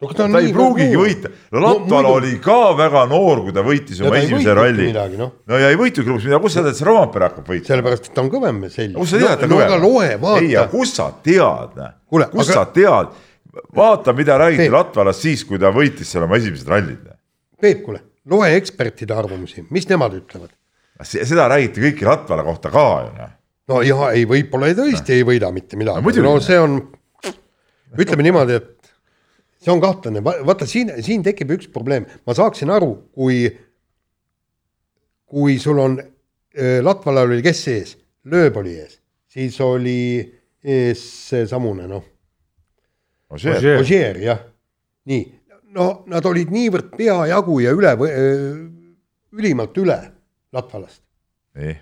no, 0.00 0.10
ta 0.16 0.28
ei 0.40 0.52
pruugigi 0.56 0.96
võita, 0.96 1.32
no 1.52 1.62
Latval 1.64 2.06
muidu- 2.06 2.12
oli 2.16 2.34
ka 2.44 2.58
väga 2.78 3.06
noor, 3.10 3.42
kui 3.46 3.56
ta 3.56 3.64
võitis 3.66 4.00
oma 4.00 4.14
ta 4.16 4.22
esimese 4.22 4.54
võitnudki 4.56 4.94
ralli. 4.96 5.16
noh. 5.20 5.32
no 5.50 5.60
ja 5.60 5.72
ei 5.72 5.80
võitnud 5.80 6.08
lõpuks 6.08 6.28
midagi, 6.28 6.42
kus 6.46 6.56
sa 6.56 6.62
tead, 6.64 6.72
et 6.72 6.80
see 6.80 6.88
Rompere 6.88 7.28
hakkab 7.28 7.50
võitma? 7.52 7.70
sellepärast, 7.72 8.08
et 8.08 8.14
ta 8.16 8.24
on 8.24 8.30
kõvem 8.32 8.62
selg. 8.72 8.94
kus 8.96 9.12
sa 9.12 9.20
tead, 9.20 9.34
et 9.34 9.42
ta 9.44 9.50
no, 9.50 9.58
no, 9.58 9.64
aga 9.66 9.80
loe, 9.82 10.06
ei, 10.06 10.14
aga 10.14 10.22
vaata. 10.26 10.68
kus 10.76 10.94
sa 10.96 11.10
tead, 11.26 11.82
Kuule, 12.10 12.30
kus 12.32 12.48
aga- 12.48 12.54
sa 12.56 12.64
tead, 12.74 13.18
vaata, 13.76 14.14
mida 14.16 14.38
räägiti. 14.40 14.70
Latvalast 14.72 15.26
siis, 15.26 15.44
kui 15.46 15.58
ta 15.62 15.72
võitis 15.74 16.08
seal 16.10 16.24
oma 16.26 16.38
esimesed 16.40 16.70
rallid. 16.70 17.10
Peep, 17.60 17.82
kuule, 17.84 18.00
loe 18.30 18.48
ekspertide 18.56 19.14
arvamusi, 19.14 19.66
mis 19.70 19.88
nemad 19.90 20.14
ütlevad. 20.16 20.50
seda 21.02 21.48
räägiti 21.48 21.82
kõiki 21.84 22.08
Latvala 22.08 22.44
kohta 22.46 22.70
ka 22.72 22.86
ju 23.04 23.12
noh. 23.18 23.36
No 23.68 23.82
ja 23.84 24.10
ei, 24.14 24.24
võib-olla 24.28 24.70
tõesti 24.78 25.18
ei 25.18 25.24
võida 25.26 25.50
mitte 25.52 25.76
midagi. 25.76 26.22
No 26.24 26.36
see 26.42 26.58
on, 26.60 26.78
ütleme 27.98 28.24
niimoodi, 28.24 28.56
et 28.56 28.92
see 29.60 29.72
on 29.74 29.82
kahtlane, 29.82 30.22
vaata 30.24 30.66
siin, 30.68 30.94
siin 31.04 31.22
tekib 31.26 31.52
üks 31.58 31.68
probleem, 31.72 32.06
ma 32.26 32.36
saaksin 32.36 32.72
aru, 32.72 32.94
kui, 33.12 33.44
kui 35.28 35.58
sul 35.60 35.82
on, 35.82 35.98
Latvalal 36.82 37.30
oli 37.30 37.44
kes 37.46 37.60
ees, 37.70 37.92
lööb 38.26 38.56
oli 38.58 38.72
ees, 38.80 38.96
siis 39.30 39.54
oli 39.62 40.18
ees 40.66 41.02
seesamune 41.28 41.86
noh. 41.86 42.02
Ogier 43.30 44.18
jah, 44.18 44.40
nii, 45.06 45.22
no 45.76 46.02
nad 46.10 46.26
olid 46.26 46.50
niivõrd 46.50 46.90
peajagu 46.96 47.60
ja 47.62 47.70
üle, 47.76 47.92
ülimalt 49.38 49.78
üle 49.78 50.00
Latvalast. 50.50 51.04
Nii, 51.60 51.76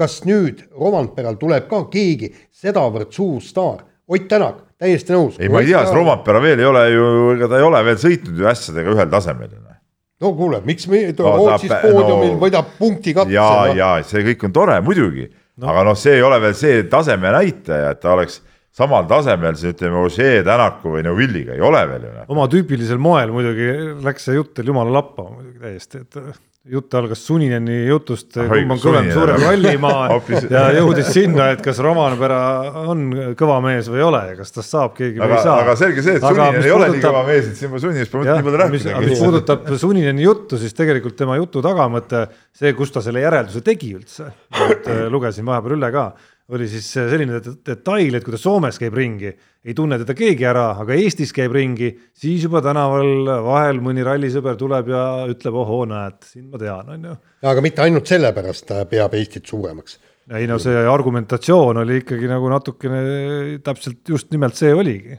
kas 0.00 0.20
nüüd 0.28 0.64
Romantperal 0.72 1.36
tuleb 1.40 1.68
ka 1.70 1.84
keegi 1.92 2.32
sedavõrd 2.62 3.12
suur 3.14 3.40
staar, 3.44 3.86
Ott 4.10 4.26
Tänak, 4.26 4.64
täiesti 4.80 5.14
nõus. 5.14 5.36
ei 5.38 5.48
ma 5.52 5.60
ei 5.62 5.68
tea, 5.68 5.84
see 5.86 5.94
Rompera 5.94 6.40
veel 6.42 6.58
ei 6.58 6.66
ole 6.66 6.80
ju, 6.90 7.04
ega 7.36 7.48
ta 7.52 7.60
ei 7.60 7.66
ole 7.66 7.82
veel 7.86 7.98
sõitnud 8.00 8.40
ju 8.40 8.48
ässadega 8.50 8.94
ühel 8.96 9.10
tasemel 9.12 9.52
noh. 9.52 9.76
no 10.24 10.32
kuule, 10.34 10.58
miks 10.66 10.88
me 10.90 11.04
No 11.12 11.36
Rootsis 11.36 11.70
poodiumil 11.70 12.32
no- 12.34 12.40
võidab 12.42 12.72
punkti 12.78 13.14
katse 13.14 13.36
ja, 13.36 13.50
ja 13.76 13.90
see 14.06 14.24
kõik 14.32 14.48
on 14.48 14.56
tore 14.56 14.80
muidugi 14.82 15.28
no., 15.28 15.68
aga 15.70 15.84
noh, 15.90 15.98
see 15.98 16.16
ei 16.18 16.24
ole 16.26 16.40
veel 16.42 16.56
see 16.58 16.82
taseme 16.90 17.30
näitaja, 17.36 17.94
et 17.94 18.02
ta 18.02 18.16
oleks 18.16 18.40
samal 18.74 19.06
tasemel 19.10 19.54
siis 19.58 19.76
ütleme, 19.76 20.02
Ožee, 20.02 20.42
Tänaku 20.46 20.96
või 20.96 21.06
Neuvilliga 21.06 21.54
ei 21.54 21.62
ole 21.70 21.86
veel 21.92 22.08
ju 22.08 22.14
noh. 22.16 22.28
oma 22.34 22.50
tüüpilisel 22.50 22.98
moel 22.98 23.30
muidugi 23.36 23.70
läks 24.02 24.26
see 24.26 24.40
jutt 24.40 24.56
teil 24.58 24.72
jumala 24.72 24.98
lappa 24.98 25.28
muidugi 25.28 25.62
täiesti, 25.68 26.02
et 26.02 26.18
jutt 26.68 26.92
algas 26.94 27.22
Sunineni 27.24 27.86
jutust, 27.88 28.34
kumb 28.36 28.74
on 28.74 28.80
kõvem 28.82 29.06
suurem 29.14 29.38
rallimaa 29.40 30.18
ja 30.52 30.64
jõudis 30.76 31.08
sinna, 31.14 31.46
et 31.54 31.62
kas 31.64 31.78
Romanpera 31.80 32.40
on 32.82 33.06
kõva 33.38 33.56
mees 33.64 33.88
või 33.88 34.02
ei 34.02 34.04
ole 34.04 34.20
ja 34.28 34.34
kas 34.36 34.52
tast 34.52 34.74
saab 34.74 34.92
keegi 34.98 35.16
või 35.16 35.24
aga 35.24 35.38
ei, 35.38 35.44
saa. 35.46 35.54
aga 35.64 35.76
selge 35.80 36.04
see, 36.04 36.18
et 36.20 36.26
Suninen 36.26 36.60
ei 36.60 36.74
ole 36.76 36.90
nii 36.92 37.04
kõva 37.06 37.22
mees, 37.30 37.48
et 37.48 37.62
siin 37.62 37.72
ma 37.72 37.80
Suninist 37.80 38.12
pole 38.12 38.28
nii 38.28 38.44
palju, 38.44 38.60
rääkida 38.60 39.00
mis. 39.06 39.22
puudutab 39.22 39.72
Sunineni 39.80 40.26
juttu, 40.26 40.60
siis 40.60 40.76
tegelikult 40.76 41.16
tema 41.16 41.38
jutu 41.40 41.64
tagamõte, 41.64 42.26
see, 42.60 42.74
kus 42.76 42.92
ta 42.92 43.04
selle 43.04 43.24
järelduse 43.24 43.64
tegi 43.64 43.94
üldse, 43.96 44.28
et 44.68 44.92
äh, 44.92 45.06
lugesin 45.08 45.48
vahepeal 45.48 45.78
üle 45.78 45.90
ka, 45.96 46.10
oli 46.50 46.66
siis 46.68 46.86
selline 46.92 47.38
det- 47.38 47.60
detail, 47.66 48.14
et 48.14 48.24
kui 48.26 48.34
ta 48.34 48.38
Soomes 48.40 48.78
käib 48.80 48.94
ringi, 48.96 49.30
ei 49.64 49.74
tunne 49.76 49.98
teda 50.00 50.14
keegi 50.16 50.46
ära, 50.48 50.66
aga 50.82 50.96
Eestis 50.96 51.32
käib 51.36 51.52
ringi, 51.54 51.90
siis 52.16 52.42
juba 52.46 52.62
tänaval 52.64 53.28
vahel 53.46 53.80
mõni 53.84 54.04
rallisõber 54.06 54.56
tuleb 54.58 54.90
ja 54.90 55.04
ütleb, 55.30 55.58
ohoo, 55.62 55.84
näed, 55.90 56.18
sind 56.26 56.50
ma 56.50 56.58
tean, 56.58 56.88
on 56.96 57.08
ju. 57.10 57.16
aga 57.52 57.64
mitte 57.64 57.84
ainult 57.84 58.10
sellepärast 58.10 58.66
ta 58.66 58.84
peab 58.90 59.14
Eestit 59.14 59.46
suuremaks. 59.46 59.98
ei 60.30 60.46
no 60.46 60.58
see 60.62 60.74
argumentatsioon 60.86 61.82
oli 61.82 62.02
ikkagi 62.02 62.28
nagu 62.30 62.50
natukene 62.50 63.58
täpselt 63.66 64.08
just 64.08 64.30
nimelt 64.30 64.54
see 64.54 64.74
oligi. 64.74 65.18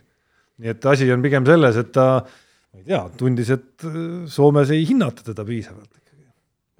nii 0.61 0.69
et 0.69 0.85
asi 0.85 1.11
on 1.11 1.21
pigem 1.21 1.45
selles, 1.45 1.77
et 1.77 1.91
ta, 1.91 2.23
ma 2.73 2.79
ei 2.79 2.85
tea, 2.85 3.03
tundis, 3.17 3.49
et 3.49 3.87
Soomes 4.27 4.69
ei 4.71 4.85
hinnata 4.87 5.23
teda 5.31 5.45
piisavalt. 5.45 5.89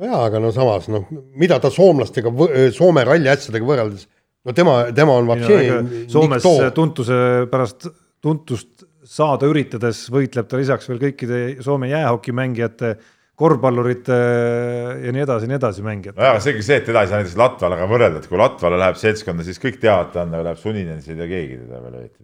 jaa, 0.02 0.26
aga 0.26 0.40
no 0.42 0.50
samas 0.52 0.88
noh, 0.90 1.06
mida 1.38 1.60
ta 1.62 1.70
soomlastega, 1.70 2.32
Soome 2.74 3.04
ralliasjadega 3.06 3.66
võrreldes, 3.66 4.08
no 4.46 4.56
tema, 4.58 4.78
tema 4.96 5.18
on 5.20 5.30
vapšee. 5.30 6.08
Soomes 6.12 6.46
tuntuse 6.76 7.18
pärast 7.52 7.90
tuntust 8.22 8.86
saada 9.08 9.50
üritades 9.50 10.06
võitleb 10.14 10.50
ta 10.50 10.60
lisaks 10.60 10.90
veel 10.90 11.02
kõikide 11.02 11.40
Soome 11.66 11.90
jäähokimängijate, 11.90 12.94
korvpallurite 13.42 14.18
ja 15.02 15.14
nii 15.16 15.24
edasi 15.24 15.48
ja 15.48 15.50
nii 15.50 15.58
edasi 15.58 15.86
mängijate. 15.86 16.18
nojah, 16.20 16.36
aga 16.36 16.44
seegi 16.44 16.66
see, 16.66 16.78
et 16.78 16.86
teda 16.86 17.02
ei 17.02 17.10
saa 17.10 17.22
näiteks 17.22 17.38
Latvalaga 17.39 17.88
võrrelda, 17.89 18.22
et 18.22 18.30
kui 18.30 18.38
Latvala 18.38 18.78
läheb 18.84 19.00
seltskonda, 19.02 19.46
siis 19.48 19.58
kõik 19.62 19.80
teavad, 19.82 20.12
ta 20.14 20.26
on, 20.28 20.36
läheb 20.36 20.60
Suninen, 20.62 21.00
siis 21.02 21.16
ei 21.16 21.22
tea 21.24 21.30
keegi 21.32 21.58
teda 21.64 21.82
veel 21.82 21.98
õieti. 22.04 22.20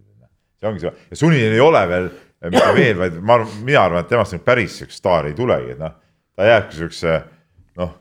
see 0.57 0.69
ongi 0.69 0.83
see 0.83 0.93
ja 0.93 1.19
Suninen 1.23 1.55
ei 1.55 1.63
ole 1.63 1.81
veel, 1.89 2.11
mitte 2.45 2.73
veel, 2.77 2.99
vaid 3.01 3.17
ma 3.21 3.39
arvan, 3.39 3.55
mina 3.65 3.85
arvan, 3.87 4.05
et 4.05 4.13
temast 4.13 4.37
nüüd 4.37 4.45
päris 4.45 4.77
siukest 4.77 5.01
staari 5.01 5.33
ei 5.33 5.37
tulegi, 5.37 5.73
et 5.73 5.81
noh, 5.81 5.97
ta 6.37 6.51
jääbki 6.51 6.81
siukse 6.83 7.17
noh, 7.81 7.95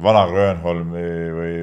vana 0.00 0.24
Grönholmi 0.30 1.06
või 1.36 1.54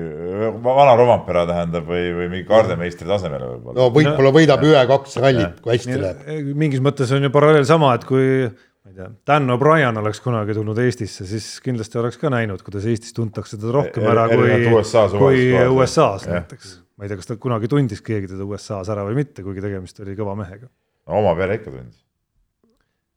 vana 0.63 0.93
Rovampera 0.97 1.45
tähendab 1.49 1.87
või, 1.89 2.09
või 2.13 2.27
mingi 2.29 2.47
Gardemeistri 2.47 3.07
tasemele 3.09 3.47
võib-olla. 3.55 3.77
no 3.79 3.87
võib-olla 3.93 4.33
võidab 4.35 4.65
ühe-kaks 4.67 5.17
rallit, 5.23 5.61
kui 5.63 5.73
hästi 5.73 5.97
läheb. 5.97 6.51
mingis 6.59 6.83
mõttes 6.85 7.13
on 7.15 7.25
ju 7.25 7.31
paralleel 7.33 7.65
sama, 7.65 7.95
et 7.97 8.05
kui 8.09 8.27
ma 8.45 8.91
ei 8.91 8.97
tea, 8.99 9.09
Dan 9.31 9.49
O'Brien 9.55 9.97
oleks 10.01 10.21
kunagi 10.25 10.53
tulnud 10.57 10.77
Eestisse, 10.83 11.25
siis 11.29 11.49
kindlasti 11.65 11.97
oleks 12.01 12.21
ka 12.21 12.29
näinud, 12.33 12.61
kuidas 12.65 12.85
Eestis 12.89 13.17
tuntakse 13.17 13.57
teda 13.57 13.73
rohkem 13.79 14.05
ära 14.11 14.27
kui 14.29 14.45
Erinevalt 14.45 14.83
USA, 14.83 15.07
kui 15.15 15.41
kohast. 15.49 15.73
USA-s 15.79 16.29
näiteks. 16.29 16.77
ma 16.99 17.07
ei 17.07 17.11
tea, 17.11 17.21
kas 17.23 17.31
ta 17.31 17.39
kunagi 17.41 17.71
tundis 17.71 18.05
keegi 18.05 18.29
teda 18.35 18.45
USA-s 18.45 18.93
ära 18.93 19.07
või 19.09 19.17
mitte, 19.23 19.41
kuigi 19.45 19.65
tegemist 19.65 20.05
oli 20.05 20.17
kõva 20.19 20.37
mehega. 20.37 20.69
oma 21.09 21.33
pere 21.39 21.57
ikka 21.57 21.73
tundis. 21.73 22.03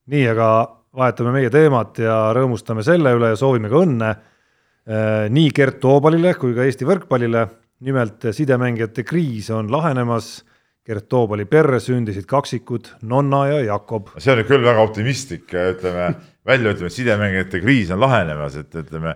nii, 0.08 0.26
aga 0.32 0.50
vahetame 0.96 1.36
meie 1.36 1.52
teemat 1.52 2.00
ja 2.00 2.18
rõõmustame 2.36 2.84
selle 2.84 3.12
üle 3.16 3.32
ja 3.32 3.38
soovime 3.40 3.68
ka 3.72 3.84
õnne 3.84 4.14
nii 4.86 5.50
Gert 5.54 5.78
Toobalile 5.82 6.34
kui 6.34 6.56
ka 6.56 6.64
Eesti 6.66 6.88
võrkpallile. 6.88 7.48
nimelt 7.82 8.22
sidemängijate 8.30 9.02
kriis 9.02 9.50
on 9.50 9.70
lahenemas. 9.70 10.44
Gert 10.86 11.08
Toobali 11.08 11.44
perre 11.46 11.78
sündisid 11.78 12.26
kaksikud 12.26 12.88
Nonna 13.02 13.46
ja 13.46 13.60
Jakob. 13.60 14.08
see 14.18 14.32
on 14.32 14.38
nüüd 14.40 14.48
küll 14.48 14.64
väga 14.64 14.82
optimistlik, 14.82 15.46
ütleme 15.46 16.08
välja 16.46 16.72
ütleme, 16.72 16.90
et 16.90 16.96
sidemängijate 16.96 17.60
kriis 17.62 17.90
on 17.94 18.00
lahenemas, 18.02 18.56
et 18.58 18.74
ütleme, 18.74 19.14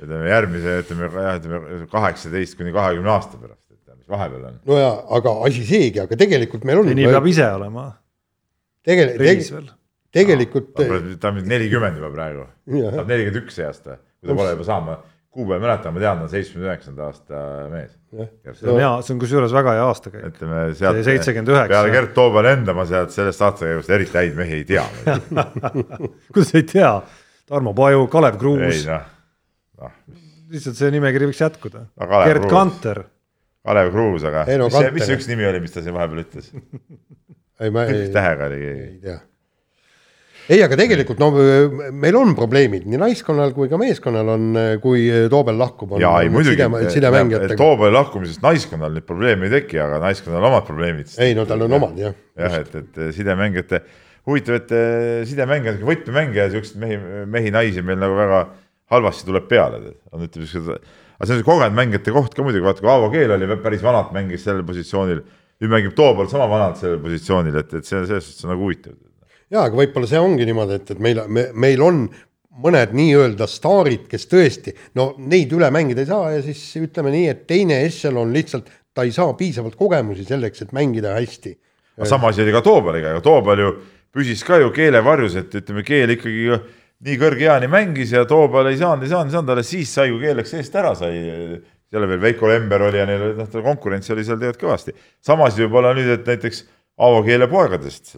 ütleme 0.00 0.30
järgmise, 0.30 0.78
ütleme 0.82 1.10
jah, 1.12 1.36
ütleme 1.38 1.86
kaheksateist 1.92 2.58
kuni 2.58 2.74
kahekümne 2.74 3.12
aasta 3.14 3.38
pärast, 3.38 3.68
et 3.70 3.94
mis 3.94 4.10
vahepeal 4.10 4.48
on. 4.50 4.58
no 4.66 4.80
ja, 4.80 4.90
aga 5.18 5.36
asi 5.48 5.62
seegi, 5.68 6.02
aga 6.02 6.18
tegelikult 6.18 6.66
meil 6.66 6.82
on. 6.82 6.90
nii 6.90 7.06
peab 7.12 7.30
ise 7.30 7.46
olema. 7.46 7.86
tegelikult, 8.84 9.70
tegelikult. 10.14 10.74
ta 11.20 11.30
on 11.30 11.38
nüüd 11.38 11.50
nelikümmend 11.54 12.02
juba 12.02 12.10
praegu, 12.14 12.48
saab 12.66 13.14
nelikümmend 13.14 13.42
üks 13.44 13.60
see 13.60 13.68
aasta, 13.70 14.00
kui 14.24 14.32
ta 14.32 14.38
pole 14.40 14.54
juba 14.56 14.64
saama 14.66 14.96
kuupäeva 15.34 15.58
ei 15.58 15.62
mäleta, 15.64 15.90
ma 15.90 16.00
tean, 16.02 16.20
ta 16.20 16.26
on 16.28 16.30
seitsmekümne 16.30 16.68
üheksanda 16.68 17.06
aasta 17.08 17.40
mees. 17.72 17.94
see 18.54 18.70
on 18.70 18.78
hea, 18.78 18.90
see 19.02 19.14
on 19.16 19.22
kusjuures 19.22 19.54
väga 19.54 19.74
hea 19.74 19.86
aastakäik. 19.88 20.26
ütleme 20.30 20.60
sealt. 20.78 21.00
seitsekümmend 21.08 21.50
üheksa. 21.50 21.70
peale 21.72 21.90
Gert 21.94 22.12
Toobali 22.14 22.52
enda 22.54 22.76
ma 22.76 22.84
sealt 22.86 23.10
sellest 23.14 23.42
aastakäigust 23.42 23.90
eriti 23.96 24.14
häid 24.20 24.38
mehi 24.38 24.60
ei 24.60 24.68
tea 24.68 24.84
kuidas 26.34 26.54
ei 26.54 26.62
tea? 26.70 26.92
Tarmo 27.50 27.74
Paju, 27.76 28.06
Kalev 28.12 28.38
Kruus. 28.40 28.62
ei 28.68 28.86
noh, 28.86 29.10
noh. 29.82 29.98
lihtsalt 30.54 30.78
see 30.78 30.94
nimekiri 30.94 31.32
võiks 31.32 31.42
jätkuda 31.42 31.82
no,. 31.82 32.08
Gerd 32.14 32.46
Kruus. 32.46 32.54
Kanter. 32.54 33.04
Kalev 33.66 33.90
Kruus, 33.96 34.30
aga 34.30 34.46
ei, 34.46 34.62
no, 34.62 34.70
mis, 34.70 34.78
see, 34.78 34.94
mis 34.94 35.08
see 35.10 35.18
üks 35.18 35.30
nimi 35.32 35.50
oli, 35.50 35.66
mis 35.66 35.74
ta 35.74 35.82
siin 35.82 35.98
vahepeal 35.98 36.22
ütles? 36.28 36.52
ei, 37.58 37.74
ma 37.74 37.88
ei. 37.90 38.06
tähega 38.14 38.52
oli 38.52 38.62
keegi. 38.62 38.90
ei 38.92 38.98
tea 39.08 39.22
ei, 40.50 40.60
aga 40.64 40.76
tegelikult 40.76 41.20
no 41.22 41.30
meil 41.34 42.16
on 42.18 42.34
probleemid 42.36 42.84
nii 42.90 43.00
naiskonnal 43.00 43.54
kui 43.56 43.70
ka 43.70 43.78
meeskonnal 43.80 44.32
on, 44.34 44.48
kui 44.82 45.06
Toobel 45.32 45.56
lahkub. 45.60 45.94
jaa, 46.02 46.18
ei 46.24 46.32
muidugi, 46.32 46.66
Toobeli 47.60 47.94
lahkumisest 47.94 48.44
naiskonnal 48.44 48.92
nüüd 48.96 49.06
probleeme 49.08 49.48
ei 49.48 49.54
teki, 49.58 49.80
aga 49.84 50.00
naiskonnal 50.04 50.48
omad 50.50 50.66
probleemid. 50.68 51.14
ei 51.24 51.36
no 51.36 51.46
tal 51.48 51.64
on 51.66 51.78
omad 51.78 52.00
jah. 52.00 52.16
jah, 52.40 52.58
et, 52.60 52.74
et 52.82 53.00
sidemängijate, 53.16 53.80
huvitav, 54.28 54.58
et 54.60 54.74
sidemängijad, 55.30 55.80
võtmemängija, 55.86 56.50
siukseid 56.52 56.82
mehi, 56.82 57.00
mehi, 57.38 57.54
naisi 57.54 57.84
meil 57.86 58.02
nagu 58.02 58.18
väga 58.18 58.42
halvasti 58.92 59.30
tuleb 59.30 59.48
peale, 59.48 59.94
on 60.12 60.26
ütleme 60.26 60.50
siuksed, 60.50 60.92
aga 61.14 61.30
see 61.30 61.40
on 61.40 61.46
kogenud 61.46 61.78
mängijate 61.78 62.12
koht 62.12 62.36
ka 62.36 62.44
muidugi, 62.44 62.66
vaata 62.66 62.84
kui 62.84 62.92
Aavo 62.92 63.08
Keel 63.14 63.32
oli 63.38 63.48
päris 63.64 63.82
vanalt 63.84 64.12
mängis 64.12 64.44
sellel 64.44 64.66
positsioonil, 64.68 65.24
nüüd 65.62 65.72
mängib 65.72 65.96
Toobal 65.96 66.28
sama 66.28 66.50
vanalt 66.52 66.76
sellel 66.82 67.00
positsioonil, 67.00 67.56
et, 67.62 67.72
et 67.80 67.88
see 67.88 68.04
selles 68.04 68.28
suhtes 68.28 68.44
on 68.44 68.52
nagu 68.52 68.68
huvitav 68.68 68.92
jaa, 69.52 69.66
aga 69.66 69.76
võib-olla 69.78 70.08
see 70.10 70.20
ongi 70.22 70.46
niimoodi, 70.48 70.78
et, 70.80 70.94
et 70.94 71.02
meil 71.02 71.20
me,, 71.28 71.48
meil 71.52 71.82
on 71.84 72.06
mõned 72.64 72.94
nii-öelda 72.94 73.48
staarid, 73.50 74.06
kes 74.10 74.28
tõesti, 74.30 74.74
no 74.98 75.12
neid 75.18 75.52
üle 75.56 75.70
mängida 75.74 76.04
ei 76.04 76.10
saa 76.10 76.30
ja 76.36 76.44
siis 76.44 76.62
ütleme 76.78 77.10
nii, 77.14 77.26
et 77.32 77.42
teine 77.50 77.80
ešelon 77.86 78.32
lihtsalt, 78.34 78.70
ta 78.94 79.06
ei 79.06 79.12
saa 79.14 79.34
piisavalt 79.38 79.74
kogemusi 79.78 80.26
selleks, 80.28 80.62
et 80.62 80.72
mängida 80.76 81.16
hästi. 81.16 81.56
sama 82.04 82.30
asi 82.30 82.42
oli 82.42 82.54
ka 82.54 82.62
Toobaliga, 82.62 83.10
aga 83.10 83.20
Toobal 83.20 83.58
ju 83.58 83.74
püsis 84.14 84.44
ka 84.46 84.60
ju 84.62 84.70
keelevarjus, 84.74 85.36
et 85.42 85.54
ütleme, 85.54 85.82
keel 85.86 86.14
ikkagi 86.14 86.60
nii 87.04 87.16
kõrge 87.18 87.48
eani 87.50 87.70
mängis 87.70 88.14
ja 88.14 88.24
Toobal 88.24 88.70
ei 88.70 88.78
saanud, 88.78 89.02
ei 89.02 89.10
saanud, 89.10 89.32
ei 89.32 89.34
saanud, 89.34 89.54
alles 89.56 89.70
siis 89.74 89.90
sai, 89.90 90.12
kui 90.14 90.22
keel 90.22 90.38
läks 90.38 90.54
eest 90.54 90.78
ära, 90.78 90.94
sai 90.94 91.18
jälle 91.94 92.08
veel 92.10 92.22
Veiko 92.22 92.48
Lember 92.50 92.86
oli 92.88 92.98
ja 92.98 93.06
neil 93.06 93.34
noh, 93.38 93.50
konkurents 93.62 94.10
oli 94.14 94.24
seal 94.26 94.38
tegelikult 94.38 94.62
kõvasti. 94.62 94.94
sama 95.22 95.50
asi 95.50 95.62
võib 95.64 95.80
olla 95.82 95.94
nüüd, 95.94 96.10
et 96.14 96.26
näiteks 96.26 96.64
Aavo 97.02 97.24
keele 97.26 97.48
poegadest 97.50 98.14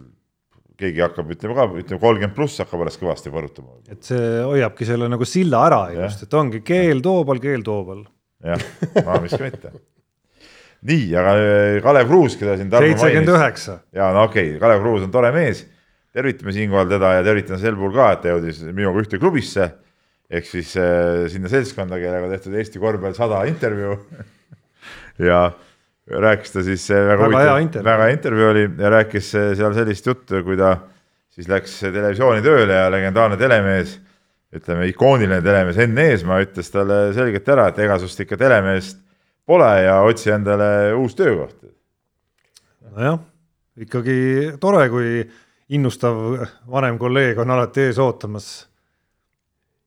keegi 0.77 1.03
hakkab, 1.03 1.29
ütleme 1.33 1.57
ka, 1.57 1.65
ütleme 1.81 2.01
kolmkümmend 2.01 2.35
pluss 2.37 2.61
hakkab 2.61 2.83
alles 2.83 2.99
kõvasti 3.01 3.33
põrutama. 3.33 3.79
et 3.89 4.01
see 4.05 4.41
hoiabki 4.45 4.87
selle 4.87 5.09
nagu 5.11 5.27
silla 5.27 5.63
ära 5.69 5.81
just, 5.95 6.25
et 6.27 6.37
ongi 6.37 6.61
keel 6.65 7.01
toobal, 7.05 7.41
keel 7.43 7.65
toobal. 7.65 8.03
jah, 8.45 8.61
ma 9.05 9.17
miks 9.23 9.37
ka 9.37 9.41
mitte. 9.45 9.73
nii, 10.91 11.07
aga 11.17 11.33
äh, 11.39 11.79
Kalev 11.85 12.11
Kruus, 12.11 12.37
keda 12.39 12.57
siin 12.59 12.69
seitsekümmend 12.73 13.33
üheksa. 13.33 13.79
ja 13.97 14.11
no 14.15 14.27
okei 14.29 14.53
okay,, 14.53 14.61
Kalev 14.61 14.85
Kruus 14.85 15.07
on 15.07 15.13
tore 15.13 15.33
mees, 15.35 15.65
tervitame 16.13 16.53
siinkohal 16.55 16.89
teda 16.93 17.17
ja 17.17 17.25
tervitan 17.25 17.61
sel 17.61 17.77
puhul 17.79 17.95
ka, 17.97 18.13
et 18.13 18.25
ta 18.25 18.35
jõudis 18.35 18.63
minuga 18.69 19.05
ühte 19.05 19.21
klubisse 19.21 19.71
ehk 20.27 20.45
siis 20.45 20.73
äh, 20.77 21.25
sinna 21.31 21.49
seltskonda, 21.51 21.97
kellega 22.01 22.29
tehtud 22.35 22.57
Eesti 22.59 22.81
korvpall 22.83 23.15
sada 23.17 23.41
intervjuu 23.49 23.97
ja 25.29 25.47
rääkis 26.07 26.53
ta 26.53 26.63
siis 26.63 26.89
väga, 26.89 27.17
väga 27.27 27.55
huvitav, 27.55 27.83
väga 27.85 28.05
hea 28.07 28.15
intervjuu 28.15 28.49
oli 28.49 28.67
ja 28.79 28.91
rääkis 28.93 29.31
seal 29.31 29.73
sellist 29.75 30.05
juttu, 30.07 30.43
kui 30.43 30.57
ta 30.59 30.75
siis 31.35 31.49
läks 31.51 31.79
televisiooni 31.83 32.43
tööle 32.45 32.73
ja 32.73 32.91
legendaarne 32.91 33.37
telemees, 33.39 33.97
ütleme 34.55 34.87
ikooniline 34.89 35.41
telemees 35.43 35.79
Enn 35.83 35.99
Eesmaa 36.01 36.39
ütles 36.45 36.71
talle 36.73 37.01
selgelt 37.17 37.49
ära, 37.51 37.67
et 37.69 37.81
ega 37.83 37.97
sinust 37.99 38.23
ikka 38.23 38.39
telemeest 38.39 39.01
pole 39.47 39.67
ja 39.83 39.99
otsi 40.07 40.31
endale 40.33 40.93
uus 40.97 41.15
töökoht. 41.15 41.59
nojah, 42.95 43.19
ikkagi 43.77 44.17
tore, 44.61 44.87
kui 44.89 45.21
innustav 45.75 46.17
vanem 46.71 46.97
kolleeg 46.97 47.39
on 47.43 47.51
alati 47.51 47.89
ees 47.89 47.99
ootamas. 47.99 48.47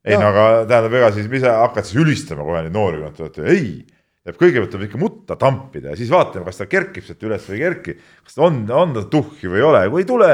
ei 0.05 0.17
no 0.21 0.29
aga 0.29 0.45
tähendab, 0.69 0.95
ega 1.01 1.11
siis, 1.17 1.29
mis 1.33 1.43
sa 1.45 1.63
hakkad 1.65 1.89
siis 1.89 2.01
ülistama 2.05 2.45
kohe 2.45 2.63
neid 2.65 2.77
noori, 2.77 3.01
kui 3.01 3.09
nad 3.09 3.17
tulevad, 3.17 3.51
ei 3.57 4.00
et 4.29 4.37
kõigepealt 4.37 4.73
tuleb 4.75 4.89
ikka 4.89 5.01
mutta 5.01 5.37
tampida 5.41 5.93
ja 5.93 5.99
siis 5.99 6.11
vaatame, 6.13 6.45
kas 6.49 6.61
ta 6.61 6.69
kerkib 6.69 7.07
sealt 7.07 7.23
üles 7.25 7.45
või 7.49 7.57
ei 7.57 7.63
kerki. 7.65 7.97
kas 8.27 8.37
ta 8.37 8.47
on, 8.47 8.63
on 8.69 8.95
ta 8.97 9.05
tuhhi 9.13 9.49
või 9.49 9.61
ei 9.63 9.67
ole, 9.67 9.83
kui 9.93 10.03
ei 10.03 10.09
tule, 10.09 10.31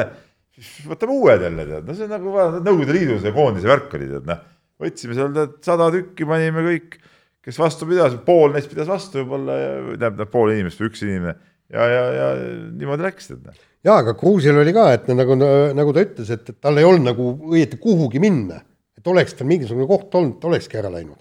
siis 0.57 0.89
võtame 0.91 1.15
uued 1.15 1.45
jälle 1.47 1.67
tead, 1.69 1.87
no 1.87 1.97
see 1.97 2.09
on 2.09 2.15
nagu 2.17 2.37
Nõukogude 2.57 2.97
Liidu 2.97 3.19
see 3.23 3.35
koondise 3.37 3.71
värk 3.71 3.95
oli 3.99 4.11
tead 4.11 4.27
noh. 4.31 4.43
võtsime 4.83 5.19
seal 5.19 5.35
tead 5.37 5.59
sada 5.67 5.91
tükki, 5.95 6.27
panime 6.29 6.67
kõik, 6.67 6.99
kes 7.47 7.61
vastu 7.63 7.89
pidas, 7.89 8.19
pool 8.27 8.57
neist 8.57 8.73
pidas 8.73 8.91
vastu 8.91 9.23
võib-olla 9.23 9.61
tähendab 9.95 10.33
pool 10.35 10.55
inimest 10.57 10.83
või 10.83 10.91
üks 10.91 11.07
inimene 11.07 11.37
ja, 11.71 11.87
ja, 11.91 12.05
ja 12.19 12.29
niimoodi 12.75 13.07
läks 13.07 13.31
tead 13.31 13.47
noh. 13.47 13.65
ja 13.87 13.99
aga 14.03 14.17
Kruusil 14.19 14.59
oli 14.59 14.75
ka, 14.75 14.89
et 14.99 15.11
nagu, 15.15 15.39
nagu 15.39 15.95
ta 15.95 16.07
ütles, 16.07 16.31
et, 16.35 16.57
tal 16.59 16.83
ei 16.83 16.87
olnud 16.87 17.13
nagu 17.13 17.33
õieti 17.53 17.79
kuhugi 17.83 18.23
minna, 18.23 18.61
et 18.99 19.15
oleks 19.15 19.39
tal 19.39 19.47
mingisugune 19.51 19.87
koht 19.87 20.15
olnud, 20.19 20.43
olekski 20.51 20.83
ära 20.83 20.91
läinud. 20.91 21.19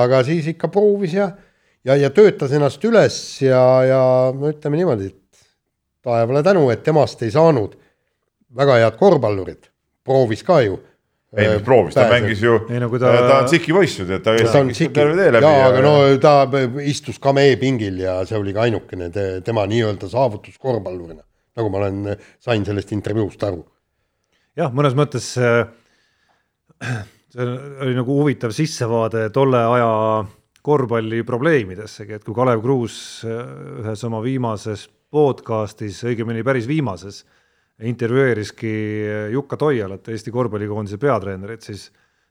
aga 0.00 0.22
siis 0.24 0.48
ikka 0.54 0.72
proovis 0.72 1.16
ja 1.16 1.28
ja, 1.84 1.96
ja 1.96 2.10
töötas 2.14 2.54
ennast 2.54 2.84
üles 2.88 3.18
ja, 3.44 3.60
ja 3.88 4.00
no 4.36 4.50
ütleme 4.52 4.80
niimoodi, 4.80 5.10
et 5.12 5.46
taevale 6.04 6.42
tänu, 6.44 6.66
et 6.72 6.82
temast 6.84 7.22
ei 7.24 7.32
saanud 7.34 7.76
väga 8.54 8.80
head 8.82 8.98
korvpallurit, 9.00 9.70
proovis 10.06 10.44
ka 10.46 10.60
ju. 10.64 10.80
ei, 11.34 11.48
mis 11.50 11.64
proovis, 11.66 11.96
ta 11.96 12.06
mängis 12.06 12.42
ju, 12.44 12.60
no, 12.78 12.88
ta, 12.94 13.10
ta 13.10 13.38
on 13.40 13.48
tsiki 13.50 13.74
poiss 13.74 13.98
ju, 13.98 14.04
tead, 14.06 14.22
ta 14.22 14.36
käis 14.38 14.82
terve 14.94 15.16
tee 15.18 15.32
läbi. 15.34 15.46
jaa, 15.46 15.64
aga 15.70 15.80
no 15.82 15.94
ta 16.22 16.34
istus 16.86 17.18
ka 17.22 17.32
meie 17.34 17.56
pingil 17.58 17.98
ja 18.04 18.20
see 18.28 18.38
oli 18.38 18.54
ka 18.54 18.68
ainukene 18.68 19.10
te, 19.14 19.24
tema 19.46 19.64
nii-öelda 19.70 20.10
saavutus 20.12 20.60
korvpallurina, 20.62 21.24
nagu 21.58 21.72
ma 21.72 21.82
olen, 21.82 22.14
sain 22.42 22.62
sellest 22.66 22.94
intervjuust 22.94 23.42
aru. 23.48 23.64
jah, 24.60 24.70
mõnes 24.70 24.94
mõttes 24.94 25.32
äh, 25.42 25.66
see 27.34 27.50
oli 27.82 27.98
nagu 27.98 28.20
huvitav 28.22 28.54
sissevaade 28.54 29.26
tolle 29.34 29.66
aja 29.74 29.90
korvpalli 29.90 30.43
probleemidessegi, 30.64 32.16
et 32.16 32.24
kui 32.24 32.34
Kalev 32.36 32.62
Kruus 32.64 32.96
äh, 33.28 33.40
ühes 33.82 34.04
oma 34.08 34.22
viimases 34.24 34.86
podcastis, 35.12 36.00
õigemini 36.08 36.44
päris 36.46 36.68
viimases, 36.70 37.22
intervjueeriski 37.84 38.72
äh, 38.72 39.26
Jukka 39.34 39.58
Toialat, 39.60 40.08
Eesti 40.08 40.32
korvpallikoondise 40.34 40.98
peatreenerit, 41.02 41.68
siis 41.68 41.90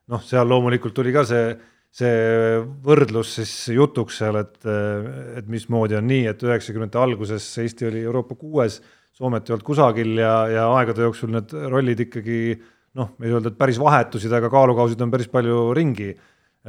noh, 0.09 0.23
seal 0.25 0.49
loomulikult 0.49 0.95
tuli 0.97 1.13
ka 1.13 1.25
see, 1.29 1.53
see 1.93 2.57
võrdlus 2.83 3.37
siis 3.37 3.53
jutuks 3.75 4.17
seal, 4.23 4.41
et, 4.41 4.57
äh, 4.65 5.37
et 5.43 5.53
mismoodi 5.53 5.99
on 5.99 6.09
nii, 6.09 6.25
et 6.33 6.49
üheksakümnendate 6.49 7.03
alguses 7.03 7.47
Eesti 7.63 7.91
oli 7.91 8.03
Euroopa 8.07 8.39
kuues, 8.39 8.81
Soomet 9.13 9.45
ei 9.45 9.53
olnud 9.53 9.65
kusagil 9.67 10.15
ja, 10.17 10.31
ja 10.49 10.61
aegade 10.73 11.03
jooksul 11.05 11.29
need 11.35 11.51
rollid 11.69 11.99
ikkagi 12.01 12.55
noh, 12.97 13.11
ei 13.21 13.29
öelda, 13.29 13.51
et 13.53 13.59
päris 13.59 13.77
vahetusid, 13.77 14.33
aga 14.33 14.49
kaalukausid 14.49 15.01
on 15.05 15.11
päris 15.13 15.29
palju 15.29 15.67
ringi 15.77 16.15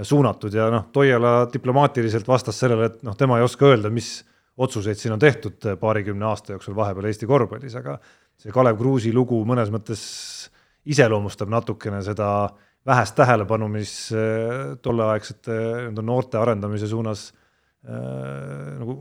suunatud 0.02 0.54
ja 0.54 0.68
noh, 0.72 0.88
Toiala 0.92 1.44
diplomaatiliselt 1.52 2.28
vastas 2.28 2.58
sellele, 2.58 2.90
et 2.90 3.02
noh, 3.06 3.14
tema 3.18 3.38
ei 3.38 3.46
oska 3.46 3.68
öelda, 3.70 3.90
mis 3.94 4.16
otsuseid 4.58 4.98
siin 4.98 5.14
on 5.14 5.22
tehtud 5.22 5.66
paarikümne 5.80 6.26
aasta 6.26 6.54
jooksul 6.54 6.76
vahepeal 6.76 7.10
Eesti 7.10 7.26
korvpallis, 7.30 7.74
aga 7.78 7.96
see 8.38 8.54
Kalev 8.54 8.78
Kruusi 8.78 9.12
lugu 9.14 9.40
mõnes 9.46 9.70
mõttes 9.74 10.04
iseloomustab 10.90 11.50
natukene 11.50 12.02
seda 12.04 12.28
vähest 12.86 13.16
tähelepanu, 13.16 13.68
mis 13.72 13.92
äh, 14.12 14.74
tolleaegsete 14.82 15.54
nii-öelda 15.54 16.04
noorte 16.04 16.38
arendamise 16.38 16.88
suunas 16.90 17.28
äh, 17.86 18.74
nagu 18.80 18.98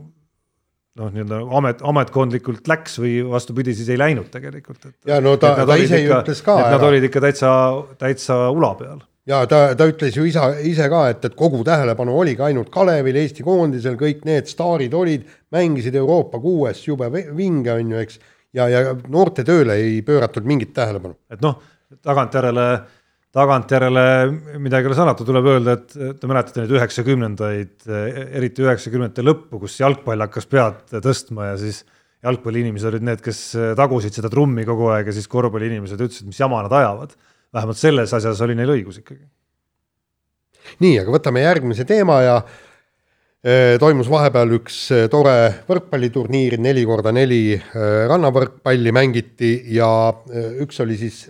noh, 0.94 1.10
nii-öelda 1.10 1.40
amet, 1.58 1.82
ametkondlikult 1.84 2.70
läks 2.70 3.00
või 3.02 3.18
vastupidi, 3.28 3.74
siis 3.76 3.90
ei 3.92 3.98
läinud 4.00 4.30
tegelikult, 4.32 4.86
et. 4.88 4.98
ja 5.10 5.18
no 5.24 5.34
ta, 5.42 5.56
ta 5.66 5.78
ise 5.80 6.00
ju 6.00 6.14
ütles 6.14 6.44
ka. 6.46 6.56
et 6.62 6.76
nad 6.76 6.86
olid 6.86 7.10
ikka 7.10 7.22
täitsa, 7.26 7.50
täitsa 8.00 8.38
ula 8.54 8.72
peal 8.78 9.02
ja 9.28 9.40
ta, 9.48 9.60
ta 9.78 9.86
ütles 9.88 10.16
ju 10.16 10.26
isa, 10.28 10.50
ise 10.66 10.88
ka, 10.92 11.06
et, 11.12 11.24
et 11.28 11.36
kogu 11.38 11.62
tähelepanu 11.66 12.16
oligi 12.20 12.44
ainult 12.44 12.70
Kalevil, 12.74 13.16
Eesti 13.22 13.44
koondisel, 13.46 13.96
kõik 14.00 14.24
need 14.28 14.50
staarid 14.50 14.94
olid, 14.96 15.24
mängisid 15.54 15.96
Euroopa 16.00 16.40
kuues 16.42 16.82
jube 16.86 17.08
vi- 17.14 17.30
vinge, 17.36 17.72
on 17.72 17.94
ju, 17.94 18.02
eks, 18.04 18.20
ja, 18.56 18.68
ja 18.70 18.92
noorte 19.08 19.46
tööle 19.46 19.78
ei 19.80 20.02
pööratud 20.06 20.46
mingit 20.48 20.74
tähelepanu. 20.76 21.16
et 21.32 21.42
noh, 21.44 21.56
tagantjärele, 22.04 22.68
tagantjärele 23.34 24.06
midagi 24.62 24.86
ei 24.86 24.92
ole 24.92 24.98
salata, 24.98 25.26
tuleb 25.26 25.50
öelda, 25.54 25.78
et 25.78 26.20
te 26.20 26.30
mäletate 26.30 26.62
neid 26.62 26.76
üheksakümnendaid, 26.76 27.74
eriti 28.38 28.64
üheksakümnendate 28.66 29.24
lõppu, 29.26 29.64
kus 29.64 29.80
jalgpall 29.80 30.26
hakkas 30.26 30.48
pead 30.50 30.98
tõstma 31.02 31.52
ja 31.52 31.60
siis 31.60 31.82
jalgpalliinimesed 32.24 32.88
olid 32.88 33.04
need, 33.04 33.20
kes 33.24 33.40
tagusid 33.76 34.16
seda 34.16 34.30
trummi 34.32 34.64
kogu 34.68 34.88
aeg 34.94 35.10
ja 35.10 35.16
siis 35.16 35.28
korvpalliinimesed 35.32 36.00
ütlesid, 36.00 36.28
mis 36.28 36.40
jama 36.40 36.62
nad 36.64 36.72
ajavad. 36.72 37.16
Vähemalt 37.54 37.78
selles 37.80 38.12
asjas 38.16 38.42
oli 38.44 38.56
neil 38.58 38.72
õigus 38.74 39.00
ikkagi. 39.00 39.24
nii, 40.82 40.98
aga 41.02 41.14
võtame 41.14 41.44
järgmise 41.44 41.84
teema 41.88 42.18
ja 42.24 42.36
eh, 43.44 43.76
toimus 43.80 44.10
vahepeal 44.10 44.56
üks 44.58 44.80
eh, 44.94 45.06
tore 45.12 45.36
võrkpalliturniir, 45.68 46.58
neli 46.62 46.84
korda 46.88 47.12
neli 47.14 47.54
eh, 47.54 47.86
rannavõrkpalli 48.10 48.94
mängiti 48.96 49.54
ja 49.76 49.88
üks 50.64 50.80
oli 50.84 50.98
siis, 51.00 51.24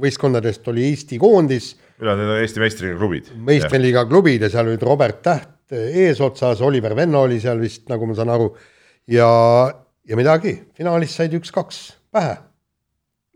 võistkondadest 0.00 0.68
oli 0.72 0.86
Eesti 0.90 1.18
koondis, 1.20 1.74
ülejäänud 2.00 2.34
on 2.36 2.42
Eesti 2.44 2.62
meistriga 2.62 2.98
klubid. 2.98 3.32
meistriliiga 3.50 4.06
klubid 4.08 4.46
ja 4.46 4.52
seal 4.52 4.70
olid 4.70 4.86
Robert 4.86 5.24
Täht 5.26 5.56
eesotsas, 5.70 6.60
Oliver 6.66 6.96
Venno 6.96 7.24
oli 7.26 7.38
seal 7.42 7.60
vist, 7.62 7.84
nagu 7.90 8.08
ma 8.08 8.14
saan 8.18 8.32
aru, 8.34 8.48
ja, 9.10 9.28
ja 10.08 10.18
midagi, 10.18 10.56
finaalis 10.76 11.14
said 11.16 11.34
üks-kaks 11.38 11.82
pähe. 12.14 12.38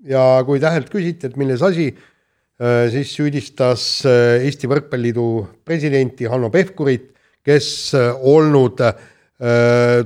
ja 0.05 0.43
kui 0.47 0.61
Tähelt 0.61 0.91
küsiti, 0.93 1.31
et 1.31 1.39
milles 1.41 1.63
asi, 1.65 1.89
siis 2.93 3.11
süüdistas 3.17 4.05
eh, 4.07 4.45
Eesti 4.47 4.71
Võrkpalliliidu 4.71 5.27
presidenti 5.67 6.29
Hanno 6.31 6.53
Pevkurit, 6.55 7.11
kes 7.45 7.67
eh, 7.99 8.13
olnud 8.15 8.83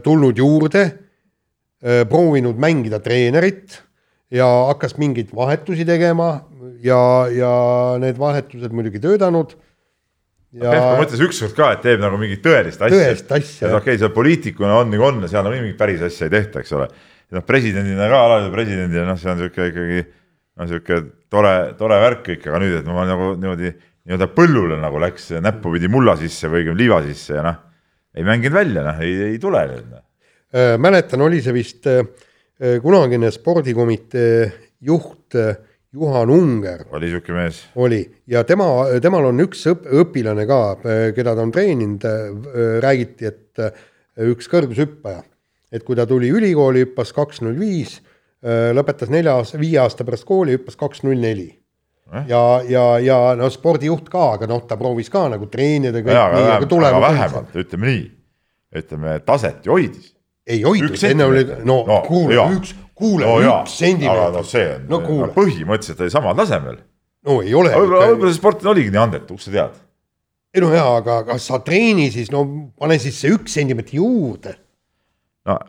tulnud 0.03 0.39
juurde, 0.41 0.83
proovinud 2.09 2.57
mängida 2.59 2.99
treenerit 2.99 3.77
ja 4.35 4.47
hakkas 4.71 4.97
mingeid 4.99 5.29
vahetusi 5.37 5.85
tegema 5.87 6.31
ja, 6.83 7.29
ja 7.31 7.51
need 8.03 8.17
vahetused 8.19 8.73
muidugi 8.75 8.99
töötanud 9.05 9.53
ja 10.57 10.73
Pehko 10.73 10.95
mõtles 11.03 11.23
ükskord 11.29 11.55
ka, 11.57 11.71
et 11.77 11.85
teeb 11.85 12.03
nagu 12.03 12.19
mingit 12.21 12.41
tõelist 12.45 12.81
asja. 12.81 12.97
Tõelist 12.97 13.33
asja, 13.37 13.69
et 13.69 13.75
okei 13.75 13.93
okay,, 13.93 14.01
seal 14.01 14.15
poliitikuna 14.15 14.81
on 14.81 14.93
nagu 14.93 15.07
on 15.09 15.21
ja 15.25 15.33
seal 15.33 15.47
no 15.47 15.53
mingit 15.53 15.79
päris 15.81 16.03
asja 16.09 16.29
ei 16.29 16.35
tehta, 16.35 16.63
eks 16.65 16.75
ole. 16.79 16.89
noh, 17.37 17.45
presidendina 17.45 18.09
ka, 18.09 18.23
alaliidu 18.25 18.55
presidendina, 18.55 19.05
noh, 19.11 19.19
see 19.21 19.29
on 19.33 19.43
sihuke 19.43 19.67
ikkagi, 19.69 20.05
no 20.59 20.67
sihuke 20.67 20.99
tore, 21.31 21.55
tore 21.79 22.01
värk 22.03 22.25
kõik, 22.27 22.49
aga 22.51 22.61
nüüd, 22.63 22.75
et 22.81 22.91
ma 22.91 23.07
nagu 23.09 23.31
niimoodi 23.39 23.71
nii-öelda 24.09 24.29
põllule 24.35 24.79
nagu 24.81 25.01
läks 25.03 25.31
näppupidi 25.45 25.91
mulla 25.93 26.17
sisse 26.19 26.51
või 26.51 26.63
õigemini 26.63 26.83
liiva 26.83 27.01
sisse 27.07 27.37
ja 27.37 27.45
noh, 27.45 27.59
ei 28.17 28.27
mänginud 28.27 28.57
välja, 28.57 28.85
noh, 28.87 29.01
ei, 29.05 29.15
ei 29.35 29.41
tule 29.43 29.65
nüüd 29.71 29.89
noh.. 29.93 30.05
Äh, 30.49 30.75
mäletan, 30.81 31.21
oli 31.21 31.43
see 31.45 31.53
vist 31.53 31.87
äh, 31.91 32.01
äh, 32.57 32.79
kunagine 32.83 33.31
spordikomitee 33.35 34.49
juht 34.89 35.37
Juhan 35.93 36.31
Unger 36.33 36.87
oli 36.97 37.09
sihuke 37.13 37.33
mees, 37.37 37.63
oli 37.81 38.01
ja 38.29 38.43
tema, 38.49 38.67
temal 39.05 39.31
on 39.31 39.45
üks 39.45 39.63
õp, 39.71 39.87
õpilane 40.03 40.45
ka, 40.49 40.61
keda 41.17 41.33
ta 41.33 41.45
on 41.45 41.53
treeninud, 41.53 42.05
räägiti, 42.85 43.31
et 43.31 43.63
üks 44.29 44.51
kõrgushüppaja, 44.53 45.23
et 45.73 45.85
kui 45.87 45.97
ta 45.97 46.05
tuli 46.09 46.29
ülikooli, 46.29 46.85
hüppas 46.85 47.15
kaks 47.17 47.41
null 47.41 47.57
viis, 47.57 47.97
lõpetas 48.43 49.11
nelja, 49.11 49.35
viie 49.59 49.81
aasta 49.83 50.07
pärast 50.07 50.27
kooli, 50.29 50.55
hüppas 50.59 50.79
kaks 50.79 51.03
null 51.07 51.19
neli. 51.19 51.49
ja, 52.29 52.43
ja, 52.69 52.85
ja 53.05 53.17
no 53.37 53.51
spordijuht 53.53 54.07
ka, 54.09 54.35
aga 54.39 54.47
noh, 54.49 54.63
ta 54.65 54.79
proovis 54.81 55.11
ka 55.13 55.27
nagu 55.29 55.49
treenida 55.53 56.01
aga, 56.01 56.15
aga 56.29 56.45
aga, 56.57 56.79
aga 56.89 57.01
vähemalt 57.05 57.59
ütleme 57.61 57.91
nii, 57.91 58.05
ütleme 58.81 59.17
taset 59.27 59.67
ju 59.67 59.75
hoidis. 59.75 60.15
ei 60.49 60.63
hoidnud 60.65 61.03
enne 61.11 61.27
oli, 61.29 61.43
no, 61.45 61.59
No, 61.65 61.83
no 61.91 61.99
kuule 62.07 62.39
üks, 62.55 62.73
kuule 62.97 63.27
no 63.27 63.35
no,, 63.43 63.59
üks 63.59 63.75
sentimeeter. 63.83 64.23
aga 64.23 64.39
noh, 64.39 64.49
see 64.49 64.71
on 64.77 64.89
no 64.89 65.03
no, 65.03 65.29
põhimõtteliselt 65.35 66.01
oli 66.07 66.15
samal 66.15 66.39
tasemel. 66.39 66.81
no 67.29 67.43
ei 67.43 67.53
ole. 67.53 67.75
võib-olla, 67.75 68.09
võib-olla 68.15 68.33
see 68.33 68.41
sportlane 68.41 68.73
oligi 68.73 68.95
nii 68.95 69.03
andetu, 69.03 69.37
kust 69.37 69.51
sa 69.51 69.57
tead? 69.59 69.77
ei 70.55 70.65
no 70.65 70.73
jaa, 70.73 70.97
aga 71.03 71.21
kas 71.29 71.51
sa 71.51 71.61
treeni 71.67 72.09
siis, 72.15 72.33
no 72.33 72.47
pane 72.79 72.97
siis 73.03 73.21
see 73.21 73.35
üks 73.37 73.59
sentimeetri 73.59 74.01
juurde. 74.01 74.57
no 75.51 75.61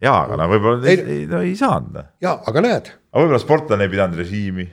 jaa, 0.00 0.18
aga 0.26 0.36
no 0.40 0.48
võib-olla 0.50 0.88
ei, 0.88 0.98
Ei- 0.98 1.14
ei, 1.20 1.24
no, 1.30 1.40
ei 1.44 1.56
saanud. 1.58 1.96
aga 2.00 2.08
jaa, 2.24 2.36
aga 2.50 2.62
näed, 2.66 2.92
võib-olla 3.16 3.40
sportlane 3.42 3.86
ei 3.86 3.92
pidanud 3.92 4.20
režiimi. 4.20 4.66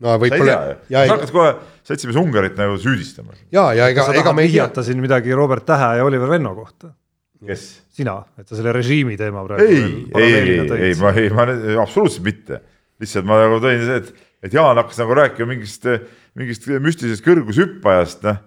no 0.00 0.12
sa 0.12 0.14
ei 0.18 0.22
võib-olla 0.26 0.52
tea 0.60 0.68
ju, 0.70 0.76
ja 0.94 1.06
sa, 1.06 1.16
hakkad 1.16 1.32
kohe 1.34 1.50
seltsimees 1.86 2.20
Ungarit 2.20 2.56
nagu 2.60 2.78
süüdistama. 2.80 3.36
ja, 3.52 3.66
ja 3.76 3.88
ega, 3.92 4.06
ega 4.14 4.32
me 4.36 4.44
ei 4.44 4.52
vihjata 4.52 4.84
siin 4.86 5.00
midagi 5.04 5.34
Robert 5.36 5.66
Tähe 5.68 5.96
ja 6.00 6.04
Oliver 6.08 6.30
Venno 6.36 6.54
kohta? 6.58 6.92
kes? 7.46 7.66
sina, 7.96 8.18
et 8.40 8.48
sa 8.48 8.56
selle 8.58 8.72
režiimi 8.76 9.16
teema 9.20 9.44
praegu 9.46 9.64
ei, 9.68 10.06
ei, 10.16 10.32
ei, 10.56 10.60
tõid. 10.68 11.00
ma 11.02 11.12
ei, 11.16 11.30
ma 11.30 11.46
absoluutselt 11.84 12.24
mitte. 12.24 12.60
lihtsalt 13.00 13.28
ma 13.28 13.38
nagu 13.44 13.60
tõin 13.60 13.84
see, 13.84 14.00
et, 14.02 14.12
et 14.48 14.54
Jaan 14.56 14.76
hakkas 14.80 15.00
nagu 15.02 15.16
rääkima 15.16 15.50
mingist, 15.52 15.84
mingist 16.36 16.68
müstilisest 16.68 17.24
kõrgushüppajast, 17.26 18.24
noh. 18.28 18.40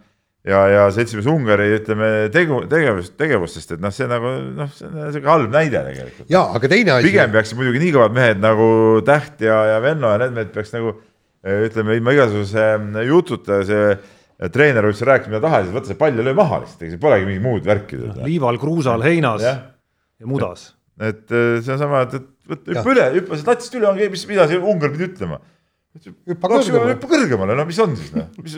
ja, 0.47 0.59
ja 0.71 0.85
seltsimees 0.95 1.27
Ungari, 1.29 1.67
ütleme 1.79 2.09
tegu, 2.33 2.61
tegevust, 2.71 3.15
tegevustest, 3.19 3.75
et 3.75 3.83
noh, 3.83 3.93
see 3.93 4.07
nagu 4.09 4.31
noh, 4.55 4.69
see 4.75 4.87
on 4.87 5.11
sihuke 5.13 5.31
halb 5.31 5.51
näide 5.53 5.81
tegelikult. 5.89 6.29
jaa, 6.31 6.45
aga 6.55 6.71
teine 6.71 6.95
asi, 6.95 7.09
pigem 7.09 7.33
peaksid 7.33 7.59
muidugi 7.59 7.83
nii 7.83 7.91
kõvad 7.97 8.15
mehed 8.15 8.41
nagu 8.43 8.69
Täht 9.09 9.43
ja, 9.43 9.59
ja 9.73 9.83
Venno 9.83 10.13
ja 10.13 10.21
need 10.23 10.37
mehed 10.37 10.53
peaks 10.55 10.71
nagu 10.75 10.95
eh, 10.95 11.65
ütleme 11.67 11.99
ilma 11.99 12.15
igasuguse 12.15 12.65
mm, 12.77 13.03
jututa 13.09 13.61
see 13.67 13.91
treener 14.55 14.87
võiks 14.87 15.03
rääkida 15.03 15.33
mida 15.33 15.43
tahes, 15.43 15.71
võta 15.75 15.91
see 15.91 15.99
pall 15.99 16.15
ja 16.15 16.23
löö 16.23 16.37
maha 16.37 16.61
lihtsalt, 16.63 16.83
ega 16.85 16.95
siin 16.95 17.03
polegi 17.03 17.27
mingit 17.27 17.43
muud 17.43 17.65
värki. 17.67 17.99
liival, 18.23 18.59
kruusal, 18.61 19.03
heinas 19.03 19.43
Jah. 19.43 19.63
ja 20.23 20.29
mudas. 20.29 20.69
et 20.99 21.25
eh, 21.27 21.59
see 21.59 21.75
on 21.75 21.81
sama, 21.81 22.05
et, 22.07 22.15
et 22.47 22.71
hüppa 22.71 22.93
üle, 22.95 23.07
hüppa 23.17 23.35
sealt 23.35 23.51
latsist 23.51 23.75
üle, 23.75 23.89
ongi, 23.91 24.07
mis, 24.13 24.23
mida 24.31 24.47
see 24.47 24.61
Ungar 24.61 24.95
pidi 24.95 25.09
ütlema. 25.11 25.41
Hüppa 25.97 26.49
kõrgemale. 26.51 26.93
hüppa 26.93 27.09
kõrgemale, 27.09 27.55
no 27.57 27.65
mis 27.67 27.79
on 27.81 27.95
siis 27.97 28.11
noh, 28.13 28.27
mis, 28.45 28.55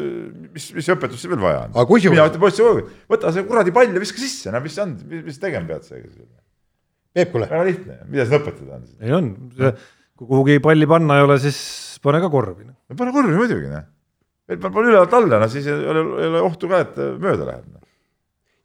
mis, 0.52 0.68
mis 0.78 0.90
õpetust 0.94 1.30
veel 1.32 1.40
vaja 1.42 1.64
on 1.70 1.76
mina 2.12 2.28
ütlen 2.28 2.44
poisse 2.44 2.66
kogu 2.66 2.82
aeg, 2.82 2.92
võta 3.12 3.32
see 3.32 3.46
kuradi 3.48 3.74
pall 3.76 3.96
ja 3.96 4.04
viska 4.04 4.20
sisse, 4.22 4.52
no 4.54 4.62
mis 4.64 4.76
see 4.76 4.84
on, 4.84 4.98
mis 5.28 5.40
tegema 5.42 5.70
pead 5.70 5.88
sellega. 5.88 6.42
Peep, 7.12 7.32
kuule, 7.34 7.48
väga 7.52 7.68
lihtne, 7.68 7.98
mida 8.12 8.28
siin 8.28 8.40
õpetada 8.40 8.78
on 8.78 8.84
siis? 8.88 8.98
ei 9.04 9.16
on, 9.16 9.32
kui 10.20 10.28
kuhugi 10.28 10.60
palli 10.64 10.88
panna 10.88 11.20
ei 11.20 11.26
ole, 11.28 11.40
siis 11.44 11.62
pane 12.04 12.22
ka 12.24 12.32
korvi. 12.32 12.68
no 12.68 13.00
pane 13.00 13.16
korvi 13.16 13.38
muidugi 13.38 13.72
noh. 13.72 13.88
paned 14.52 14.92
ülevalt 14.92 15.16
alla, 15.22 15.40
no 15.42 15.50
siis 15.52 15.72
ei 15.72 15.88
ole, 15.94 16.04
ei 16.20 16.34
ole 16.34 16.44
ohtu 16.50 16.72
ka, 16.72 16.84
et 16.84 17.00
mööda 17.16 17.48
läheb 17.48 17.66
no.. 17.72 17.82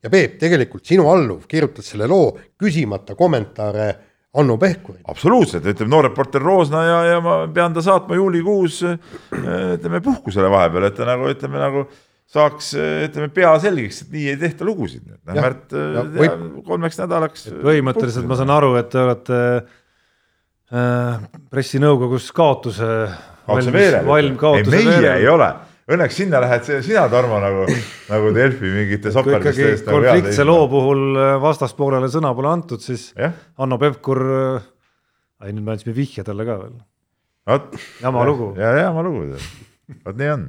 ja 0.02 0.12
Peep, 0.12 0.38
tegelikult 0.42 0.86
sinu 0.90 1.06
alluv 1.12 1.46
kirjutas 1.50 1.94
selle 1.94 2.10
loo 2.10 2.34
küsimata 2.58 3.14
kommentaare 3.18 3.88
Hanno 4.36 4.58
Pehkurile. 4.60 5.04
absoluutselt, 5.08 5.64
ütleme 5.64 5.90
noor 5.90 6.10
reporter 6.10 6.42
Roosna 6.44 6.82
ja, 6.84 6.98
ja 7.14 7.20
ma 7.24 7.38
pean 7.52 7.74
ta 7.76 7.84
saatma 7.84 8.18
juulikuus 8.18 8.82
ütleme 8.84 10.02
puhkusele 10.04 10.50
vahepeal, 10.52 10.90
et 10.90 10.98
ta 10.98 11.08
nagu 11.08 11.30
ütleme 11.32 11.62
nagu 11.62 11.86
saaks 12.32 12.72
ütleme 12.76 13.30
pea 13.34 13.52
selgeks, 13.62 14.02
et 14.04 14.14
nii 14.14 14.28
ei 14.32 14.38
tehta 14.40 14.66
lugusid. 14.66 15.06
Märt 15.30 15.74
äh, 15.76 16.00
võib- 16.16 16.62
kolmeks 16.66 16.98
nädalaks. 16.98 17.48
põhimõtteliselt 17.62 18.26
ma 18.28 18.38
saan 18.38 18.52
aru, 18.56 18.74
et 18.80 18.90
te 18.90 19.02
olete 19.02 19.40
äh, 20.74 21.26
pressinõukogus 21.54 22.32
kaotuse 22.36 22.90
valm 23.46 23.78
ei, 23.78 24.32
kaotuse 24.40 24.74
meie 24.74 24.90
veerel. 24.90 25.20
ei 25.22 25.28
ole, 25.30 25.50
õnneks 25.92 26.18
sinna 26.18 26.40
lähed 26.42 26.66
sina, 26.66 27.06
Tarmo 27.12 27.38
nagu, 27.42 27.64
nagu 28.10 28.34
Delfi 28.34 28.72
mingite 28.74 29.12
ikkagi 29.14 29.68
eest 29.70 29.86
nagu 29.86 30.02
konfliktse 30.02 30.46
loo 30.46 30.66
puhul 30.72 31.06
äh, 31.14 31.32
vastaspoolele 31.42 32.10
sõna 32.12 32.34
pole 32.36 32.52
antud, 32.52 32.82
siis 32.82 33.08
jah, 33.14 33.34
Hanno 33.60 33.78
Pevkur, 33.82 34.22
ai 35.42 35.54
nüüd 35.54 35.66
me 35.66 35.76
andsime 35.76 35.96
vihje 35.96 36.26
talle 36.26 36.48
ka 36.48 36.60
veel, 36.64 36.78
jama 38.02 38.28
lugu. 38.28 38.52
ja, 38.60 38.76
jama 38.84 39.06
lugu, 39.06 39.40
vot 40.02 40.16
nii 40.18 40.32
on 40.34 40.46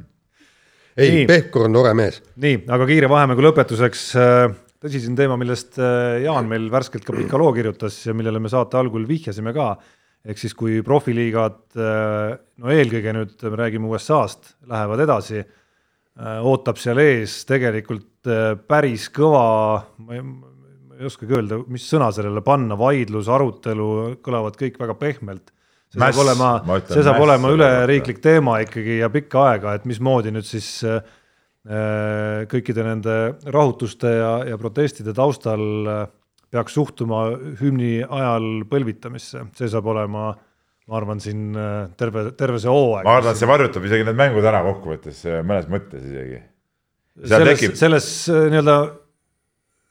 ei 0.97 1.11
Nii., 1.13 1.25
Pehkur 1.29 1.67
on 1.67 1.77
tore 1.77 1.93
mees. 1.97 2.21
nii, 2.41 2.63
aga 2.73 2.87
kiire 2.89 3.09
vahemängu 3.11 3.45
lõpetuseks 3.45 4.07
äh, 4.17 4.55
tõsisem 4.83 5.17
teema, 5.17 5.37
millest 5.39 5.77
äh, 5.81 6.23
Jaan 6.25 6.49
meil 6.49 6.67
värskelt 6.73 7.05
ka 7.05 7.15
pika 7.15 7.39
loo 7.39 7.51
kirjutas 7.55 7.99
ja 8.07 8.15
millele 8.17 8.41
me 8.41 8.51
saate 8.51 8.79
algul 8.79 9.05
vihjasime 9.09 9.53
ka, 9.55 9.75
ehk 10.27 10.41
siis 10.41 10.55
kui 10.57 10.81
profiliigad, 10.85 11.61
äh, 11.79 12.35
no 12.59 12.73
eelkõige 12.73 13.13
nüüd 13.15 13.47
me 13.47 13.59
räägime 13.61 13.89
USA-st, 13.91 14.57
lähevad 14.67 15.05
edasi, 15.07 15.45
ootab 16.17 16.79
seal 16.81 16.99
ees 17.01 17.43
tegelikult 17.47 18.29
äh, 18.29 18.55
päris 18.57 19.07
kõva, 19.13 19.43
ma 20.01 20.17
ei, 20.17 20.23
ma 20.23 20.97
ei 20.97 21.05
oskagi 21.09 21.37
öelda, 21.37 21.59
mis 21.69 21.85
sõna 21.85 22.09
sellele 22.15 22.41
panna, 22.45 22.77
vaidlus, 22.79 23.29
arutelu, 23.29 23.91
kõlavad 24.25 24.57
kõik 24.57 24.79
väga 24.81 24.97
pehmelt. 24.97 25.53
See 25.93 26.01
Mäss, 26.01 26.17
saab 26.17 26.25
olema 26.25 26.79
see 26.89 26.99
saab 27.05 27.15
mäss 27.15 27.23
olema 27.23 27.51
üleriiklik 27.53 28.17
teema 28.19 28.57
ikkagi 28.65 28.97
ja 28.99 29.07
pikka 29.13 29.45
aega, 29.53 29.77
et 29.77 29.85
mismoodi 29.87 30.33
nüüd 30.35 30.47
siis 30.47 30.81
äh, 30.83 30.99
kõikide 32.51 32.83
nende 32.83 33.17
rahutuste 33.45 34.11
ja, 34.17 34.33
ja 34.49 34.57
protestide 34.59 35.13
taustal 35.15 35.63
äh, 35.93 36.01
peaks 36.51 36.77
suhtuma 36.77 37.25
hümni 37.61 38.01
ajal 38.03 38.63
põlvitamisse, 38.69 39.47
see 39.57 39.71
saab 39.71 39.89
olema 39.93 40.31
ma 40.87 40.99
arvan, 41.01 41.19
siin 41.19 41.51
äh, 41.57 41.89
terve, 41.99 42.29
terve 42.39 42.61
see 42.63 42.71
hooaeg. 42.71 43.07
ma 43.07 43.17
arvan, 43.19 43.35
et 43.35 43.41
see 43.41 43.49
varjutab 43.49 43.87
isegi 43.87 44.05
need 44.07 44.19
mängud 44.19 44.45
ära 44.47 44.61
kokkuvõttes 44.69 45.25
äh, 45.27 45.41
mõnes 45.43 45.67
mõttes 45.71 46.05
isegi. 46.07 46.39
selles 47.27 47.65
selles 47.79 48.07
äh, 48.31 48.45
nii-öelda 48.53 48.77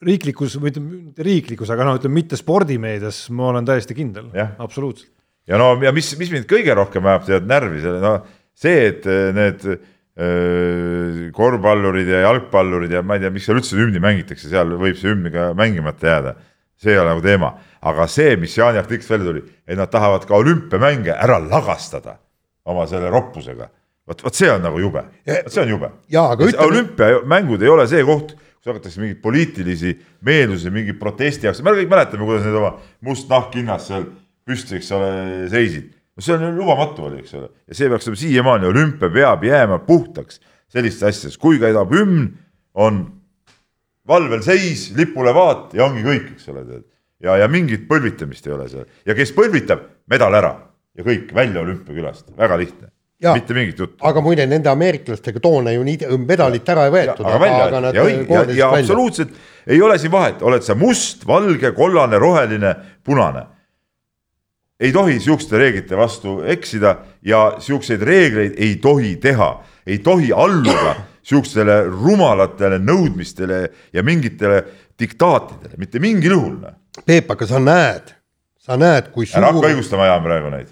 riiklikus, 0.07 0.57
või 0.61 0.73
ütleme, 0.73 1.03
mitte 1.09 1.25
riiklikus, 1.25 1.73
aga 1.73 1.89
noh, 1.89 1.99
ütleme 2.01 2.19
mitte 2.19 2.39
spordimeedias, 2.41 3.27
ma 3.37 3.51
olen 3.51 3.69
täiesti 3.69 3.97
kindel, 3.97 4.31
absoluutselt. 4.63 5.13
ja 5.49 5.61
no 5.61 5.75
ja 5.85 5.93
mis, 5.97 6.15
mis 6.21 6.33
mind 6.33 6.49
kõige 6.49 6.77
rohkem 6.77 7.05
ajab 7.13 7.29
tead 7.29 7.53
närvi, 7.53 7.83
selle 7.85 8.01
no 8.01 8.17
see, 8.57 8.89
et 8.89 9.05
need 9.37 9.69
öö, 9.69 11.29
korvpallurid 11.37 12.09
ja 12.09 12.23
jalgpallurid 12.25 12.97
ja 12.97 13.03
ma 13.05 13.19
ei 13.19 13.25
tea, 13.25 13.33
miks 13.35 13.49
seal 13.49 13.61
üldse 13.61 13.77
hümni 13.77 14.01
mängitakse, 14.01 14.49
seal 14.49 14.73
võib 14.81 14.97
see 14.97 15.13
hümn 15.13 15.29
ka 15.35 15.51
mängimata 15.59 16.09
jääda. 16.09 16.37
See 16.81 16.93
ei 16.93 17.01
ole 17.01 17.14
nagu 17.14 17.22
teema, 17.24 17.53
aga 17.87 18.07
see, 18.11 18.37
mis 18.41 18.57
Jaani 18.59 18.81
artiklis 18.81 19.09
välja 19.11 19.31
tuli, 19.31 19.43
et 19.66 19.79
nad 19.79 19.91
tahavad 19.93 20.27
ka 20.29 20.37
olümpiamänge 20.37 21.14
ära 21.14 21.39
lagastada 21.43 22.18
oma 22.66 22.87
selle 22.91 23.11
roppusega. 23.11 23.68
vot, 24.07 24.22
vot 24.22 24.35
see 24.35 24.51
on 24.51 24.62
nagu 24.62 24.79
jube, 24.79 25.03
see 25.24 25.62
on 25.62 25.72
jube. 25.72 25.91
Ütleme... 26.12 26.66
olümpiamängud 26.66 27.62
ei 27.62 27.72
ole 27.72 27.87
see 27.91 28.05
koht, 28.07 28.37
kus 28.37 28.70
hakatakse 28.70 29.01
mingeid 29.01 29.22
poliitilisi 29.22 29.97
meelsusi, 30.27 30.70
mingi 30.70 30.95
protesti 30.99 31.49
jaoks, 31.49 31.62
me 31.64 31.74
kõik 31.74 31.91
mäletame, 31.91 32.29
kuidas 32.29 32.47
need 32.47 32.59
oma 32.61 32.77
must 33.07 33.31
nahkhinnas 33.31 33.89
seal 33.91 34.09
püsti, 34.47 34.79
eks 34.79 34.93
ole, 34.95 35.11
seisid. 35.51 35.93
No 36.16 36.24
see 36.24 36.37
on 36.37 36.55
lubamatu 36.57 37.09
oli, 37.09 37.20
eks 37.24 37.35
ole, 37.37 37.51
ja 37.68 37.77
see 37.77 37.91
peaks 37.93 38.07
olema 38.09 38.20
siiamaani, 38.22 38.68
olümpia 38.70 39.11
peab 39.12 39.43
jääma 39.45 39.81
puhtaks 39.85 40.41
sellistest 40.72 41.11
asjadest, 41.11 41.41
kui 41.43 41.59
käidab 41.62 41.93
hümn, 41.93 42.31
on 42.77 43.05
valvel 44.09 44.43
seis, 44.45 44.91
lipule 44.97 45.35
vaat 45.35 45.75
ja 45.77 45.87
ongi 45.87 46.05
kõik, 46.07 46.35
eks 46.37 46.51
ole, 46.53 46.65
ja, 47.23 47.37
ja 47.43 47.49
mingit 47.51 47.87
põlvitamist 47.89 48.47
ei 48.47 48.55
ole 48.57 48.69
seal. 48.71 48.87
Ja 49.07 49.17
kes 49.19 49.33
põlvitab, 49.37 49.87
medal 50.11 50.37
ära. 50.39 50.53
Ja 50.97 51.05
kõik 51.05 51.33
välja 51.37 51.61
olümpiakülast, 51.61 52.31
väga 52.39 52.57
lihtne. 52.61 52.91
Ja, 53.21 53.33
mitte 53.33 53.55
mingit 53.57 53.79
juttu. 53.81 53.97
aga 54.05 54.21
muide, 54.21 54.45
nende 54.45 54.69
ameeriklastega 54.69 55.41
toona 55.41 55.73
ju 55.73 55.85
nii 55.87 56.19
medalit 56.21 56.69
ära 56.69 56.83
ei 56.85 56.93
võetud. 56.93 57.25
aga 57.25 57.39
välja, 57.41 57.63
aga 57.65 57.79
nad 57.81 57.97
ja, 57.97 58.03
ja, 58.13 58.43
ja 58.53 58.69
absoluutselt 58.77 59.33
ei 59.67 59.81
ole 59.83 59.97
siin 59.99 60.13
vahet, 60.13 60.43
oled 60.45 60.65
sa 60.65 60.77
must, 60.77 61.25
valge, 61.27 61.71
kollane, 61.73 62.19
roheline, 62.21 62.75
punane. 63.05 63.47
Ei 64.77 64.93
tohi 64.93 65.17
sihukeste 65.17 65.57
reeglite 65.57 65.97
vastu 65.97 66.43
eksida 66.45 66.93
ja 67.25 67.55
sihukeseid 67.57 68.05
reegleid 68.05 68.61
ei 68.61 68.77
tohi 68.85 69.15
teha, 69.17 69.49
ei 69.89 69.97
tohi 70.05 70.29
alluda 70.37 70.93
sihukestele 71.27 71.81
rumalatele 71.91 72.79
nõudmistele 72.83 73.61
ja 73.95 74.05
mingitele 74.07 74.62
diktaatidele, 74.99 75.79
mitte 75.81 76.01
mingil 76.03 76.37
juhul. 76.37 76.55
Noh. 76.62 76.77
Peep, 77.07 77.31
aga 77.35 77.49
sa 77.51 77.61
näed, 77.62 78.14
sa 78.62 78.79
näed, 78.81 79.11
kui 79.14 79.27
suur. 79.27 79.43
ära 79.43 79.53
hakka 79.53 79.72
õigustama, 79.72 80.07
Jaan, 80.09 80.22
praegu 80.24 80.53
neid. 80.55 80.70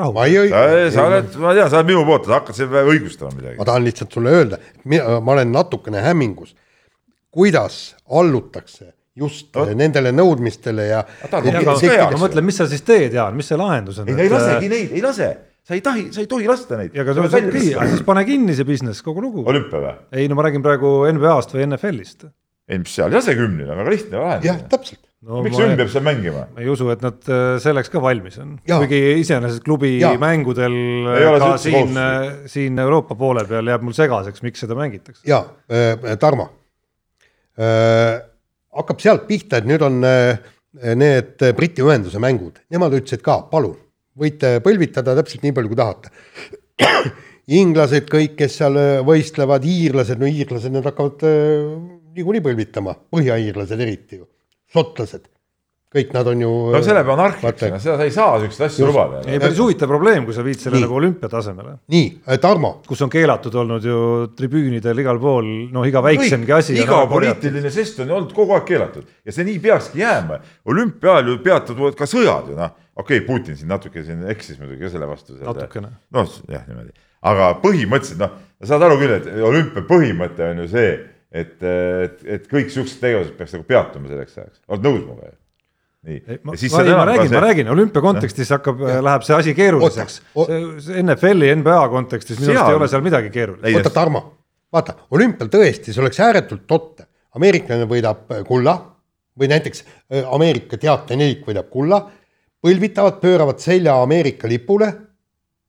ma 0.00 0.28
ei 0.28 0.38
õig-. 0.44 0.54
sa, 0.54 0.94
sa 0.94 1.08
oled, 1.10 1.34
ma 1.42 1.56
tean, 1.58 1.72
sa 1.72 1.80
oled 1.80 1.90
minu 1.90 2.06
poolt, 2.08 2.30
sa 2.30 2.38
hakkad 2.38 2.56
siin 2.56 2.78
õigustama 2.84 3.34
midagi. 3.34 3.58
ma 3.58 3.68
tahan 3.68 3.84
lihtsalt 3.88 4.16
sulle 4.16 4.38
öelda, 4.38 4.60
mina, 4.84 5.18
ma 5.20 5.36
olen 5.36 5.52
natukene 5.52 6.06
hämmingus, 6.06 6.54
kuidas 7.34 7.82
allutakse 8.06 8.92
just 9.20 9.50
no. 9.58 9.66
nendele 9.76 10.14
nõudmistele 10.14 10.86
ja. 10.86 11.02
ma 12.14 12.22
mõtlen, 12.22 12.46
mis 12.46 12.62
sa 12.62 12.70
siis 12.70 12.86
teed, 12.86 13.18
Jaan, 13.18 13.36
mis 13.36 13.50
see 13.50 13.58
lahendus 13.58 14.00
on? 14.00 14.08
ei, 14.08 14.26
ei 14.26 14.32
lasegi 14.32 14.70
neid, 14.70 14.94
ei 14.94 15.02
lase, 15.04 15.32
sa 15.66 15.76
ei 15.76 15.84
tahi, 15.84 16.08
sa 16.14 16.22
ei 16.24 16.28
tohi 16.30 16.48
lasta 16.50 16.78
neid. 16.80 16.96
ja 16.96 17.04
aga 17.04 17.14
see 17.16 17.26
on 17.26 17.50
okei, 17.50 17.68
siis 17.92 18.02
pane 18.06 18.24
kinni 18.28 18.56
see 18.56 18.68
business, 18.68 19.04
kogu 19.06 19.24
lugu. 19.24 19.44
olümpia 19.48 19.82
või? 19.84 19.94
ei 20.16 20.30
no 20.30 20.38
ma 20.38 20.46
räägin 20.46 20.64
praegu 20.64 20.92
NBA-st 21.10 21.56
või 21.56 21.66
NFL-ist. 21.68 22.26
ei, 22.70 22.80
mis 22.82 22.96
seal, 22.96 23.12
lase 23.14 23.36
kümneni, 23.38 23.68
väga 23.70 23.94
lihtne 23.96 24.20
lahendus. 24.24 24.50
jah, 24.50 24.60
täpselt. 24.72 25.02
No, 25.20 25.42
miks 25.44 25.58
hümn 25.60 25.76
peab 25.76 25.90
seal 25.92 26.04
mängima? 26.06 26.46
ma 26.54 26.62
ei 26.64 26.70
usu, 26.72 26.86
et 26.94 27.02
nad 27.04 27.26
äh, 27.28 27.58
selleks 27.60 27.92
ka 27.92 28.00
valmis 28.00 28.38
on, 28.40 28.54
kuigi 28.64 29.00
iseenesest 29.20 29.60
klubi 29.66 29.98
ja. 30.00 30.14
mängudel 30.20 30.72
ka 31.42 31.50
siin, 31.60 31.92
äh, 32.00 32.30
siin 32.48 32.80
Euroopa 32.80 33.18
poole 33.20 33.44
peal 33.48 33.68
jääb 33.68 33.84
mul 33.84 33.96
segaseks, 33.96 34.40
miks 34.46 34.64
seda 34.64 34.78
mängitakse. 34.78 35.20
ja 35.28 35.42
äh,, 35.68 36.16
Tarmo 36.20 36.48
äh, 37.60 38.16
hakkab 38.80 39.04
sealt 39.04 39.28
pihta, 39.28 39.60
et 39.60 39.68
nüüd 39.68 39.84
on 39.84 40.00
äh, 40.08 40.40
need 40.96 41.42
Briti 41.58 41.84
ühenduse 41.84 42.22
mängud, 42.22 42.62
nemad 42.72 42.96
ütlesid 42.96 43.20
ka, 43.26 43.42
palun, 43.50 43.76
võite 44.18 44.58
põlvitada 44.64 45.16
täpselt 45.18 45.44
nii 45.46 45.54
palju, 45.56 45.72
kui 45.72 45.80
tahate. 45.80 46.12
inglased 47.60 48.06
kõik, 48.10 48.36
kes 48.38 48.60
seal 48.60 48.78
äh, 48.78 48.92
võistlevad, 49.06 49.66
iirlased, 49.66 50.20
no 50.20 50.28
iirlased, 50.30 50.72
need 50.74 50.86
hakkavad 50.86 51.26
äh, 51.26 51.74
niikuinii 52.16 52.44
põlvitama, 52.44 52.96
põhjaiirlased 53.14 53.84
eriti 53.86 54.20
ju, 54.20 54.28
šotlased 54.74 55.28
kõik 55.90 56.12
nad 56.14 56.28
on 56.30 56.42
ju. 56.44 56.50
no 56.70 56.80
see 56.86 56.94
läheb 56.94 57.08
anarhiaks, 57.10 57.62
seda 57.82 57.96
sa 57.98 58.04
ei 58.06 58.12
saa 58.14 58.36
siukseid 58.42 58.66
asju 58.68 58.86
lubada. 58.86 59.22
ei, 59.26 59.40
päris 59.42 59.58
huvitav 59.58 59.90
probleem, 59.90 60.26
kui 60.26 60.36
sa 60.36 60.44
viid 60.46 60.60
selle 60.62 60.82
nagu 60.84 60.94
olümpiatasemele. 61.00 61.74
nii, 61.90 62.04
Tarmo. 62.42 62.76
kus 62.86 63.02
on 63.02 63.10
keelatud 63.10 63.56
olnud 63.62 63.88
ju 63.88 64.02
tribüünidel 64.38 65.02
igal 65.02 65.18
pool, 65.22 65.48
noh, 65.74 65.88
iga 65.88 66.02
väiksemgi 66.06 66.54
asi. 66.54 66.76
iga 66.78 67.02
poliitiline 67.10 67.72
žest 67.74 68.04
on 68.04 68.14
olnud 68.18 68.36
kogu 68.36 68.54
aeg 68.54 68.68
keelatud 68.70 69.08
ja 69.26 69.34
see 69.34 69.48
nii 69.48 69.58
peakski 69.66 70.04
jääma. 70.04 70.38
olümpia 70.70 71.16
ajal 71.16 71.34
ju 71.34 71.40
peatatud 71.42 71.98
ka 71.98 72.08
sõjad 72.10 72.54
ju 72.54 72.60
noh, 72.60 72.76
okei 72.94 73.18
okay,, 73.18 73.26
Putin 73.26 73.58
siin 73.58 73.74
natuke 73.74 74.06
siin 74.06 74.22
eksis 74.30 74.62
muidugi 74.62 74.86
ka 74.86 74.94
selle 74.94 75.10
vastu. 75.10 75.40
natukene. 75.42 75.90
noh, 76.14 76.38
jah, 76.54 76.70
niimoodi, 76.70 76.94
aga 77.26 77.50
põhimõtteliselt 77.66 78.22
noh, 78.22 78.38
sa 78.62 78.76
saad 78.76 78.86
aru 78.86 79.02
küll, 79.02 79.18
et 79.18 79.26
olümpia 79.42 79.82
põhimõte 79.90 80.52
on 80.52 80.62
ju 80.62 80.70
see, 80.70 80.96
et, 81.34 81.58
et, 81.58 82.24
et 82.38 82.48
kõik 82.50 82.70
siuksed 82.70 83.02
tegevused 83.02 83.34
peaks 83.38 83.58
nagu 83.58 83.66
peatuma 83.66 84.10
selleks 84.10 84.38
ajaks, 84.38 84.62
oled 84.70 84.86
nõus 84.86 85.02
minuga? 85.02 85.34
Nii. 86.06 86.38
ma, 86.42 86.52
ma, 86.52 86.82
ma 86.96 87.04
räägin 87.04 87.32
ma 87.32 87.40
räägin, 87.40 87.68
olümpia 87.68 88.02
kontekstis 88.02 88.50
hakkab, 88.54 88.80
läheb 89.04 89.24
see 89.26 89.36
asi 89.36 89.54
keeruliseks. 89.54 90.20
NFL-i, 91.02 91.52
NBA 91.60 91.80
kontekstis 91.92 92.40
minu 92.40 92.54
arust 92.54 92.72
ei 92.72 92.78
ole 92.78 92.88
seal 92.92 93.04
midagi 93.04 93.32
keerulist. 93.34 93.76
oota, 93.76 93.92
Tarmo, 93.94 94.22
vaata, 94.72 94.96
olümpial 95.16 95.50
tõesti, 95.52 95.92
see 95.92 96.02
oleks 96.02 96.20
ääretult 96.24 96.66
totte. 96.70 97.06
ameeriklane 97.36 97.84
võidab 97.86 98.32
äh, 98.34 98.40
kulla 98.42 98.72
või 99.38 99.46
näiteks 99.52 99.84
äh, 99.84 100.24
Ameerika 100.34 100.78
teatenelik 100.80 101.44
võidab 101.46 101.68
kulla, 101.70 102.00
põlvitavad, 102.62 103.20
pööravad 103.20 103.60
selja 103.62 104.00
Ameerika 104.02 104.48
lipule 104.48 104.88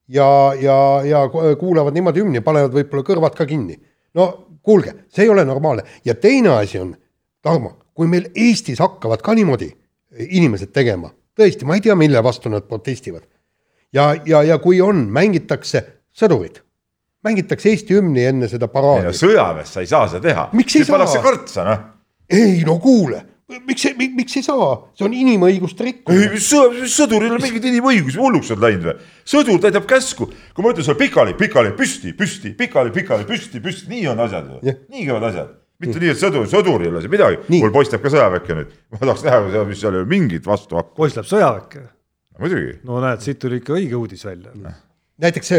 ja, 0.08 0.54
ja, 0.60 0.78
ja 1.06 1.28
kuulavad 1.60 1.94
niimoodi 1.94 2.24
hümni, 2.24 2.42
panevad 2.42 2.74
võib-olla 2.74 3.06
kõrvad 3.06 3.38
ka 3.38 3.46
kinni. 3.46 3.78
no 4.14 4.32
kuulge, 4.64 5.06
see 5.14 5.28
ei 5.28 5.30
ole 5.30 5.46
normaalne 5.46 5.84
ja 6.06 6.16
teine 6.16 6.56
asi 6.58 6.80
on, 6.80 6.96
Tarmo, 7.42 7.78
kui 7.94 8.08
meil 8.08 8.28
Eestis 8.38 8.80
hakkavad 8.80 9.22
ka 9.26 9.34
niimoodi 9.34 9.72
inimesed 10.18 10.72
tegema. 10.74 11.12
tõesti, 11.38 11.66
ma 11.66 11.78
ei 11.78 11.82
tea, 11.82 11.96
mille 11.96 12.24
vastu 12.24 12.50
nad 12.52 12.68
protestivad. 12.68 13.24
ja, 13.94 14.16
ja, 14.26 14.44
ja 14.44 14.58
kui 14.60 14.82
on, 14.82 15.08
mängitakse 15.12 15.84
sõdurid, 16.16 16.62
mängitakse 17.24 17.70
Eesti 17.70 17.96
hümni 17.96 18.26
enne 18.26 18.50
seda 18.52 18.68
paraadi. 18.68 19.10
No, 19.10 19.16
sõjaväes 19.16 19.74
sa 19.74 19.84
ei 19.84 19.88
saa 19.88 20.08
seda 20.12 20.28
teha. 20.28 20.48
miks 20.54 20.76
ei 20.76 20.86
saa? 20.86 20.98
pannakse 20.98 21.22
kartsa, 21.24 21.68
noh. 21.68 21.86
ei 22.30 22.64
no 22.68 22.78
kuule, 22.84 23.24
miks, 23.68 23.88
miks 24.16 24.38
ei 24.40 24.44
saa, 24.44 24.74
see 24.98 25.08
on 25.08 25.16
inimõiguste 25.16 25.88
rikkumine. 25.88 26.42
sõduril 26.92 27.38
on 27.38 27.44
mingeid 27.44 27.72
inimõigusi, 27.72 28.20
hulluks 28.20 28.52
on 28.56 28.62
läinud 28.64 28.92
või? 28.92 29.10
sõdur 29.36 29.64
täidab 29.64 29.88
käsku, 29.90 30.28
kui 30.28 30.66
ma 30.66 30.76
ütlen 30.76 30.88
sulle 30.88 31.00
pikali, 31.00 31.38
pikali, 31.40 31.72
püsti, 31.78 32.16
püsti, 32.18 32.54
pikali, 32.58 32.92
pikali, 32.96 33.28
püsti, 33.30 33.64
püsti, 33.64 33.92
nii 33.96 34.12
on 34.12 34.28
asjad 34.28 34.52
ju, 34.52 34.78
nii 34.92 35.08
käivad 35.08 35.32
asjad 35.32 35.58
mitte 35.82 36.02
nii, 36.02 36.14
et 36.14 36.22
sõdur, 36.22 36.46
sõdur 36.50 36.86
ei 36.86 36.92
ole 36.92 37.02
see 37.04 37.12
midagi, 37.12 37.42
mul 37.52 37.74
poiss 37.74 37.92
läheb 37.92 38.06
ka 38.06 38.14
sõjaväkke 38.14 38.58
nüüd, 38.60 38.78
ma 38.94 39.02
tahaks 39.02 39.26
näha, 39.28 39.66
mis 39.70 39.82
seal 39.82 39.98
ei 39.98 40.04
ole 40.04 40.12
mingit 40.12 40.48
vastu 40.48 40.80
hakka. 40.80 40.96
poiss 41.00 41.18
läheb 41.18 41.30
sõjaväkke? 41.30 41.84
muidugi. 42.42 42.78
no 42.88 43.02
näed, 43.04 43.24
siit 43.26 43.42
tuli 43.42 43.62
ikka 43.62 43.76
õige 43.78 43.98
uudis 44.00 44.26
välja. 44.28 44.54
näiteks, 45.22 45.54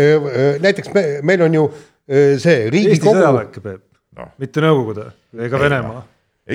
näiteks 0.62 0.94
me, 0.94 1.04
meil 1.26 1.46
on 1.48 1.58
ju 1.60 1.68
see 2.42 2.70
Riigikogu. 2.72 2.96
Eesti 2.96 3.18
sõjaväkke, 3.18 3.64
Peep 3.66 3.84
no., 4.18 4.32
mitte 4.42 4.64
Nõukogude 4.64 5.10
ega 5.46 5.62
Venemaa. 5.62 6.02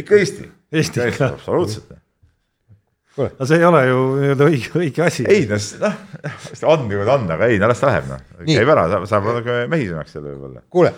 ikka 0.01 0.20
Eesti. 0.20 0.51
Eesti 0.72 1.07
ikka. 1.11 1.32
absoluutselt 1.38 1.97
no 3.18 3.45
see 3.49 3.57
ei 3.57 3.65
ole 3.65 3.84
ju 3.88 4.01
nii-öelda 4.22 4.47
õige, 4.51 4.72
õige 4.78 5.03
asi. 5.07 5.26
ei 5.30 5.45
noh, 5.49 5.61
noh, 5.82 6.01
on 6.74 6.88
ta 6.91 7.15
on, 7.15 7.30
aga 7.34 7.49
ei, 7.49 7.59
no 7.61 7.70
las 7.72 7.82
ta 7.82 7.91
läheb 7.91 8.09
noh, 8.11 8.26
käib 8.45 8.74
ära, 8.74 8.88
saab, 9.09 9.30
natuke 9.32 9.63
mehisemaks 9.72 10.18
jälle 10.18 10.34
võib-olla. 10.36 10.63
kuule 10.74 10.93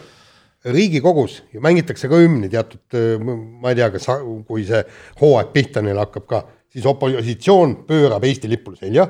riigikogus 0.65 1.39
ju 1.53 1.61
mängitakse 1.63 2.09
ka 2.11 2.19
hümni 2.19 2.49
teatud, 2.51 2.97
ma 3.23 3.71
ei 3.71 3.77
tea, 3.79 3.89
kas, 3.93 4.07
kui 4.47 4.65
see 4.67 4.81
hooaeg 5.21 5.53
pihta 5.53 5.83
neil 5.85 6.01
hakkab 6.01 6.25
ka, 6.29 6.41
siis 6.73 6.85
opositsioon 6.89 7.79
pöörab 7.87 8.25
Eesti 8.27 8.51
lipule 8.51 8.79
selja, 8.79 9.07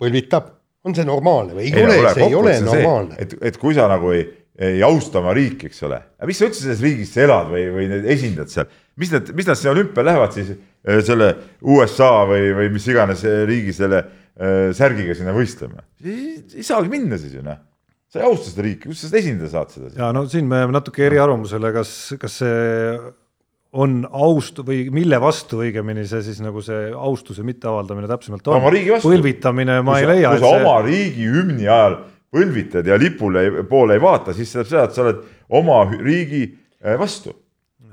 põlvitab, 0.00 0.52
on 0.84 0.96
see 0.96 1.06
normaalne 1.08 1.56
või? 1.56 1.70
Ei, 1.70 1.74
ei 1.80 1.88
ole, 1.88 2.14
see 2.14 2.28
ei 2.28 2.36
ole 2.36 2.54
normaalne. 2.66 3.18
et, 3.22 3.34
et 3.40 3.58
kui 3.60 3.76
sa 3.76 3.88
nagu 3.90 4.12
ei, 4.12 4.26
ei 4.62 4.84
austa 4.84 5.22
oma 5.22 5.32
riiki, 5.36 5.70
eks 5.70 5.82
ole, 5.88 6.02
mis 6.28 6.40
sa 6.42 6.48
üldse 6.50 6.66
selles 6.66 6.84
riigis 6.84 7.16
elad 7.24 7.48
või, 7.54 7.66
või 7.72 8.02
esindad 8.12 8.52
seal, 8.52 8.68
mis 9.00 9.14
need, 9.14 9.32
mis 9.38 9.48
nad 9.48 9.58
sinna 9.58 9.76
olümpiale 9.78 10.12
lähevad 10.12 10.36
siis 10.36 10.52
äh, 10.52 11.00
selle 11.06 11.32
USA 11.64 12.12
või, 12.28 12.52
või 12.58 12.72
mis 12.76 12.88
iganes 12.92 13.24
riigi 13.48 13.72
selle 13.80 14.04
äh, 14.04 14.70
särgiga 14.76 15.16
sinna 15.16 15.32
võistlema, 15.36 15.86
ei 16.04 16.66
saagi 16.66 16.92
minna 16.92 17.16
siis 17.20 17.38
ju 17.38 17.46
noh 17.46 17.71
sa 18.12 18.20
ei 18.20 18.28
austa 18.28 18.50
seda 18.50 18.66
riiki, 18.66 18.90
kust 18.90 19.06
sa 19.06 19.08
seda 19.10 19.22
esindada 19.22 19.50
saad 19.52 19.74
seda? 19.74 19.90
ja 19.96 20.12
no 20.14 20.26
siin 20.30 20.48
me 20.50 20.60
jääme 20.62 20.76
natuke 20.76 21.06
eriarvamusele, 21.08 21.72
kas, 21.74 21.92
kas 22.20 22.38
see 22.42 23.10
on 23.72 24.02
aust- 24.12 24.60
või 24.66 24.84
mille 24.92 25.16
vastu 25.20 25.62
õigemini 25.64 26.04
see 26.08 26.20
siis 26.26 26.42
nagu 26.44 26.60
see 26.64 26.90
austuse 26.92 27.44
mitteavaldamine 27.46 28.10
täpsemalt 28.10 28.50
on 28.50 28.58
Oma 28.60 28.72
riigi 28.74 28.92
vastu. 28.92 29.08
põlvitamine 29.08 29.78
ma 29.86 30.00
ei 30.02 30.08
leia, 30.10 30.34
kui 30.34 30.42
sa 30.42 30.50
see 30.50 30.64
oma 30.66 30.74
riigi 30.84 31.28
hümni 31.32 31.68
ajal 31.68 32.02
põlvitad 32.32 32.88
ja 32.88 32.98
lipule 33.00 33.64
poole 33.68 33.96
ei 33.96 34.02
vaata, 34.02 34.34
siis 34.36 34.52
see 34.52 34.60
tähendab 34.60 34.72
seda, 34.72 34.84
et 34.88 34.96
sa 34.96 35.04
oled 35.06 35.22
oma 35.60 35.78
riigi 35.92 36.42
eh, 36.48 36.96
vastu. 37.00 37.34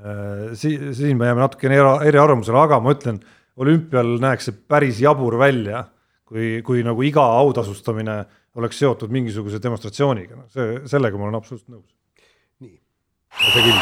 Äh, 0.00 0.52
si-, 0.56 0.78
siin 0.96 1.18
me 1.20 1.28
jääme 1.28 1.44
natukene 1.44 1.80
eriarvamusele, 2.08 2.60
aga 2.60 2.80
ma 2.80 2.94
ütlen, 2.96 3.20
olümpial 3.60 4.14
näeks 4.22 4.48
see 4.48 4.56
päris 4.72 5.00
jabur 5.02 5.36
välja, 5.40 5.84
kui, 6.28 6.60
kui 6.64 6.84
nagu 6.86 7.04
iga 7.04 7.24
autasustamine 7.40 8.22
oleks 8.56 8.78
seotud 8.78 9.10
mingisuguse 9.10 9.62
demonstratsiooniga, 9.62 10.44
see, 10.50 10.80
sellega 10.90 11.18
ma 11.18 11.28
olen 11.28 11.38
absoluutselt 11.38 11.76
nõus. 11.76 11.90
see 12.60 13.62
küll. 13.62 13.78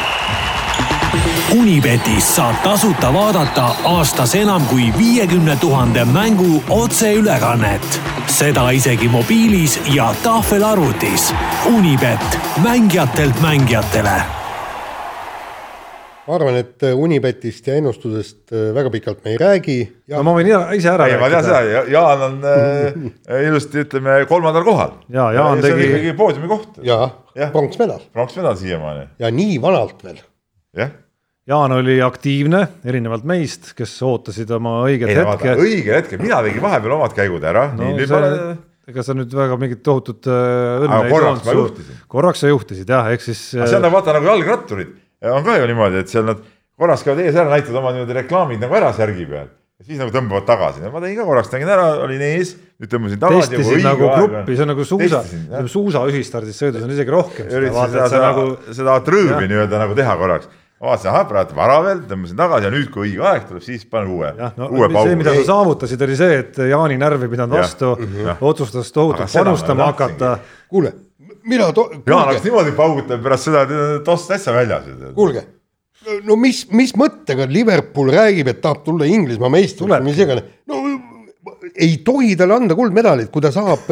Unibetis 1.57 2.27
saab 2.37 2.59
tasuta 2.63 3.09
vaadata 3.15 3.71
aastas 3.89 4.35
enam 4.37 4.67
kui 4.69 4.91
viiekümne 4.99 5.57
tuhande 5.57 6.05
mängu 6.05 6.63
otseülekannet. 6.69 8.01
seda 8.29 8.71
isegi 8.71 9.09
mobiilis 9.09 9.81
ja 9.95 10.15
tahvelarvutis. 10.23 11.33
Unibet, 11.73 12.39
mängijatelt 12.63 13.41
mängijatele 13.41 14.38
ma 16.29 16.35
arvan, 16.37 16.59
et 16.61 16.85
Unibetist 16.93 17.67
ja 17.71 17.79
ennustusest 17.81 18.53
äh, 18.53 18.67
väga 18.77 18.91
pikalt 18.93 19.23
me 19.25 19.33
ei 19.33 19.39
räägi. 19.41 19.77
no 20.13 20.21
ma 20.27 20.35
võin 20.37 20.51
ise 20.77 20.91
ära 20.93 21.07
ei, 21.09 21.17
ma 21.21 21.31
tean 21.33 21.47
seda, 21.47 21.83
Jaan 21.89 22.25
on 22.27 22.39
äh, 22.45 23.43
ilusti, 23.49 23.81
ütleme 23.87 24.19
kolmandal 24.29 24.67
kohal. 24.67 24.93
Jaa, 25.09 25.31
Jaan 25.39 25.63
see 25.63 25.73
on 25.73 25.79
tegi- 25.81 25.89
ikkagi 25.91 26.15
poodiumi 26.21 26.51
koht. 26.53 26.79
ja 26.85 27.01
Jah. 27.39 27.53
pronksmedal 27.55 28.03
pronksmedal 28.13 28.59
siiamaani, 28.61 29.07
ja 29.23 29.31
nii 29.33 29.57
vanalt 29.65 30.05
veel. 30.05 30.21
jah. 30.77 30.93
Jaan 31.49 31.73
oli 31.79 31.95
aktiivne, 32.05 32.59
erinevalt 32.85 33.25
meist, 33.25 33.71
kes 33.77 33.95
ootasid 34.05 34.51
oma 34.53 34.83
õiget 34.85 35.09
ei 35.15 35.17
hetke. 35.17 35.55
õigel 35.57 35.95
hetkel, 36.03 36.21
mina 36.21 36.43
tegin 36.45 36.61
vahepeal 36.61 36.99
omad 36.99 37.15
käigud 37.17 37.47
ära 37.49 37.71
no 37.73 37.95
see 37.97 38.11
ma, 38.13 38.51
ega 38.89 39.05
sa 39.05 39.17
nüüd 39.17 39.33
väga 39.33 39.57
mingit 39.61 39.81
tohutut 39.85 40.29
äh, 40.29 40.85
õnne 40.85 40.99
Aga 40.99 41.09
korraks 41.15 41.49
ma 41.49 41.55
juhtisin. 41.57 41.97
korraks 42.13 42.45
sa 42.45 42.53
juhtisid 42.53 42.93
jah, 42.93 43.09
ehk 43.17 43.25
siis 43.25 43.41
see 43.57 43.65
on 43.65 43.81
nagu 43.87 43.97
vaata 43.97 44.13
nagu 44.19 44.29
jalgratturid 44.29 44.93
on 45.23 45.47
ka 45.47 45.59
ju 45.59 45.71
niimoodi, 45.71 46.03
et 46.05 46.13
seal 46.13 46.29
nad 46.29 46.43
korraks 46.79 47.07
käivad 47.07 47.25
ees 47.25 47.35
ära, 47.37 47.51
näitavad 47.51 47.81
oma 47.83 47.95
niimoodi 47.97 48.21
reklaamid 48.23 48.63
nagu 48.63 48.79
ära 48.79 48.93
särgi 48.97 49.27
peal 49.29 49.49
ja 49.79 49.87
siis 49.87 49.99
nagu 50.01 50.11
tõmbavad 50.11 50.47
tagasi, 50.47 50.83
ma 50.91 51.01
tegin 51.03 51.21
ka 51.21 51.25
korraks, 51.29 51.51
tegin 51.53 51.69
ära, 51.71 51.91
olin 52.03 52.23
ees, 52.27 52.57
nüüd 52.83 52.91
tõmbasin 52.91 53.21
tagasi. 53.23 53.51
testisid 53.53 53.85
nagu 53.87 54.09
gruppi, 54.11 54.57
see 54.57 54.65
on 54.65 54.73
nagu 54.73 54.87
suusa 54.87 55.21
jah., 55.23 55.69
suusa 55.71 56.03
ühistardis 56.11 56.59
sõidus 56.59 56.87
on 56.87 56.95
isegi 56.95 57.15
rohkem 57.15 57.47
seda, 57.47 57.61
üritasin 57.61 57.93
seda, 57.95 58.09
seda, 58.11 58.23
nagu 58.25 58.47
nagu... 58.49 58.75
seda 58.75 58.97
Jah. 58.99 59.45
nii-öelda 59.53 59.83
nagu 59.85 59.95
teha 59.99 60.17
korraks. 60.19 60.51
vaatasin, 60.83 61.11
ahah, 61.13 61.29
praegu 61.31 61.59
vara 61.59 61.79
veel, 61.87 62.03
tõmbasin 62.11 62.41
tagasi 62.43 62.67
ja 62.67 62.73
nüüd, 62.75 62.91
kui 62.95 63.07
õige 63.07 63.23
aeg 63.31 63.47
tuleb, 63.53 63.63
siis 63.69 63.87
panen 63.87 64.11
uue 64.17 64.33
no 64.59 64.67
uue 64.67 64.91
see, 64.97 65.15
mida 65.21 65.31
paugu. 65.31 65.47
sa 65.47 65.53
saavutasid, 65.53 66.07
oli 66.09 66.19
see, 66.19 66.41
et 66.43 66.63
Jaani 66.73 66.99
närv 66.99 67.27
ei 67.27 67.33
pidanud 67.37 67.59
vastu 67.59 67.95
jah., 68.19 68.43
otsustas 68.51 68.91
tohutult 68.95 69.31
panustama 69.31 69.93
hakata. 69.93 70.39
kuule, 70.75 70.95
mina 71.45 71.69
to-, 71.77 71.91
Jaan 72.07 72.31
hakkas 72.31 72.47
niimoodi 72.47 72.75
paugutama 72.79 73.23
pärast 73.25 73.49
seda, 73.49 73.65
et 73.67 74.05
toss 74.07 74.29
täitsa 74.31 74.55
väljas. 74.57 74.89
kuulge, 75.17 75.45
no 76.27 76.39
mis, 76.41 76.65
mis 76.75 76.95
mõttega 76.99 77.49
Liverpool 77.51 78.13
räägib, 78.15 78.51
et 78.53 78.63
tahab 78.65 78.83
tulla 78.87 79.09
Inglismaa 79.09 79.53
meistriks 79.53 80.05
mis 80.07 80.25
iganes, 80.25 80.51
no 80.71 80.83
ei 81.79 81.99
tohi 82.05 82.35
talle 82.37 82.57
anda 82.59 82.77
kuldmedalit, 82.77 83.31
kui 83.33 83.43
ta 83.45 83.51
saab 83.55 83.89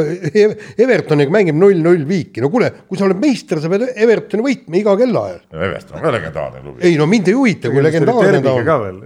Evertoniga 0.85 1.33
mängib 1.33 1.59
null-null 1.59 2.07
viiki, 2.09 2.43
no 2.45 2.51
kuule, 2.53 2.71
kui 2.89 2.99
sa 2.99 3.07
oled 3.07 3.21
meister, 3.23 3.61
sa 3.63 3.71
pead 3.73 3.87
Evertoni 3.95 4.45
võitma 4.45 4.81
iga 4.81 4.97
kellaajal. 5.01 5.45
Everton 5.55 5.99
on 5.99 6.07
ka 6.07 6.15
legendaarne 6.17 6.65
klubi. 6.65 6.83
ei 6.87 6.99
no 7.01 7.09
mind 7.11 7.31
ei 7.31 7.39
huvita, 7.39 7.73
kui 7.73 7.85
legendaarne 7.85 8.43
ta 8.45 8.81
on. 8.81 9.01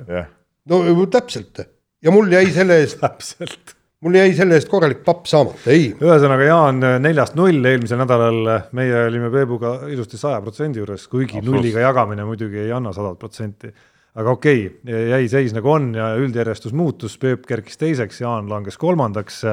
no 0.71 1.07
täpselt 1.13 1.63
ja 2.03 2.15
mul 2.15 2.33
jäi 2.33 2.49
selle 2.55 2.81
eest, 2.83 3.01
täpselt. 3.03 3.77
Mul 4.05 4.17
jäi 4.17 4.33
selle 4.37 4.57
eest 4.57 4.71
korralik 4.71 5.03
papp 5.05 5.29
saamata, 5.29 5.71
ei. 5.73 5.91
ühesõnaga 5.93 6.47
Jaan 6.49 6.81
neljast 7.05 7.37
null 7.39 7.65
eelmisel 7.69 8.01
nädalal, 8.01 8.49
meie 8.77 9.07
olime 9.11 9.31
Peebuga 9.33 9.75
ilusti 9.93 10.21
saja 10.21 10.41
protsendi 10.45 10.81
juures, 10.81 11.07
kuigi 11.07 11.37
Absoluutselt. 11.37 11.57
nulliga 11.57 11.85
jagamine 11.85 12.25
muidugi 12.29 12.63
ei 12.65 12.73
anna 12.73 12.95
sadat 12.97 13.19
protsenti. 13.21 13.73
aga 14.21 14.31
okei 14.31 14.65
okay,, 14.67 15.03
jäi 15.13 15.29
seis 15.29 15.53
nagu 15.55 15.71
on 15.71 15.93
ja 15.95 16.15
üldjärjestus 16.19 16.73
muutus, 16.73 17.19
Peep 17.19 17.45
kerkis 17.47 17.79
teiseks, 17.79 18.21
Jaan 18.25 18.49
langes 18.49 18.79
kolmandaks 18.81 19.45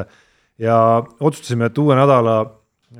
ja 0.58 0.78
otsustasime, 1.20 1.68
et 1.68 1.78
uue 1.78 1.96
nädala 1.96 2.40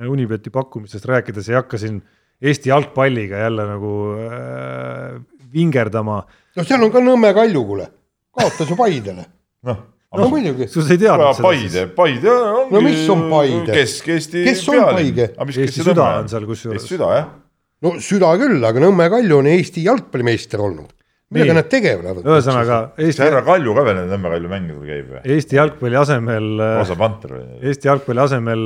Unibeti 0.04 0.50
pakkumistest 0.52 1.06
rääkides 1.08 1.48
ei 1.48 1.56
hakka 1.56 1.78
siin 1.80 2.02
Eesti 2.42 2.68
jalgpalliga 2.68 3.36
jälle 3.36 3.64
nagu 3.66 3.92
äh, 4.14 5.20
vingerdama. 5.52 6.22
no 6.56 6.64
seal 6.64 6.84
on 6.84 6.92
ka 6.92 7.00
Nõmme 7.02 7.32
Kalju, 7.34 7.64
kuule, 7.66 7.86
kaotas 8.30 8.68
ju 8.70 8.76
Paidele. 8.76 9.24
noh. 9.66 9.86
No 10.16 10.28
muidugi, 10.32 10.68
sus 10.72 10.88
ei 10.94 11.00
teadnud 11.02 11.36
seda 11.36 11.44
Paide 11.48 11.68
siis?, 11.74 11.90
Paide 11.96 12.32
ongi. 12.32 12.74
No 12.74 12.80
mis 12.84 13.02
on 13.12 13.26
Paide? 13.28 13.74
Kesk-Eesti. 13.76 14.44
Kes 14.46 14.62
on 14.72 14.80
Paide? 14.94 15.26
Eesti 15.48 15.84
Süda 15.84 16.06
on 16.22 16.30
seal 16.32 16.46
kusjuures. 16.48 16.80
Eesti 16.80 16.94
Süda 16.94 17.10
jah. 17.16 17.26
no 17.84 17.92
süda 18.02 18.30
küll, 18.40 18.62
aga 18.64 18.80
Nõmme 18.86 19.10
Kalju 19.12 19.42
on 19.42 19.50
Eesti 19.52 19.84
jalgpallimeister 19.84 20.62
olnud. 20.64 20.94
millega 21.28 21.52
Nii. 21.52 21.60
nad 21.60 21.68
tegelevad? 21.68 22.22
ühesõnaga 22.24 22.76
see 22.96 23.04
Eesti, 23.10 23.20
härra 23.26 23.42
Kalju 23.44 23.74
ka 23.76 23.84
veel 23.84 23.98
Nõmme 24.08 24.32
Kalju 24.32 24.48
mängudel 24.48 24.88
käib 24.88 25.10
või? 25.12 25.22
Eesti 25.36 25.58
jalgpalli 25.60 26.00
asemel 26.00 26.46
äh, 26.56 26.80
Osa 26.80 26.96
Panter 26.96 27.34
või? 27.36 27.44
Eesti 27.68 27.90
jalgpalli 27.90 28.24
asemel 28.24 28.62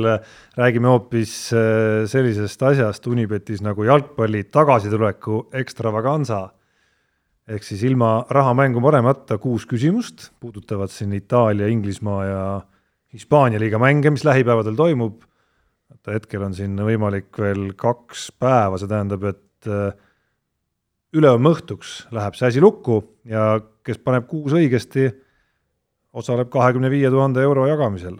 räägime 0.55 0.93
hoopis 0.93 1.33
äh, 1.51 2.05
sellisest 2.07 2.63
asjast 2.71 3.11
Unibetis 3.11 3.59
nagu 3.65 3.83
jalgpalli 3.83 4.45
tagasituleku 4.47 5.49
ekstravaganza. 5.59 6.45
Ehk 7.47 7.65
siis 7.65 7.83
ilma 7.83 8.23
rahamängu 8.31 8.81
panemata 8.83 9.37
kuus 9.41 9.65
küsimust 9.67 10.29
puudutavad 10.39 10.91
siin 10.91 11.13
Itaalia, 11.13 11.67
Inglismaa 11.67 12.23
ja 12.25 12.43
Hispaania 13.13 13.59
liiga 13.59 13.79
mänge, 13.79 14.09
mis 14.09 14.23
lähipäevadel 14.25 14.75
toimub. 14.75 15.21
hetkel 16.07 16.41
on 16.43 16.53
siin 16.55 16.75
võimalik 16.75 17.37
veel 17.39 17.73
kaks 17.79 18.31
päeva, 18.39 18.77
see 18.77 18.89
tähendab, 18.91 19.23
et 19.23 19.67
äh, 19.69 19.93
ülehomme 21.13 21.53
õhtuks 21.53 22.09
läheb 22.11 22.35
see 22.35 22.49
asi 22.49 22.63
lukku 22.63 22.97
ja 23.29 23.61
kes 23.85 24.01
paneb 24.03 24.25
kuus 24.27 24.55
õigesti, 24.57 25.11
osaleb 26.13 26.49
kahekümne 26.51 26.89
viie 26.91 27.09
tuhande 27.13 27.43
euro 27.45 27.67
jagamisel. 27.69 28.17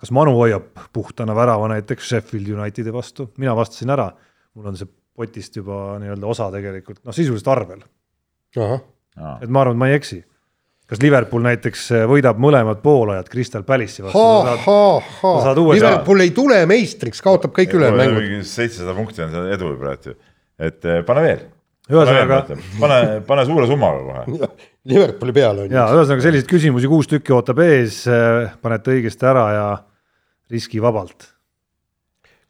Kas 0.00 0.10
Manu 0.16 0.32
hoiab 0.38 0.72
puhtana 0.96 1.36
värava 1.36 1.68
näiteks 1.74 2.08
Sheffield 2.08 2.48
Unitedi 2.56 2.92
vastu, 2.92 3.28
mina 3.36 3.54
vastasin 3.56 3.92
ära, 3.92 4.08
mul 4.56 4.72
on 4.72 4.80
see 4.80 4.88
potist 5.14 5.56
juba 5.60 5.98
nii-öelda 6.00 6.26
osa 6.26 6.48
tegelikult, 6.54 7.02
noh 7.04 7.14
sisuliselt 7.14 7.52
arvel, 7.52 7.84
et 9.42 9.48
ma 9.48 9.64
arvan, 9.64 9.76
et 9.76 9.80
ma 9.82 9.88
ei 9.90 9.98
eksi. 9.98 10.20
kas 10.90 10.98
Liverpool 11.04 11.44
näiteks 11.44 11.84
võidab 12.10 12.40
mõlemad 12.42 12.80
poolajad 12.82 13.28
Crystal 13.30 13.62
Palace'i 13.66 14.02
vastu, 14.02 14.18
Liverpool 15.76 16.24
ei 16.24 16.32
tule 16.34 16.58
meistriks, 16.70 17.22
kaotab 17.22 17.54
kõik 17.54 17.76
ülejäänud 17.78 18.02
mängud. 18.02 18.44
seitsesada 18.50 18.96
punkti 18.96 19.22
on 19.22 19.32
seal 19.34 19.52
edu 19.54 19.70
praegu, 19.78 20.16
et 20.58 20.90
eh, 20.90 21.02
pane 21.06 21.26
veel. 21.26 21.44
ühesõnaga, 21.90 22.40
pane, 22.80 23.00
pane 23.28 23.46
suure 23.46 23.70
summaga 23.70 24.02
kohe. 24.08 24.50
Liverpooli 24.90 25.36
peale 25.36 25.66
on 25.66 25.70
ju. 25.70 25.84
ühesõnaga 26.00 26.26
selliseid 26.26 26.50
küsimusi 26.50 26.90
kuus 26.90 27.10
tükki 27.10 27.36
ootab 27.36 27.62
ees, 27.66 28.02
panete 28.62 28.96
õigesti 28.96 29.30
ära 29.30 29.46
ja 29.54 29.68
riskivabalt. 30.50 31.30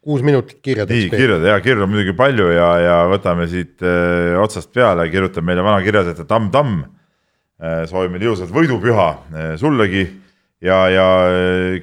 Kuus 0.01 0.23
minutit 0.25 0.57
nii, 0.57 0.63
kirjadeks. 0.65 1.11
kirjad 1.13 1.43
ja 1.45 1.59
kirju 1.61 1.85
on 1.85 1.91
muidugi 1.91 2.15
palju 2.17 2.47
ja, 2.55 2.69
ja 2.81 2.95
võtame 3.11 3.45
siit 3.51 3.83
äh, 3.85 4.33
otsast 4.41 4.71
peale, 4.73 5.05
kirjutab 5.13 5.45
meile 5.45 5.65
vana 5.65 5.83
kirjasäte 5.85 6.25
Tamm-Tamm 6.29 6.81
äh,. 6.81 7.83
soovime 7.89 8.17
ilusat 8.21 8.49
võidupüha 8.53 9.07
äh, 9.11 9.51
sullegi 9.61 10.07
ja, 10.61 10.79
ja 10.89 11.05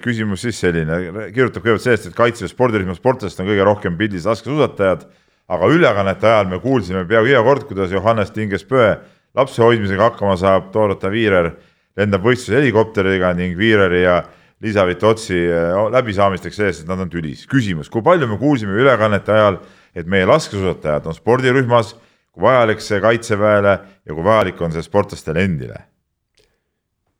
küsimus 0.03 0.43
siis 0.47 0.59
selline, 0.65 0.99
kirjutab 1.35 1.63
kõigepealt 1.63 1.87
sellest, 1.87 2.11
et 2.11 2.19
kaitseväe 2.19 2.51
spordirühma 2.51 2.97
sportlased 2.99 3.43
on 3.43 3.51
kõige 3.53 3.67
rohkem 3.67 3.99
pildis 3.99 4.27
laskesuusatajad, 4.27 5.07
aga 5.49 5.71
ülekannete 5.75 6.29
ajal 6.29 6.51
me 6.51 6.59
kuulsime 6.63 7.05
peaaegu 7.09 7.33
iga 7.33 7.45
kord, 7.47 7.67
kuidas 7.71 7.95
Johannes 7.95 8.35
Tinges-Pöe 8.35 8.97
lapse 9.39 9.63
hoidmisega 9.63 10.11
hakkama 10.11 10.35
saab, 10.41 10.73
Dorota 10.75 11.11
Viirer 11.13 11.53
lendab 11.99 12.27
võistluse 12.27 12.59
helikopteriga 12.59 13.33
ning 13.39 13.59
Viireri 13.59 14.03
ja 14.05 14.21
Liisa 14.65 14.87
Vitotsi 14.89 15.39
äh, 15.39 15.77
läbisaamisteks 15.95 16.57
sellest, 16.59 16.83
et 16.83 16.91
nad 16.91 16.99
on 17.05 17.11
tülis. 17.13 17.45
küsimus, 17.51 17.91
kui 17.93 18.03
palju 18.03 18.27
me 18.27 18.39
kuulsime 18.41 18.75
ülekannete 18.81 19.35
ajal, 19.35 19.61
et 19.95 20.09
meie 20.11 20.27
laskesuusatajad 20.27 21.07
on 21.07 21.15
spordirühmas, 21.15 21.95
kui 22.35 22.43
vajalik 22.43 22.83
see 22.83 22.99
kaitseväele 23.03 23.77
ja 23.79 24.17
kui 24.17 24.27
vajalik 24.27 24.61
on 24.63 24.75
see 24.75 24.83
sportlastele 24.83 25.47
endile? 25.47 25.85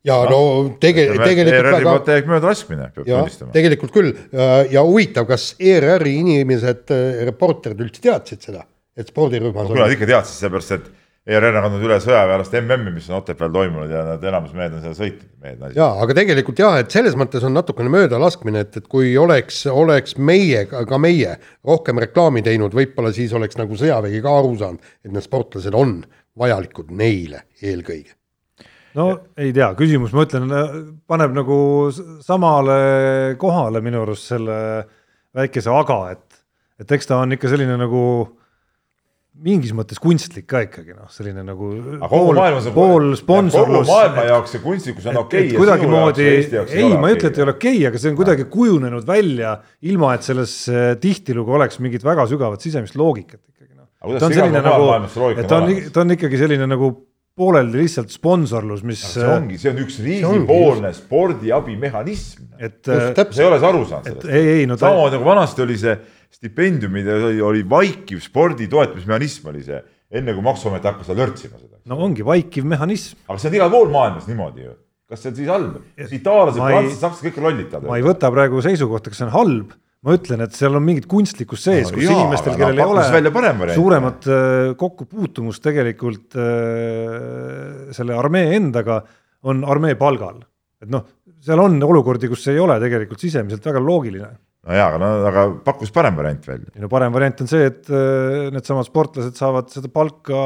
ja 0.07 0.15
no 0.31 0.39
tege-, 0.79 1.09
tegelikult 1.11 1.55
ERR-i 1.55 1.83
väga 1.83 1.95
täielik 2.07 2.29
möödalaskmine, 2.31 2.85
peab 2.95 3.07
tunnistama. 3.07 3.51
tegelikult 3.55 3.91
küll 3.95 4.13
ja 4.71 4.83
huvitav, 4.87 5.27
kas 5.27 5.51
ERR-i 5.59 6.13
inimesed, 6.21 6.93
reporterid 7.27 7.83
üldse 7.83 8.03
teadsid 8.07 8.47
seda, 8.47 8.63
et 8.95 9.11
spordirühmas 9.11 9.67
küll 9.67 9.83
nad 9.83 9.95
ikka 9.95 10.07
teadsid, 10.07 10.39
seepärast 10.45 10.77
et 10.77 10.87
ERR 11.29 11.59
on 11.59 11.65
andnud 11.67 11.83
üle 11.85 11.99
sõjaväelaste 12.01 12.57
MM-i, 12.63 12.91
mis 12.95 13.07
on 13.11 13.19
Otepääl 13.19 13.51
toimunud 13.53 13.91
ja 13.93 14.01
nad 14.07 14.23
enamus 14.25 14.53
mehed 14.57 14.73
on 14.73 14.81
seal 14.81 14.95
sõitnud, 14.97 15.29
mehed, 15.43 15.59
naised. 15.61 15.77
jaa, 15.77 15.89
aga 16.01 16.15
tegelikult 16.17 16.61
jah, 16.61 16.77
et 16.81 16.93
selles 16.93 17.17
mõttes 17.19 17.43
on 17.45 17.53
natukene 17.53 17.91
möödalaskmine, 17.93 18.63
et, 18.65 18.79
et 18.81 18.87
kui 18.89 19.11
oleks, 19.21 19.59
oleks 19.69 20.17
meie, 20.17 20.63
ka 20.69 21.01
meie 21.01 21.35
rohkem 21.67 22.01
reklaami 22.01 22.41
teinud, 22.45 22.73
võib-olla 22.73 23.13
siis 23.13 23.35
oleks 23.37 23.59
nagu 23.59 23.77
sõjavägi 23.77 24.23
ka 24.25 24.37
aru 24.39 24.55
saanud, 24.57 24.95
et 25.05 25.13
need 25.13 25.25
sportlased 25.25 25.77
on 25.77 25.99
vajalikud 26.39 26.89
neile 26.97 27.43
eelkõige. 27.61 28.15
no 28.97 29.07
ei 29.37 29.53
tea, 29.53 29.69
küsimus, 29.77 30.15
ma 30.17 30.25
ütlen, 30.25 30.49
paneb 31.05 31.37
nagu 31.37 31.59
samale 32.25 32.79
kohale 33.37 33.83
minu 33.85 34.01
arust 34.01 34.33
selle 34.33 34.57
väikese 35.37 35.69
aga, 35.69 36.01
et, 36.17 36.41
et 36.81 36.97
eks 36.97 37.13
ta 37.13 37.21
on 37.21 37.37
ikka 37.37 37.53
selline 37.53 37.77
nagu 37.77 38.01
mingis 39.43 39.71
mõttes 39.75 39.99
kunstlik 40.01 40.47
ka 40.49 40.63
ikkagi 40.65 40.95
noh, 40.95 41.09
selline 41.13 41.43
nagu 41.47 41.69
kogu 42.11 42.33
pool 42.35 42.69
kogu 42.75 43.17
sponsorlus. 43.19 43.87
maailma 43.87 44.25
jaoks 44.29 44.55
see 44.55 44.63
kunstlikkus 44.63 45.09
on 45.11 45.21
okei 45.23 45.47
et 45.47 45.59
kuidagimoodi, 45.59 46.29
ei, 46.67 46.87
ma 46.99 47.11
ei 47.11 47.17
ütle, 47.17 47.31
et 47.31 47.39
ei 47.39 47.45
ole 47.45 47.55
okei 47.55 47.75
okay,, 47.77 47.89
aga 47.89 48.01
see 48.01 48.11
on 48.11 48.17
kuidagi 48.19 48.47
kujunenud 48.51 49.07
välja, 49.07 49.55
ilma 49.91 50.13
et 50.17 50.27
selles 50.27 50.55
äh, 50.71 50.89
tihtilugu 51.01 51.55
oleks 51.59 51.79
mingit 51.83 52.05
väga 52.05 52.27
sügavat 52.31 52.65
sisemist 52.65 52.99
loogikat 52.99 53.41
ikkagi 53.41 53.75
noh. 53.75 53.87
Ta 54.19 54.27
on 54.27 54.35
selline 54.35 54.65
pool 54.65 54.91
nagu 54.95 55.13
see 55.13 55.47
ta 55.47 55.61
on 55.61 55.77
ta 55.93 56.03
on 56.03 56.17
ikkagi 56.17 56.43
selline 56.43 56.67
nagu 56.69 56.91
pooleldi 57.39 57.79
lihtsalt 57.79 58.11
sponsorlus, 58.11 58.83
mis, 58.87 59.01
see 59.13 59.23
ongi, 59.23 59.57
see 59.61 59.71
on 59.71 59.81
üks 59.85 59.99
riigipoolne 60.03 60.91
spordiabimehhanism. 60.97 62.49
et 62.59 62.89
äh, 62.91 63.11
sa 63.15 63.43
ei 63.43 63.47
ole 63.47 63.59
sa 63.61 63.69
aru 63.71 63.85
saanud 63.87 64.09
sellest? 64.09 64.31
ei, 64.33 64.55
ei 64.59 64.65
no 64.67 64.75
ta, 64.75 64.89
samamoodi 64.89 65.15
nagu 65.15 65.27
vanasti 65.29 65.63
oli 65.63 65.77
see 65.79 65.95
stipendiumid 66.33 67.07
oli, 67.45 67.63
vaikiv 67.69 68.21
spordi 68.23 68.69
toetamismehhanism 68.71 69.49
oli 69.51 69.63
see, 69.65 69.79
enne 70.19 70.35
kui 70.35 70.45
Maksuamet 70.45 70.85
hakkas 70.85 71.09
seda 71.09 71.23
lörtsima 71.23 71.57
seda. 71.57 71.79
no 71.89 71.99
ongi 72.05 72.25
vaikiv 72.25 72.67
mehhanism 72.69 73.19
aga 73.27 73.41
see 73.41 73.51
on 73.51 73.59
igal 73.59 73.73
pool 73.73 73.91
maailmas 73.93 74.29
niimoodi 74.29 74.65
ju. 74.67 74.73
kas 75.09 75.23
see 75.23 75.31
on 75.33 75.37
siis 75.39 75.51
halb? 75.51 75.77
itaallased, 75.97 76.61
prantslased, 76.61 77.01
sakslased, 77.01 77.27
kõik 77.27 77.45
lollid 77.45 77.77
ma 77.85 77.99
ei 77.99 78.05
võta 78.05 78.31
praegu 78.33 78.61
seisukohta, 78.65 79.13
kas 79.13 79.21
see 79.21 79.27
on 79.27 79.33
halb, 79.35 79.77
ma 80.05 80.15
ütlen, 80.15 80.43
et 80.45 80.57
seal 80.57 80.77
on 80.79 80.85
mingit 80.85 81.09
kunstlikkust 81.11 81.69
sees 81.69 81.89
No 81.89 81.97
kus 81.97 82.05
jaa, 82.05 82.17
inimestel, 82.17 82.59
kellel 82.59 82.83
ei 82.83 83.23
ole 83.65 83.73
suuremat 83.75 84.29
äh, 84.29 84.73
kokkupuutumust 84.79 85.65
tegelikult 85.65 86.37
äh, 86.39 87.89
selle 87.95 88.15
armee 88.15 88.53
endaga, 88.59 89.01
on 89.49 89.65
armee 89.67 89.97
palgal. 89.99 90.43
et 90.79 90.93
noh, 90.93 91.09
seal 91.43 91.59
on 91.63 91.81
olukordi, 91.83 92.29
kus 92.31 92.45
see 92.45 92.55
ei 92.55 92.61
ole 92.63 92.77
tegelikult 92.81 93.19
sisemiselt 93.19 93.65
väga 93.65 93.81
loogiline. 93.83 94.29
No 94.67 94.75
jaa, 94.75 94.87
aga 94.89 94.97
no 94.99 95.09
aga 95.29 95.43
pakkus 95.65 95.91
parem 95.95 96.17
variant 96.19 96.43
välja. 96.47 96.67
ja 96.75 96.81
no 96.83 96.89
parem 96.91 97.13
variant 97.15 97.39
on 97.45 97.47
see, 97.49 97.69
et 97.69 97.87
äh, 97.89 98.49
needsamad 98.53 98.85
sportlased 98.87 99.37
saavad 99.39 99.69
seda 99.71 99.87
palka 99.93 100.41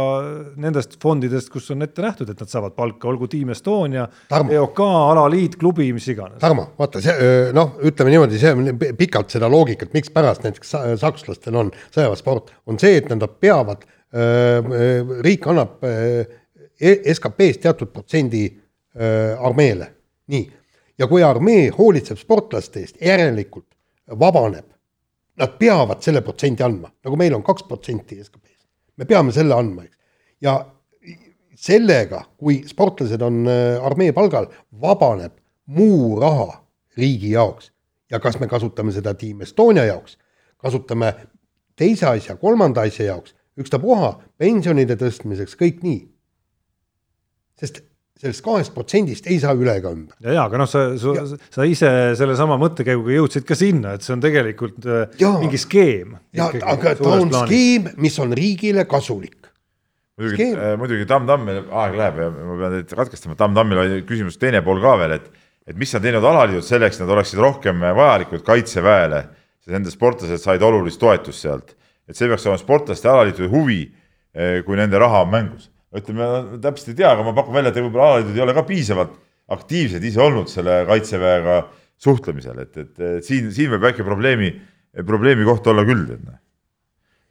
nendest 0.61 0.99
fondidest, 1.01 1.49
kus 1.53 1.71
on 1.73 1.81
ette 1.85 2.03
nähtud, 2.05 2.29
et 2.29 2.39
nad 2.43 2.51
saavad 2.51 2.75
palka, 2.77 3.09
olgu 3.09 3.27
Team 3.31 3.49
Estonia. 3.55 4.05
EOK, 4.53 4.79
alaliit, 4.85 5.57
klubi, 5.61 5.89
mis 5.97 6.07
iganes. 6.13 6.37
Tarmo, 6.43 6.67
vaata 6.79 7.01
see 7.03 7.51
noh, 7.57 7.73
ütleme 7.89 8.13
niimoodi, 8.13 8.39
see 8.41 8.53
on 8.53 8.69
pi- 8.79 8.93
pikalt 9.01 9.33
seda 9.33 9.49
loogikat, 9.51 9.91
mikspärast 9.97 10.45
näiteks 10.45 10.75
sa- 10.75 10.85
sakslastel 11.01 11.57
on 11.63 11.73
sõjaväesport, 11.89 12.53
on 12.69 12.79
see, 12.81 12.99
et 13.01 13.09
nad 13.11 13.25
peavad, 13.41 13.83
riik 15.25 15.47
annab 15.49 15.79
E- 16.83 16.99
SKP-st 17.13 17.61
teatud 17.63 17.89
protsendi 17.93 18.45
armeele, 19.41 19.87
nii. 20.29 20.43
ja 21.01 21.07
kui 21.09 21.23
armee 21.25 21.69
hoolitseb 21.73 22.17
sportlaste 22.21 22.83
eest, 22.83 22.97
järelikult 23.01 23.65
vabaneb, 24.19 24.69
nad 25.39 25.57
peavad 25.59 26.01
selle 26.03 26.21
protsendi 26.21 26.63
andma, 26.63 26.91
nagu 27.03 27.17
meil 27.19 27.35
on 27.35 27.43
kaks 27.45 27.65
protsenti 27.67 28.19
SKP-st, 28.21 28.67
me 28.97 29.07
peame 29.09 29.33
selle 29.35 29.55
andma, 29.57 29.85
eks. 29.87 29.97
ja 30.43 30.57
sellega, 31.63 32.23
kui 32.37 32.61
sportlased 32.67 33.21
on 33.23 33.43
äh, 33.47 33.85
armee 33.85 34.13
palgal, 34.13 34.49
vabaneb 34.81 35.35
muu 35.73 36.19
raha 36.19 36.63
riigi 36.97 37.33
jaoks. 37.33 37.71
Ja 38.11 38.19
kas 38.19 38.37
me 38.39 38.47
kasutame 38.47 38.91
seda 38.93 39.13
Team 39.17 39.41
Estonia 39.41 39.85
jaoks, 39.87 40.17
kasutame 40.61 41.13
teise 41.79 42.05
asja, 42.09 42.35
kolmanda 42.37 42.83
asja 42.85 43.07
jaoks, 43.07 43.33
ükstapuha, 43.57 44.11
pensionide 44.37 44.97
tõstmiseks, 44.99 45.55
kõik 45.57 45.81
nii. 45.85 46.01
sest 47.57 47.83
sellest 48.23 48.43
kahest 48.45 48.73
protsendist 48.75 49.27
ei 49.27 49.39
saa 49.43 49.53
üle 49.57 49.75
ega 49.79 49.91
ümber. 49.91 50.15
ja, 50.23 50.37
ja 50.37 50.47
aga 50.47 50.61
noh, 50.61 50.69
sa, 50.69 50.85
sa, 50.99 51.25
sa 51.51 51.67
ise 51.67 51.89
sellesama 52.19 52.57
mõttekäiguga 52.61 53.17
jõudsid 53.17 53.47
ka 53.47 53.57
sinna, 53.59 53.97
et 53.97 54.05
see 54.05 54.15
on 54.15 54.23
tegelikult 54.23 54.87
äh, 54.87 55.05
Jaa. 55.19 55.35
mingi 55.43 55.59
skeem. 55.59 56.15
ja 56.35 56.47
aga 56.73 56.95
ta 56.99 57.15
on 57.17 57.33
skeem, 57.43 57.91
mis 58.03 58.19
on 58.23 58.35
riigile 58.37 58.87
kasulik. 58.89 59.49
muidugi 60.19 60.39
Skeem., 60.39 60.61
muidugi 60.79 61.07
Tamm-Tammil 61.09 61.65
aeg 61.83 61.97
läheb 61.99 62.21
ja 62.23 62.29
ma 62.33 62.59
pean 62.61 62.77
teid 62.77 62.95
katkestama, 63.01 63.37
Tamm-Tammil 63.39 63.83
oli 63.83 64.03
küsimus 64.07 64.39
teine 64.39 64.63
pool 64.65 64.81
ka 64.83 64.95
veel, 65.03 65.17
et 65.19 65.31
et 65.67 65.77
mis 65.79 65.93
on 65.95 66.03
teinud 66.03 66.25
alaliidud 66.27 66.65
selleks, 66.67 66.97
et 66.97 67.05
nad 67.05 67.13
oleksid 67.15 67.39
rohkem 67.39 67.83
vajalikud 67.95 68.41
kaitseväele, 68.43 69.21
sest 69.63 69.71
nende 69.71 69.91
sportlased 69.93 70.41
said 70.43 70.63
olulist 70.63 70.99
toetust 70.99 71.45
sealt. 71.45 71.75
et 72.03 72.17
see 72.19 72.27
peaks 72.27 72.43
olema 72.43 72.59
sportlaste 72.59 73.07
alaliitude 73.07 73.47
huvi, 73.47 73.83
kui 74.65 74.75
nende 74.75 74.99
raha 74.99 75.21
on 75.23 75.29
mängus. 75.31 75.69
ütleme, 75.97 76.29
täpselt 76.63 76.93
ei 76.93 76.99
tea, 77.01 77.13
aga 77.13 77.25
ma 77.25 77.35
pakun 77.37 77.57
välja, 77.57 77.73
et 77.73 77.81
võib-olla 77.81 78.11
alaliidud 78.13 78.37
ei 78.37 78.45
ole 78.45 78.55
ka 78.57 78.65
piisavalt 78.67 79.17
aktiivsed 79.53 80.03
ise 80.07 80.21
olnud 80.23 80.49
selle 80.49 80.83
kaitseväega 80.89 81.59
suhtlemisel, 82.01 82.63
et, 82.63 82.77
et, 82.77 82.93
et 83.19 83.27
siin, 83.27 83.51
siin 83.53 83.69
võib 83.75 83.85
väike 83.89 84.05
probleemi, 84.07 84.53
probleemi 85.05 85.45
koht 85.47 85.67
olla 85.71 85.85
küll, 85.87 86.07
noh 86.15 86.39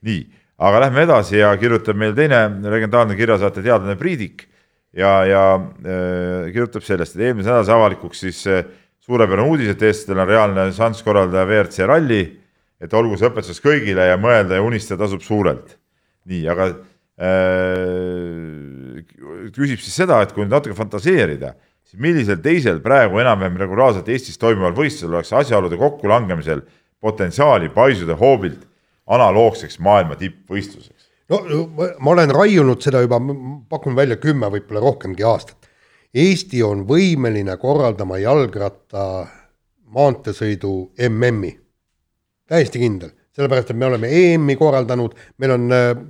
nii, 0.06 0.22
aga 0.62 0.86
lähme 0.86 1.04
edasi 1.06 1.38
ja 1.40 1.52
kirjutab 1.58 1.98
meil 1.98 2.14
teine 2.16 2.44
legendaarne 2.66 3.16
kirjasaate 3.18 3.62
teadlane 3.64 3.96
Priidik 3.98 4.46
ja, 4.94 5.12
ja 5.26 5.42
äh, 5.56 6.50
kirjutab 6.52 6.86
sellest, 6.86 7.16
et 7.16 7.28
eelmise 7.28 7.50
nädala 7.50 7.78
avalikuks 7.78 8.24
siis 8.26 8.42
äh, 8.50 8.64
suurepärane 9.02 9.46
uudis, 9.48 9.72
et 9.72 9.82
eestlastel 9.82 10.22
on 10.22 10.30
reaalne 10.30 10.68
šanss 10.74 11.04
korraldada 11.06 11.46
WRC 11.48 11.86
ralli, 11.90 12.22
et 12.82 12.94
olgu 12.98 13.18
see 13.18 13.30
õpetuseks 13.30 13.62
kõigile 13.62 14.08
ja 14.10 14.18
mõelda 14.20 14.58
ja 14.58 14.66
unistada 14.66 15.04
tasub 15.04 15.22
suurelt. 15.26 15.78
nii, 16.30 16.44
aga 16.50 16.68
küsib 19.52 19.78
siis 19.80 19.94
seda, 19.94 20.22
et 20.22 20.32
kui 20.34 20.44
nüüd 20.44 20.54
natuke 20.54 20.74
fantaseerida, 20.76 21.52
siis 21.86 22.00
millisel 22.02 22.40
teisel 22.42 22.80
praegu 22.84 23.20
enam-vähem 23.22 23.60
regulaarselt 23.62 24.08
Eestis 24.10 24.40
toimuval 24.42 24.74
võistlusel 24.76 25.14
oleks 25.14 25.32
asjaolude 25.42 25.78
kokkulangemisel 25.80 26.64
potentsiaali 27.02 27.70
paisuda 27.74 28.16
hoobilt 28.18 28.64
analoogseks 29.12 29.78
maailma 29.82 30.18
tippvõistluseks? 30.18 31.10
no 31.32 31.42
ma- 31.76 32.10
olen 32.12 32.32
raiunud 32.34 32.82
seda 32.84 33.02
juba, 33.04 33.20
pakun 33.68 33.96
välja 33.96 34.18
kümme, 34.20 34.50
võib-olla 34.52 34.82
rohkemgi 34.84 35.24
aastat. 35.24 35.70
Eesti 36.12 36.60
on 36.66 36.82
võimeline 36.88 37.54
korraldama 37.56 38.18
jalgratta 38.20 39.04
maanteesõidu 39.92 40.72
MM-i, 41.08 41.54
täiesti 42.48 42.82
kindel, 42.82 43.14
sellepärast 43.32 43.72
et 43.72 43.78
me 43.80 43.88
oleme 43.88 44.10
EM-i 44.12 44.56
korraldanud, 44.60 45.16
meil 45.40 45.54
on 45.56 45.72
äh, 45.72 46.02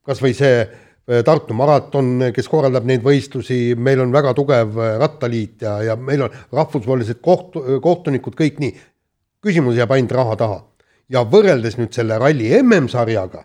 noh, 0.00 0.06
kasvõi 0.06 0.32
see 0.36 0.62
äh, 0.64 1.22
Tartu 1.24 1.54
maraton, 1.54 2.30
kes 2.34 2.48
korraldab 2.48 2.86
neid 2.88 3.02
võistlusi, 3.04 3.74
meil 3.76 4.00
on 4.00 4.12
väga 4.12 4.34
tugev 4.34 4.78
äh, 4.78 4.96
rattaliit 5.00 5.62
ja, 5.62 5.80
ja 5.82 5.96
meil 5.96 6.22
on 6.26 6.34
rahvusvahelised 6.52 7.20
kohtu, 7.20 7.80
kohtunikud, 7.82 8.34
kõik 8.38 8.60
nii. 8.60 8.74
küsimus 9.42 9.76
jääb 9.76 9.90
ainult 9.92 10.12
raha 10.12 10.36
taha 10.36 10.58
ja 11.10 11.24
võrreldes 11.26 11.78
nüüd 11.78 11.92
selle 11.94 12.18
ralli 12.20 12.50
MM-sarjaga 12.62 13.44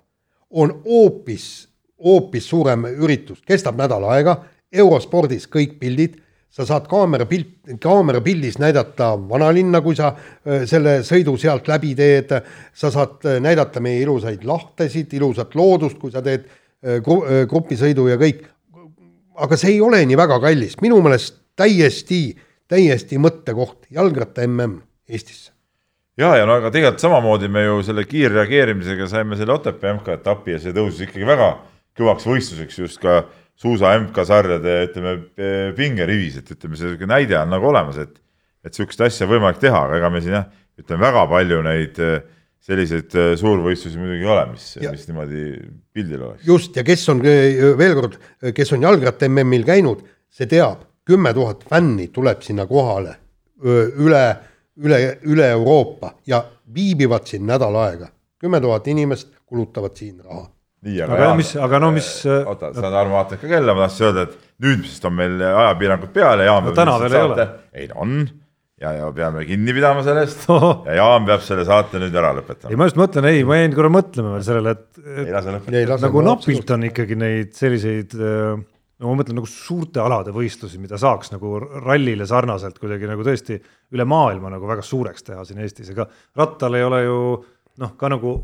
on 0.56 0.72
hoopis, 0.86 1.68
hoopis 2.03 2.49
suurem 2.49 2.86
üritus, 2.86 3.41
kestab 3.47 3.78
nädal 3.80 4.06
aega, 4.14 4.38
eurospordis 4.72 5.47
kõik 5.51 5.80
pildid, 5.80 6.20
sa 6.50 6.66
saad 6.68 6.86
kaamera 6.88 7.26
pilt, 7.28 7.68
kaamera 7.84 8.22
pildis 8.24 8.60
näidata 8.62 9.14
vanalinna, 9.30 9.82
kui 9.84 9.96
sa 9.98 10.14
selle 10.68 11.02
sõidu 11.04 11.36
sealt 11.39 11.68
läbi 11.68 11.93
teed, 11.98 12.32
sa 12.74 12.91
saad 12.93 13.26
näidata 13.43 13.84
meie 13.84 14.04
ilusaid 14.06 14.46
lahtesid, 14.48 15.14
ilusat 15.18 15.56
loodust, 15.56 16.00
kui 16.00 16.14
sa 16.14 16.24
teed 16.26 16.48
gru- 17.04 17.24
grupisõidu 17.52 18.08
ja 18.12 18.20
kõik. 18.22 18.46
aga 19.36 19.58
see 19.60 19.74
ei 19.74 19.82
ole 19.84 20.00
nii 20.08 20.16
väga 20.16 20.38
kallis, 20.39 20.78
minu 20.80 21.02
meelest 21.04 21.41
täiesti, 21.60 22.38
täiesti 22.72 23.18
mõttekoht, 23.20 23.89
jalgratta 23.91 24.48
mm 24.48 24.82
Eestisse. 25.10 25.52
ja, 26.18 26.32
ja 26.38 26.46
no 26.46 26.56
aga 26.58 26.72
tegelikult 26.72 27.04
samamoodi 27.04 27.48
me 27.52 27.66
ju 27.66 27.82
selle 27.84 28.06
kiirreageerimisega 28.10 29.08
saime 29.08 29.36
selle 29.38 29.54
Otepää 29.54 29.93
MK-etapi 30.00 30.56
ja 30.56 30.60
see 30.64 30.74
tõusis 30.74 31.04
ikkagi 31.06 31.28
väga 31.28 31.50
kõvaks 32.00 32.26
võistluseks 32.26 32.80
just 32.80 33.02
ka 33.04 33.26
suusa 33.56 33.93
MK-sarjade 34.01 34.78
ütleme 34.89 35.16
pingerivis, 35.78 36.41
et 36.41 36.51
ütleme, 36.56 36.78
see 36.80 37.10
näide 37.10 37.38
on 37.39 37.53
nagu 37.53 37.72
olemas, 37.72 37.99
et 38.01 38.18
et 38.66 38.74
sihukest 38.74 39.03
asja 39.06 39.28
on 39.28 39.36
võimalik 39.36 39.60
teha, 39.62 39.84
aga 39.88 39.99
ega 39.99 40.10
me 40.10 40.22
siin 40.24 40.39
jah, 40.39 40.47
ütleme 40.82 41.06
väga 41.06 41.26
palju 41.30 41.60
neid 41.66 41.99
eh, 42.01 42.16
selliseid 42.66 43.14
eh, 43.22 43.34
suurvõistlusi 43.38 44.01
muidugi 44.01 44.26
ei 44.26 44.32
ole, 44.34 44.47
mis, 44.53 44.66
mis 44.82 45.06
niimoodi 45.10 45.43
pildil 45.93 46.26
oleks. 46.30 46.47
just, 46.47 46.74
ja 46.78 46.86
kes 46.88 47.06
on 47.14 47.22
veel 47.22 47.93
kord, 47.99 48.18
kes 48.58 48.74
on 48.76 48.88
jalgratta 48.88 49.30
MM-il 49.30 49.68
käinud, 49.68 50.01
see 50.34 50.49
teab, 50.49 50.82
kümme 51.06 51.34
tuhat 51.38 51.62
fänni 51.70 52.10
tuleb 52.14 52.41
sinna 52.41 52.66
kohale 52.66 53.14
üle, 53.62 54.24
üle, 54.82 54.99
üle 55.24 55.49
Euroopa 55.53 56.16
ja 56.28 56.41
viibivad 56.74 57.30
siin 57.30 57.45
nädal 57.47 57.78
aega. 57.80 58.10
kümme 58.41 58.60
tuhat 58.62 58.88
inimest 58.88 59.30
kulutavad 59.45 59.95
siin 59.95 60.20
raha. 60.24 60.49
nii, 60.86 61.01
aga 61.05 61.19
Jaan, 61.23 61.38
mis, 61.39 61.51
aga 61.67 61.81
no 61.81 61.91
mis, 61.95 62.09
oota, 62.38 62.71
sa 62.75 62.89
Tarmo 62.93 63.17
vaatad 63.17 63.41
ka 63.41 63.49
kella, 63.49 63.75
ma 63.77 63.88
tahtsin 63.88 64.09
öelda, 64.09 64.25
et 64.27 64.65
nüüd 64.65 64.83
vist 64.86 65.05
on 65.07 65.15
meil 65.17 65.39
ajapiirangud 65.49 66.11
peale, 66.15 66.47
Jaan 66.47 66.67
No 66.69 66.73
täna 66.77 66.97
veel 67.01 67.15
ei 67.15 67.23
ole. 67.29 67.47
ei 67.75 67.88
no 67.91 68.03
on, 68.05 68.19
ja, 68.81 68.93
ja 68.99 69.09
peame 69.15 69.45
kinni 69.49 69.75
pidama 69.75 70.05
sellest. 70.05 70.45
Ja 70.88 70.99
Jaan 70.99 71.27
peab 71.27 71.43
selle 71.45 71.65
saate 71.67 72.01
nüüd 72.01 72.15
ära 72.15 72.31
ei, 72.33 72.39
lõpetama. 72.41 72.77
ma 72.79 72.89
just 72.89 73.01
mõtlen, 73.01 73.29
ei, 73.31 73.43
ma 73.47 73.59
jäin 73.59 73.75
korra 73.77 73.91
mõtlema 73.93 74.36
veel 74.36 74.47
sellele, 74.47 74.75
et, 74.77 75.03
ei 75.25 75.33
et 75.33 75.69
ei 75.81 75.91
nagu 76.05 76.25
napilt 76.29 76.75
on 76.77 76.88
ikkagi 76.91 77.19
neid 77.19 77.53
selliseid, 77.57 78.15
no 78.15 79.11
ma 79.11 79.19
mõtlen 79.19 79.39
nagu 79.41 79.49
suurte 79.49 80.03
alade 80.03 80.33
võistlusi, 80.36 80.79
mida 80.81 80.99
saaks 81.01 81.33
nagu 81.33 81.57
rallile 81.81 82.27
sarnaselt 82.29 82.77
kuidagi 82.81 83.09
nagu 83.09 83.25
tõesti 83.25 83.57
üle 83.95 84.07
maailma 84.07 84.53
nagu 84.53 84.69
väga 84.69 84.86
suureks 84.86 85.25
teha 85.27 85.43
siin 85.47 85.65
Eestis, 85.65 85.91
ega 85.95 86.07
rattal 86.38 86.77
ei 86.77 86.86
ole 86.86 87.01
ju 87.07 87.17
noh, 87.81 87.95
ka 87.99 88.11
nagu 88.13 88.38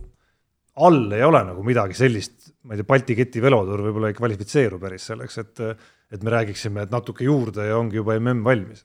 all 0.76 1.12
ei 1.12 1.24
ole 1.24 1.42
nagu 1.48 1.64
midagi 1.68 1.98
sellist, 1.98 2.54
ma 2.64 2.76
ei 2.76 2.82
tea, 2.82 2.88
Balti 2.88 3.16
keti 3.18 3.42
velotuur 3.44 3.84
võib-olla 3.88 4.12
ei 4.12 4.18
kvalifitseeru 4.18 4.80
päris 4.82 5.10
selleks, 5.12 5.42
et 5.44 5.66
et 6.12 6.24
me 6.28 6.32
räägiksime, 6.34 6.86
et 6.86 6.92
natuke 6.92 7.24
juurde 7.24 7.66
ja 7.70 7.78
ongi 7.80 7.96
juba 7.96 8.18
mm 8.20 8.44
valmis. 8.44 8.84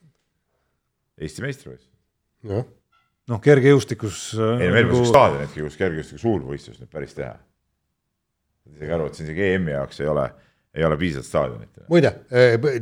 Eesti 1.18 1.42
meistrivõistlus. 1.42 1.92
jah, 2.46 2.66
noh, 3.32 3.40
kergejõustikus. 3.42 4.28
äh, 4.38 4.62
ei, 4.62 4.72
meil 4.72 4.86
peaks 4.86 5.02
üks 5.02 5.12
staadionitki, 5.14 5.64
kus 5.66 5.78
kergejõustiku 5.80 6.22
suurvõistlus 6.22 6.82
nüüd 6.82 6.92
päris 6.92 7.16
teha. 7.16 7.34
isegi 8.74 8.92
aru, 8.92 9.08
et 9.08 9.18
siin 9.18 9.30
isegi 9.30 9.48
EM-i 9.54 9.74
jaoks 9.74 10.00
ei 10.02 10.10
ole, 10.12 10.26
ei 10.76 10.86
ole 10.86 10.98
piisavalt 11.00 11.30
staadionit. 11.30 11.82
muide, 11.90 12.12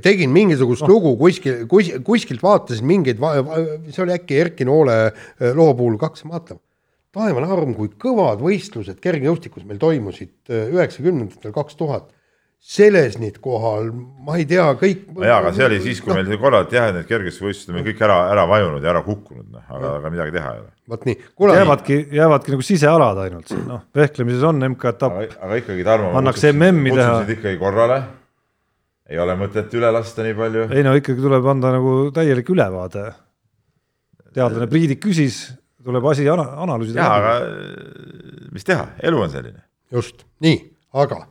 tegin 0.05 0.33
mingisugust 0.35 0.85
oh. 0.85 0.93
lugu 0.93 1.15
kuskil, 1.21 1.65
kus, 1.71 1.93
kuskilt 2.05 2.45
vaatasin 2.45 2.87
mingeid, 2.89 3.23
see 3.89 4.05
oli 4.05 4.17
äkki 4.19 4.41
Erki 4.43 4.69
Noole 4.69 4.99
eh, 5.07 5.53
loo 5.55 5.73
puhul 5.79 5.97
kaks, 6.01 6.27
vaata. 6.29 6.59
Taevane 7.15 7.49
arm, 7.51 7.73
kui 7.77 7.93
kõvad 8.01 8.43
võistlused 8.43 8.99
kergejõustikus 9.03 9.65
meil 9.69 9.81
toimusid 9.83 10.35
eh, 10.51 10.69
üheksakümnendatel, 10.75 11.55
kaks 11.55 11.79
tuhat. 11.81 12.13
Selesnit 12.65 13.43
kohal, 13.45 13.91
ma 14.25 14.39
ei 14.41 14.47
tea, 14.49 14.63
kõik. 14.81 15.03
jaa, 15.21 15.35
aga 15.43 15.51
see 15.53 15.67
oli 15.67 15.83
siis, 15.85 15.99
kui 16.01 16.15
meil 16.17 16.39
korralt 16.41 16.71
jah, 16.73 16.87
need 16.97 17.05
kergejõustikuvõistlused 17.11 17.69
on 17.69 17.77
meil 17.77 17.85
kõik 17.91 17.99
ära, 18.07 18.15
ära 18.33 18.47
vajunud 18.49 18.87
ja 18.87 18.89
ära 18.95 19.03
kukkunud, 19.05 19.51
noh, 19.53 19.67
aga, 19.69 19.91
aga 19.99 20.13
midagi 20.15 20.33
teha 20.33 20.53
ei 20.55 20.63
ole. 20.63 20.71
vot 20.95 21.05
nii, 21.05 21.19
jäävadki, 21.59 21.99
jäävadki 22.17 22.55
nagu 22.55 22.65
sisealad 22.65 23.21
ainult 23.21 23.53
siin, 23.53 23.67
noh, 23.69 23.83
vehklemises 24.01 24.47
on 24.49 24.65
MK-etapp, 24.71 25.19
aga, 25.21 25.37
aga 25.45 25.59
ikkagi, 25.61 25.85
Tarmo. 25.85 26.15
Pannakse 26.17 26.55
MM-i 26.55 26.95
teha. 26.97 27.19
ikkagi 27.37 27.61
korrale. 27.61 27.99
ei 29.13 29.21
ole 29.21 29.37
mõtet 29.43 29.77
üle 29.77 29.91
lasta 29.99 30.25
nii 30.25 30.39
palju. 30.41 30.65
ei 30.73 30.87
no 30.89 30.97
ikkagi 30.97 31.21
tuleb 31.21 31.51
anda 31.53 31.75
nagu 31.77 31.93
täielik 32.17 32.49
ülevaade. 32.57 33.05
teadlane 34.33 34.73
Priidik 34.73 35.05
küsis, 35.05 35.51
tuleb 35.85 36.05
asi 36.07 36.29
ana- 36.31 36.51
analüüsida. 36.65 37.01
jaa, 37.01 37.15
aga 37.15 37.33
mis 38.53 38.65
teha, 38.65 38.87
elu 39.03 39.21
on 39.23 39.31
selline. 39.31 39.61
just, 39.93 40.25
nii, 40.41 40.59
aga 40.95 41.27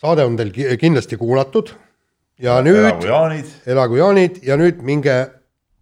saade 0.00 0.24
on 0.24 0.36
teil 0.36 0.50
ki- 0.50 0.76
kindlasti 0.80 1.16
kuulatud 1.20 1.72
ja 2.38 2.60
nüüd 2.64 2.80
elagu 2.84 3.06
jaanid, 3.06 3.46
elagu 3.66 3.96
jaanid 4.00 4.40
ja 4.42 4.56
nüüd 4.56 4.80
minge 4.82 5.16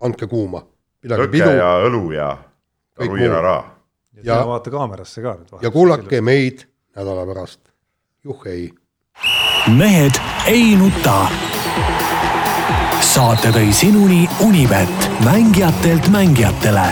andke 0.01 0.27
kuuma, 0.27 0.63
pidage 1.03 1.23
lõkke 1.23 1.31
pidu 1.37 1.51
ja 1.57 1.71
õlu 1.87 2.03
ja 2.15 2.29
ruirara. 2.99 3.57
ja 4.25 4.41
vaata 4.47 4.71
kaamerasse 4.71 5.23
ka 5.23 5.37
nüüd. 5.39 5.63
ja 5.63 5.71
kuulake 5.71 6.21
meid 6.21 6.67
nädala 6.97 7.27
pärast. 7.27 7.61
juhhei 8.25 8.73
mehed 9.79 10.19
ei 10.47 10.75
nuta. 10.77 11.29
saate 13.01 13.49
tõi 13.55 13.71
sinuni 13.73 14.27
Unibet, 14.45 15.11
mängijatelt 15.25 16.09
mängijatele 16.11 16.89